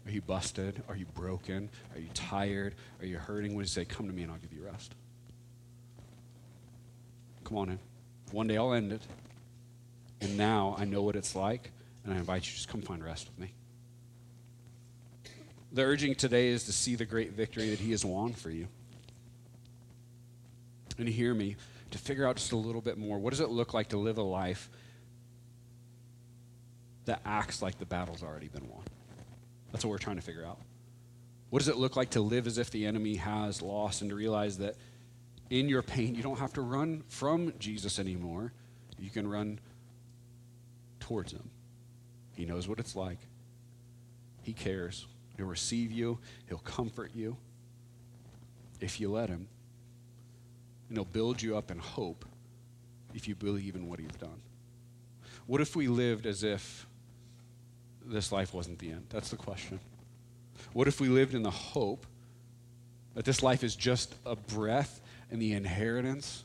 Are 0.06 0.11
you 0.11 0.22
busted? 0.22 0.82
Are 0.88 0.96
you 0.96 1.06
broken? 1.06 1.68
Are 1.94 2.00
you 2.00 2.09
tired? 2.14 2.74
Are 3.00 3.06
you 3.06 3.18
hurting? 3.18 3.54
Would 3.54 3.66
He 3.66 3.68
say, 3.68 3.84
Come 3.84 4.06
to 4.06 4.12
me 4.12 4.22
and 4.22 4.32
I'll 4.32 4.38
give 4.38 4.52
you 4.52 4.64
rest? 4.64 4.94
Come 7.44 7.59
on 7.59 7.68
in. 7.70 7.78
One 8.32 8.46
day 8.46 8.56
I'll 8.56 8.72
end 8.72 8.92
it. 8.92 9.02
And 10.20 10.36
now 10.36 10.74
I 10.78 10.84
know 10.84 11.02
what 11.02 11.14
it's 11.14 11.36
like, 11.36 11.70
and 12.04 12.12
I 12.12 12.16
invite 12.16 12.46
you 12.46 12.52
just 12.52 12.68
come 12.68 12.82
find 12.82 13.04
rest 13.04 13.28
with 13.28 13.38
me. 13.38 13.52
The 15.72 15.82
urging 15.82 16.14
today 16.14 16.48
is 16.48 16.64
to 16.64 16.72
see 16.72 16.96
the 16.96 17.04
great 17.04 17.32
victory 17.32 17.70
that 17.70 17.78
He 17.78 17.90
has 17.90 18.04
won 18.04 18.32
for 18.32 18.50
you. 18.50 18.68
And 20.96 21.09
hear 21.09 21.34
me, 21.34 21.56
to 21.91 21.99
figure 21.99 22.26
out 22.26 22.36
just 22.36 22.53
a 22.53 22.57
little 22.57 22.80
bit 22.80 22.99
more 22.99 23.18
what 23.18 23.30
does 23.30 23.41
it 23.41 23.49
look 23.49 23.74
like 23.74 23.89
to 23.89 23.97
live 23.97 24.18
a 24.18 24.22
life 24.22 24.70
that 27.07 27.20
acts 27.24 27.62
like 27.62 27.78
the 27.78 27.86
battle's 27.86 28.22
already 28.22 28.49
been 28.49 28.68
won? 28.68 28.84
That's 29.72 29.84
what 29.84 29.91
we're 29.91 29.99
trying 29.99 30.16
to 30.16 30.22
figure 30.22 30.45
out. 30.45 30.59
What 31.51 31.61
does 31.61 31.68
it 31.68 31.76
look 31.76 31.97
like 31.97 32.11
to 32.11 32.20
live 32.20 32.47
as 32.47 32.59
if 32.59 32.70
the 32.70 32.86
enemy 32.86 33.16
has 33.16 33.62
lost 33.62 34.03
and 34.03 34.11
to 34.11 34.16
realize 34.16 34.59
that 34.59 34.76
in 35.51 35.68
your 35.68 35.82
pain, 35.82 36.14
you 36.14 36.22
don't 36.22 36.39
have 36.39 36.53
to 36.55 36.61
run 36.61 37.03
from 37.09 37.55
Jesus 37.59 37.99
anymore? 37.99 38.53
You 38.99 39.11
can 39.11 39.26
run 39.26 39.61
towards 41.01 41.32
him. 41.32 41.51
He 42.34 42.45
knows 42.45 42.68
what 42.68 42.78
it's 42.78 42.95
like, 42.95 43.18
He 44.43 44.53
cares. 44.53 45.07
He'll 45.36 45.47
receive 45.47 45.91
you, 45.91 46.18
He'll 46.49 46.59
comfort 46.59 47.12
you 47.14 47.36
if 48.80 49.01
you 49.01 49.11
let 49.11 49.28
Him. 49.28 49.49
And 50.89 50.97
He'll 50.97 51.05
build 51.05 51.43
you 51.43 51.57
up 51.57 51.70
in 51.70 51.78
hope 51.78 52.24
if 53.14 53.28
you 53.28 53.34
believe 53.34 53.74
in 53.74 53.89
what 53.89 53.99
He's 53.99 54.09
done. 54.18 54.41
What 55.47 55.61
if 55.61 55.74
we 55.76 55.89
lived 55.89 56.26
as 56.26 56.45
if 56.45 56.86
this 58.05 58.32
life 58.32 58.53
wasn't 58.53 58.78
the 58.78 58.91
end? 58.91 59.07
That's 59.11 59.30
the 59.30 59.36
question. 59.36 59.80
What 60.72 60.89
if 60.89 61.01
we 61.01 61.09
lived 61.09 61.34
in 61.34 61.43
the 61.43 61.51
hope 61.51 62.07
that 63.14 63.24
this 63.24 63.43
life 63.43 63.64
is 63.64 63.74
just 63.74 64.14
a 64.26 64.36
breath 64.36 65.01
and 65.30 65.41
the 65.41 65.53
inheritance 65.53 66.45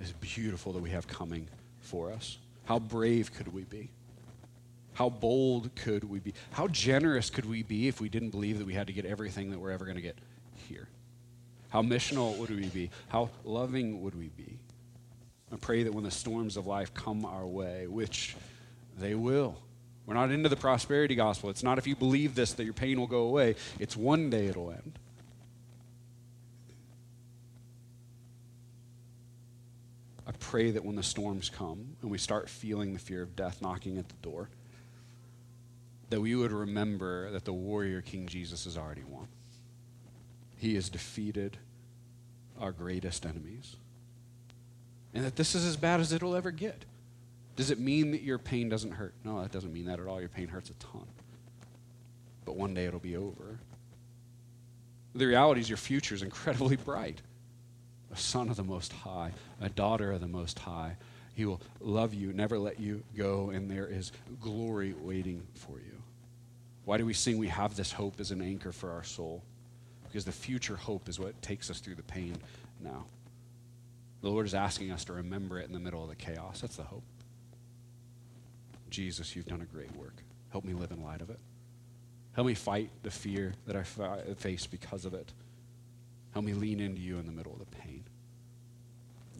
is 0.00 0.12
beautiful 0.12 0.72
that 0.72 0.82
we 0.82 0.90
have 0.90 1.06
coming 1.06 1.48
for 1.80 2.12
us? 2.12 2.38
How 2.64 2.78
brave 2.78 3.32
could 3.32 3.52
we 3.52 3.64
be? 3.64 3.90
How 4.94 5.08
bold 5.08 5.70
could 5.76 6.02
we 6.02 6.18
be? 6.18 6.34
How 6.50 6.66
generous 6.68 7.30
could 7.30 7.46
we 7.46 7.62
be 7.62 7.86
if 7.86 8.00
we 8.00 8.08
didn't 8.08 8.30
believe 8.30 8.58
that 8.58 8.66
we 8.66 8.74
had 8.74 8.88
to 8.88 8.92
get 8.92 9.06
everything 9.06 9.50
that 9.50 9.58
we're 9.58 9.70
ever 9.70 9.84
going 9.84 9.96
to 9.96 10.02
get 10.02 10.18
here? 10.68 10.88
How 11.68 11.82
missional 11.82 12.36
would 12.38 12.50
we 12.50 12.66
be? 12.66 12.90
How 13.08 13.30
loving 13.44 14.02
would 14.02 14.14
we 14.14 14.28
be? 14.28 14.58
I 15.52 15.56
pray 15.56 15.82
that 15.82 15.94
when 15.94 16.04
the 16.04 16.10
storms 16.10 16.56
of 16.56 16.66
life 16.66 16.92
come 16.94 17.24
our 17.24 17.46
way, 17.46 17.86
which 17.86 18.36
they 18.98 19.14
will, 19.14 19.56
we're 20.06 20.14
not 20.14 20.30
into 20.30 20.48
the 20.48 20.56
prosperity 20.56 21.14
gospel. 21.14 21.50
It's 21.50 21.62
not 21.62 21.78
if 21.78 21.86
you 21.86 21.94
believe 21.94 22.34
this 22.34 22.54
that 22.54 22.64
your 22.64 22.72
pain 22.72 22.98
will 22.98 23.06
go 23.06 23.22
away, 23.22 23.56
it's 23.78 23.96
one 23.96 24.30
day 24.30 24.46
it'll 24.46 24.70
end. 24.70 24.98
I 30.26 30.32
pray 30.32 30.70
that 30.70 30.84
when 30.84 30.96
the 30.96 31.02
storms 31.02 31.50
come 31.50 31.96
and 32.02 32.10
we 32.10 32.18
start 32.18 32.50
feeling 32.50 32.92
the 32.92 32.98
fear 32.98 33.22
of 33.22 33.34
death 33.36 33.62
knocking 33.62 33.98
at 33.98 34.08
the 34.08 34.16
door, 34.22 34.50
that 36.10 36.20
we 36.20 36.34
would 36.34 36.52
remember 36.52 37.30
that 37.30 37.44
the 37.44 37.52
warrior 37.52 38.00
King 38.00 38.26
Jesus 38.26 38.64
has 38.64 38.76
already 38.76 39.04
won. 39.04 39.28
He 40.58 40.74
has 40.74 40.88
defeated 40.88 41.56
our 42.60 42.72
greatest 42.72 43.24
enemies. 43.24 43.76
And 45.14 45.24
that 45.24 45.36
this 45.36 45.54
is 45.54 45.64
as 45.64 45.76
bad 45.76 46.00
as 46.00 46.12
it'll 46.12 46.36
ever 46.36 46.50
get. 46.50 46.84
Does 47.56 47.70
it 47.70 47.78
mean 47.78 48.12
that 48.12 48.22
your 48.22 48.38
pain 48.38 48.68
doesn't 48.68 48.92
hurt? 48.92 49.14
No, 49.24 49.40
that 49.42 49.52
doesn't 49.52 49.72
mean 49.72 49.86
that 49.86 49.98
at 49.98 50.06
all. 50.06 50.20
Your 50.20 50.28
pain 50.28 50.48
hurts 50.48 50.70
a 50.70 50.74
ton. 50.74 51.06
But 52.44 52.56
one 52.56 52.74
day 52.74 52.86
it'll 52.86 53.00
be 53.00 53.16
over. 53.16 53.58
The 55.14 55.26
reality 55.26 55.60
is 55.60 55.68
your 55.68 55.76
future 55.76 56.14
is 56.14 56.22
incredibly 56.22 56.76
bright. 56.84 57.20
A 58.12 58.16
son 58.16 58.48
of 58.48 58.56
the 58.56 58.64
Most 58.64 58.92
High, 58.92 59.32
a 59.60 59.68
daughter 59.68 60.12
of 60.12 60.20
the 60.20 60.28
Most 60.28 60.58
High, 60.58 60.96
he 61.34 61.44
will 61.44 61.60
love 61.80 62.14
you, 62.14 62.32
never 62.32 62.58
let 62.58 62.80
you 62.80 63.02
go, 63.16 63.50
and 63.50 63.70
there 63.70 63.86
is 63.86 64.12
glory 64.40 64.94
waiting 65.00 65.46
for 65.54 65.78
you. 65.78 66.02
Why 66.84 66.96
do 66.96 67.06
we 67.06 67.12
sing 67.12 67.38
we 67.38 67.48
have 67.48 67.76
this 67.76 67.92
hope 67.92 68.18
as 68.18 68.30
an 68.30 68.40
anchor 68.40 68.72
for 68.72 68.90
our 68.92 69.04
soul? 69.04 69.42
Because 70.08 70.24
the 70.24 70.32
future 70.32 70.76
hope 70.76 71.08
is 71.08 71.20
what 71.20 71.40
takes 71.42 71.70
us 71.70 71.80
through 71.80 71.96
the 71.96 72.02
pain 72.02 72.36
now. 72.80 73.04
The 74.22 74.28
Lord 74.28 74.46
is 74.46 74.54
asking 74.54 74.90
us 74.90 75.04
to 75.04 75.12
remember 75.12 75.60
it 75.60 75.66
in 75.66 75.72
the 75.72 75.78
middle 75.78 76.02
of 76.02 76.08
the 76.08 76.16
chaos. 76.16 76.60
That's 76.60 76.76
the 76.76 76.82
hope. 76.82 77.04
Jesus, 78.90 79.36
you've 79.36 79.46
done 79.46 79.60
a 79.60 79.66
great 79.66 79.94
work. 79.96 80.22
Help 80.50 80.64
me 80.64 80.72
live 80.72 80.90
in 80.90 81.02
light 81.02 81.20
of 81.20 81.30
it. 81.30 81.38
Help 82.32 82.46
me 82.46 82.54
fight 82.54 82.90
the 83.02 83.10
fear 83.10 83.52
that 83.66 83.76
I 83.76 83.82
face 83.82 84.66
because 84.66 85.04
of 85.04 85.14
it. 85.14 85.32
Help 86.32 86.44
me 86.44 86.54
lean 86.54 86.80
into 86.80 87.00
you 87.00 87.18
in 87.18 87.26
the 87.26 87.32
middle 87.32 87.52
of 87.52 87.58
the 87.58 87.76
pain. 87.76 88.04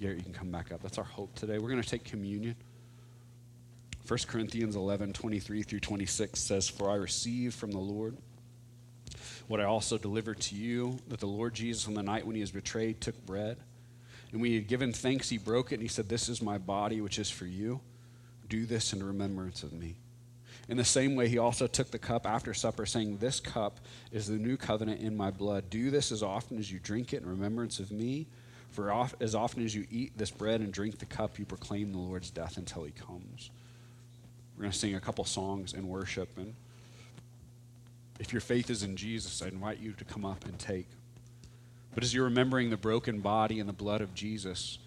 Garrett, 0.01 0.19
you 0.19 0.25
can 0.25 0.33
come 0.33 0.51
back 0.51 0.71
up. 0.71 0.83
That's 0.83 0.99
our 0.99 1.05
hope 1.05 1.35
today. 1.35 1.59
We're 1.59 1.71
going 1.71 1.83
to 1.83 1.89
take 1.89 2.05
communion. 2.05 2.57
1 4.07 4.19
Corinthians 4.27 4.77
11, 4.77 5.13
23 5.13 5.63
through 5.63 5.81
26 5.81 6.39
says, 6.41 6.69
For 6.69 6.91
I 6.91 6.95
received 6.95 7.55
from 7.55 7.73
the 7.73 7.79
Lord 7.79 8.17
what 9.49 9.61
I 9.61 9.65
also 9.65 9.99
delivered 9.99 10.41
to 10.41 10.55
you, 10.55 10.99
that 11.09 11.21
the 11.21 11.27
Lord 11.27 11.55
Jesus, 11.55 11.89
on 11.89 11.95
the 11.95 12.03
night 12.03 12.27
when 12.27 12.37
he 12.37 12.43
was 12.43 12.51
betrayed, 12.51 13.01
took 13.01 13.27
bread. 13.27 13.57
And 14.31 14.41
when 14.41 14.51
he 14.51 14.57
had 14.57 14.69
given 14.69 14.93
thanks, 14.93 15.31
he 15.31 15.39
broke 15.39 15.73
it, 15.73 15.77
and 15.77 15.83
he 15.83 15.89
said, 15.89 16.09
This 16.09 16.29
is 16.29 16.43
my 16.43 16.59
body, 16.59 17.01
which 17.01 17.19
is 17.19 17.31
for 17.31 17.47
you. 17.47 17.81
Do 18.49 18.67
this 18.67 18.93
in 18.93 19.03
remembrance 19.03 19.63
of 19.63 19.73
me. 19.73 19.97
In 20.69 20.77
the 20.77 20.85
same 20.85 21.17
way, 21.17 21.29
he 21.29 21.39
also 21.39 21.67
took 21.67 21.91
the 21.91 21.99
cup 21.99 22.27
after 22.27 22.53
supper, 22.53 22.85
saying, 22.85 23.17
This 23.17 23.41
cup 23.41 23.81
is 24.13 24.27
the 24.27 24.35
new 24.35 24.59
covenant 24.59 25.01
in 25.01 25.17
my 25.17 25.31
blood. 25.31 25.71
Do 25.71 25.91
this 25.91 26.13
as 26.13 26.23
often 26.23 26.59
as 26.59 26.71
you 26.71 26.79
drink 26.79 27.15
it 27.15 27.23
in 27.23 27.29
remembrance 27.29 27.81
of 27.81 27.91
me. 27.91 28.27
For 28.71 28.93
as 29.21 29.35
often 29.35 29.65
as 29.65 29.75
you 29.75 29.87
eat 29.91 30.19
this 30.19 30.31
bread 30.31 30.61
and 30.61 30.71
drink 30.71 30.99
the 30.99 31.07
cup, 31.07 31.39
you 31.39 31.47
proclaim 31.47 31.93
the 31.93 31.99
Lord's 31.99 32.31
death 32.31 32.59
until 32.59 32.85
he 32.85 32.93
comes. 32.93 33.51
We're 34.57 34.63
going 34.63 34.73
to 34.73 34.79
sing 34.79 34.95
a 34.95 35.01
couple 35.01 35.25
songs 35.25 35.73
in 35.73 35.89
worship. 35.89 36.37
And 36.37 36.55
if 38.19 38.33
your 38.33 38.41
faith 38.41 38.71
is 38.71 38.83
in 38.83 38.97
Jesus, 38.97 39.43
I 39.43 39.49
invite 39.49 39.79
you 39.79 39.93
to 39.93 40.05
come 40.05 40.25
up 40.25 40.45
and 40.45 40.59
take. 40.59 40.89
But 41.95 42.05
as 42.05 42.15
you're 42.15 42.25
remembering 42.25 42.71
the 42.71 42.77
broken 42.77 43.21
body 43.21 43.61
and 43.61 43.69
the 43.69 43.75
blood 43.75 44.01
of 44.01 44.15
Jesus, 44.15 44.79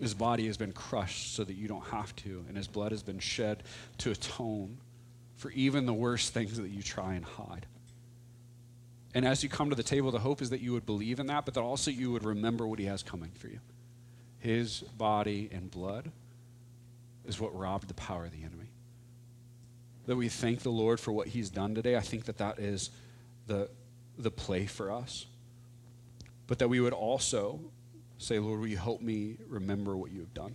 his 0.00 0.14
body 0.14 0.46
has 0.46 0.56
been 0.56 0.72
crushed 0.72 1.34
so 1.34 1.44
that 1.44 1.54
you 1.54 1.68
don't 1.68 1.86
have 1.86 2.14
to, 2.16 2.44
and 2.48 2.56
his 2.56 2.68
blood 2.68 2.92
has 2.92 3.02
been 3.02 3.18
shed 3.18 3.62
to 3.98 4.10
atone 4.10 4.78
for 5.36 5.50
even 5.52 5.86
the 5.86 5.94
worst 5.94 6.32
things 6.32 6.56
that 6.56 6.70
you 6.70 6.82
try 6.82 7.14
and 7.14 7.24
hide. 7.24 7.66
And 9.14 9.26
as 9.26 9.42
you 9.42 9.48
come 9.48 9.70
to 9.70 9.76
the 9.76 9.82
table, 9.82 10.10
the 10.10 10.18
hope 10.18 10.42
is 10.42 10.50
that 10.50 10.60
you 10.60 10.72
would 10.72 10.84
believe 10.84 11.20
in 11.20 11.26
that, 11.28 11.44
but 11.44 11.54
that 11.54 11.62
also 11.62 11.90
you 11.90 12.12
would 12.12 12.24
remember 12.24 12.66
what 12.66 12.78
he 12.78 12.84
has 12.86 13.02
coming 13.02 13.30
for 13.34 13.48
you. 13.48 13.60
His 14.38 14.80
body 14.80 15.48
and 15.52 15.70
blood 15.70 16.10
is 17.26 17.40
what 17.40 17.56
robbed 17.56 17.88
the 17.88 17.94
power 17.94 18.26
of 18.26 18.32
the 18.32 18.44
enemy. 18.44 18.55
That 20.06 20.16
we 20.16 20.28
thank 20.28 20.60
the 20.60 20.70
Lord 20.70 21.00
for 21.00 21.12
what 21.12 21.28
he's 21.28 21.50
done 21.50 21.74
today. 21.74 21.96
I 21.96 22.00
think 22.00 22.24
that 22.26 22.38
that 22.38 22.58
is 22.58 22.90
the, 23.46 23.68
the 24.18 24.30
play 24.30 24.66
for 24.66 24.90
us. 24.90 25.26
But 26.46 26.60
that 26.60 26.68
we 26.68 26.80
would 26.80 26.92
also 26.92 27.60
say, 28.18 28.38
Lord, 28.38 28.60
will 28.60 28.68
you 28.68 28.76
help 28.76 29.02
me 29.02 29.36
remember 29.48 29.96
what 29.96 30.12
you 30.12 30.20
have 30.20 30.32
done? 30.32 30.54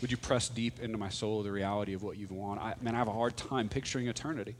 Would 0.00 0.10
you 0.10 0.16
press 0.16 0.48
deep 0.48 0.80
into 0.80 0.98
my 0.98 1.08
soul 1.08 1.42
the 1.42 1.52
reality 1.52 1.94
of 1.94 2.02
what 2.02 2.18
you've 2.18 2.32
won? 2.32 2.58
I, 2.58 2.74
man, 2.82 2.94
I 2.94 2.98
have 2.98 3.08
a 3.08 3.12
hard 3.12 3.36
time 3.36 3.68
picturing 3.68 4.08
eternity. 4.08 4.56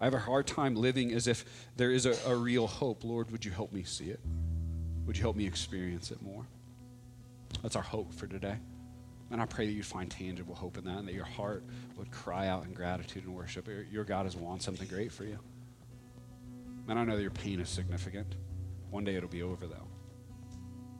I 0.00 0.04
have 0.04 0.14
a 0.14 0.18
hard 0.18 0.46
time 0.46 0.76
living 0.76 1.12
as 1.12 1.26
if 1.26 1.44
there 1.76 1.90
is 1.90 2.06
a, 2.06 2.14
a 2.26 2.36
real 2.36 2.66
hope. 2.66 3.02
Lord, 3.02 3.30
would 3.32 3.44
you 3.44 3.50
help 3.50 3.72
me 3.72 3.82
see 3.82 4.10
it? 4.10 4.20
Would 5.06 5.16
you 5.16 5.22
help 5.22 5.36
me 5.36 5.46
experience 5.46 6.10
it 6.10 6.22
more? 6.22 6.46
That's 7.62 7.76
our 7.76 7.82
hope 7.82 8.12
for 8.14 8.26
today. 8.26 8.56
And 9.30 9.42
I 9.42 9.46
pray 9.46 9.66
that 9.66 9.72
you'd 9.72 9.86
find 9.86 10.10
tangible 10.10 10.54
hope 10.54 10.78
in 10.78 10.84
that 10.84 10.98
and 10.98 11.08
that 11.08 11.14
your 11.14 11.24
heart 11.24 11.64
would 11.96 12.10
cry 12.12 12.46
out 12.46 12.64
in 12.64 12.72
gratitude 12.72 13.24
and 13.24 13.34
worship. 13.34 13.66
Your, 13.66 13.82
your 13.82 14.04
God 14.04 14.24
has 14.24 14.36
won 14.36 14.60
something 14.60 14.86
great 14.86 15.10
for 15.10 15.24
you. 15.24 15.38
And 16.88 16.98
I 16.98 17.04
know 17.04 17.16
that 17.16 17.22
your 17.22 17.32
pain 17.32 17.60
is 17.60 17.68
significant. 17.68 18.36
One 18.90 19.04
day 19.04 19.16
it'll 19.16 19.28
be 19.28 19.42
over, 19.42 19.66
though. 19.66 19.88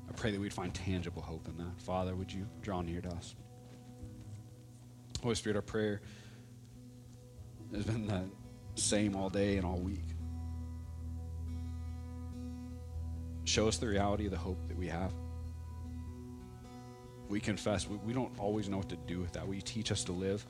I 0.09 0.13
pray 0.13 0.33
that 0.33 0.41
we'd 0.41 0.53
find 0.53 0.75
tangible 0.75 1.23
hope 1.23 1.47
in 1.47 1.57
that. 1.59 1.81
Father, 1.83 2.17
would 2.17 2.33
you 2.33 2.47
draw 2.63 2.81
near 2.81 3.01
to 3.01 3.09
us? 3.11 3.37
Holy 5.23 5.35
Spirit, 5.37 5.57
our 5.57 5.63
prayer 5.63 6.01
has 7.73 7.85
been 7.85 8.07
the 8.07 8.25
same 8.75 9.15
all 9.15 9.31
day 9.31 9.57
and 9.57 9.65
all 9.65 9.79
week. 9.79 10.05
Show 13.45 13.69
us 13.69 13.79
the 13.79 13.87
reality 13.87 14.27
of 14.27 14.33
the 14.33 14.39
hope 14.39 14.67
that 14.67 14.77
we 14.77 14.89
have. 14.89 15.13
We 17.29 17.41
confess, 17.41 17.89
we, 17.89 17.97
we 17.99 18.13
don't 18.13 18.33
always 18.39 18.69
know 18.69 18.79
what 18.79 18.89
to 18.91 18.97
do 18.97 19.21
with 19.21 19.33
that. 19.33 19.47
Will 19.47 19.55
you 19.55 19.63
teach 19.63 19.91
us 19.91 20.05
to 20.05 20.13
live? 20.13 20.47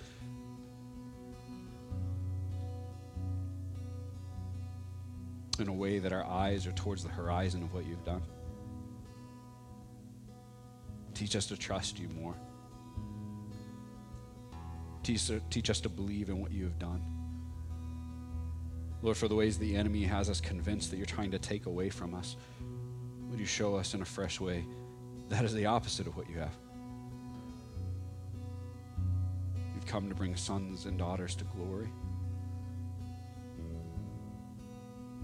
In 5.58 5.68
a 5.68 5.72
way 5.72 5.98
that 5.98 6.12
our 6.12 6.24
eyes 6.24 6.66
are 6.66 6.72
towards 6.72 7.02
the 7.02 7.08
horizon 7.08 7.62
of 7.62 7.72
what 7.72 7.86
you've 7.86 8.04
done. 8.04 8.22
Teach 11.14 11.34
us 11.34 11.46
to 11.46 11.56
trust 11.56 11.98
you 11.98 12.08
more. 12.20 12.34
Teach, 15.02 15.30
teach 15.48 15.70
us 15.70 15.80
to 15.80 15.88
believe 15.88 16.28
in 16.28 16.40
what 16.40 16.52
you 16.52 16.64
have 16.64 16.78
done. 16.78 17.02
Lord, 19.00 19.16
for 19.16 19.28
the 19.28 19.34
ways 19.34 19.56
the 19.56 19.76
enemy 19.76 20.04
has 20.04 20.28
us 20.28 20.40
convinced 20.40 20.90
that 20.90 20.98
you're 20.98 21.06
trying 21.06 21.30
to 21.30 21.38
take 21.38 21.66
away 21.66 21.88
from 21.88 22.14
us, 22.14 22.36
would 23.30 23.38
you 23.38 23.46
show 23.46 23.76
us 23.76 23.94
in 23.94 24.02
a 24.02 24.04
fresh 24.04 24.40
way 24.40 24.66
that 25.28 25.44
is 25.44 25.54
the 25.54 25.66
opposite 25.66 26.06
of 26.06 26.16
what 26.16 26.28
you 26.28 26.38
have? 26.38 26.54
Come 29.86 30.08
to 30.08 30.14
bring 30.14 30.34
sons 30.34 30.86
and 30.86 30.98
daughters 30.98 31.36
to 31.36 31.44
glory, 31.44 31.88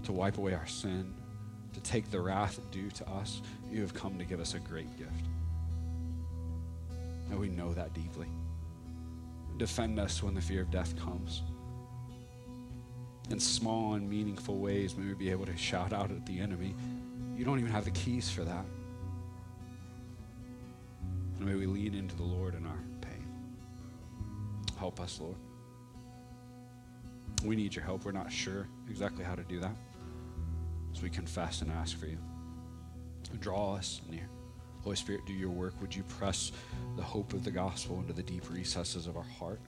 to 0.03 0.11
wipe 0.11 0.37
away 0.37 0.53
our 0.53 0.65
sin, 0.67 1.13
to 1.73 1.81
take 1.81 2.09
the 2.09 2.19
wrath 2.19 2.59
due 2.71 2.89
to 2.91 3.09
us. 3.09 3.41
You 3.69 3.81
have 3.81 3.93
come 3.93 4.17
to 4.17 4.25
give 4.25 4.39
us 4.39 4.53
a 4.53 4.59
great 4.59 4.97
gift. 4.97 5.25
And 7.29 7.39
we 7.39 7.49
know 7.49 7.73
that 7.73 7.93
deeply. 7.93 8.27
Defend 9.57 9.99
us 9.99 10.23
when 10.23 10.33
the 10.33 10.41
fear 10.41 10.61
of 10.61 10.71
death 10.71 10.95
comes. 10.97 11.43
In 13.29 13.39
small 13.39 13.93
and 13.93 14.09
meaningful 14.09 14.57
ways, 14.57 14.95
may 14.95 15.07
we 15.07 15.13
be 15.13 15.29
able 15.29 15.45
to 15.45 15.57
shout 15.57 15.93
out 15.93 16.11
at 16.11 16.25
the 16.25 16.39
enemy. 16.39 16.75
You 17.35 17.45
don't 17.45 17.59
even 17.59 17.71
have 17.71 17.85
the 17.85 17.91
keys 17.91 18.29
for 18.29 18.43
that. 18.43 18.65
And 21.37 21.45
may 21.45 21.55
we 21.55 21.65
lean 21.65 21.93
into 21.93 22.15
the 22.15 22.23
Lord 22.23 22.55
in 22.55 22.65
our. 22.65 22.79
Help 24.83 24.99
us, 24.99 25.17
Lord. 25.21 25.37
We 27.45 27.55
need 27.55 27.73
your 27.73 27.85
help. 27.85 28.03
We're 28.03 28.11
not 28.11 28.29
sure 28.29 28.67
exactly 28.89 29.23
how 29.23 29.33
to 29.33 29.43
do 29.43 29.57
that. 29.61 29.77
So 30.91 31.03
we 31.03 31.09
confess 31.09 31.61
and 31.61 31.71
ask 31.71 31.97
for 31.97 32.07
you. 32.07 32.17
Draw 33.39 33.75
us 33.75 34.01
near. 34.09 34.27
Holy 34.81 34.97
Spirit, 34.97 35.21
do 35.25 35.31
your 35.31 35.51
work. 35.51 35.79
Would 35.79 35.95
you 35.95 36.03
press 36.03 36.51
the 36.97 37.01
hope 37.01 37.31
of 37.31 37.45
the 37.45 37.49
gospel 37.49 37.97
into 38.01 38.11
the 38.11 38.23
deep 38.23 38.51
recesses 38.51 39.07
of 39.07 39.15
our 39.15 39.23
heart? 39.23 39.61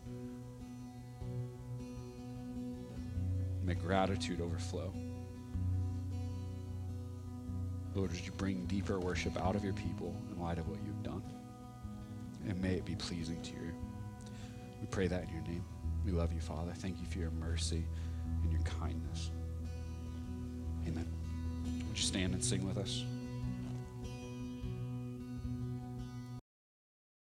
May 3.64 3.76
gratitude 3.76 4.42
overflow. 4.42 4.94
Lord, 7.94 8.12
would 8.12 8.26
you 8.26 8.34
bring 8.34 8.66
deeper 8.66 9.00
worship 9.00 9.42
out 9.42 9.56
of 9.56 9.64
your 9.64 9.72
people 9.76 10.14
in 10.30 10.42
light 10.42 10.58
of 10.58 10.68
what 10.68 10.80
you've 10.86 11.04
done? 11.04 11.24
And 12.50 12.62
may 12.62 12.74
it 12.74 12.84
be 12.84 12.96
pleasing 12.96 13.42
to 13.44 13.52
you. 13.52 13.75
We 14.86 14.90
pray 14.92 15.08
that 15.08 15.24
in 15.24 15.30
your 15.30 15.42
name. 15.42 15.66
We 16.06 16.12
love 16.12 16.32
you, 16.32 16.40
Father. 16.40 16.72
Thank 16.72 17.00
you 17.00 17.08
for 17.08 17.18
your 17.18 17.32
mercy 17.32 17.84
and 18.44 18.52
your 18.52 18.62
kindness. 18.62 19.32
Amen. 20.88 21.12
Would 21.88 21.98
you 21.98 22.04
stand 22.04 22.36
and 22.36 22.44
sing 22.44 22.68
with 22.68 22.78
us? 22.78 23.04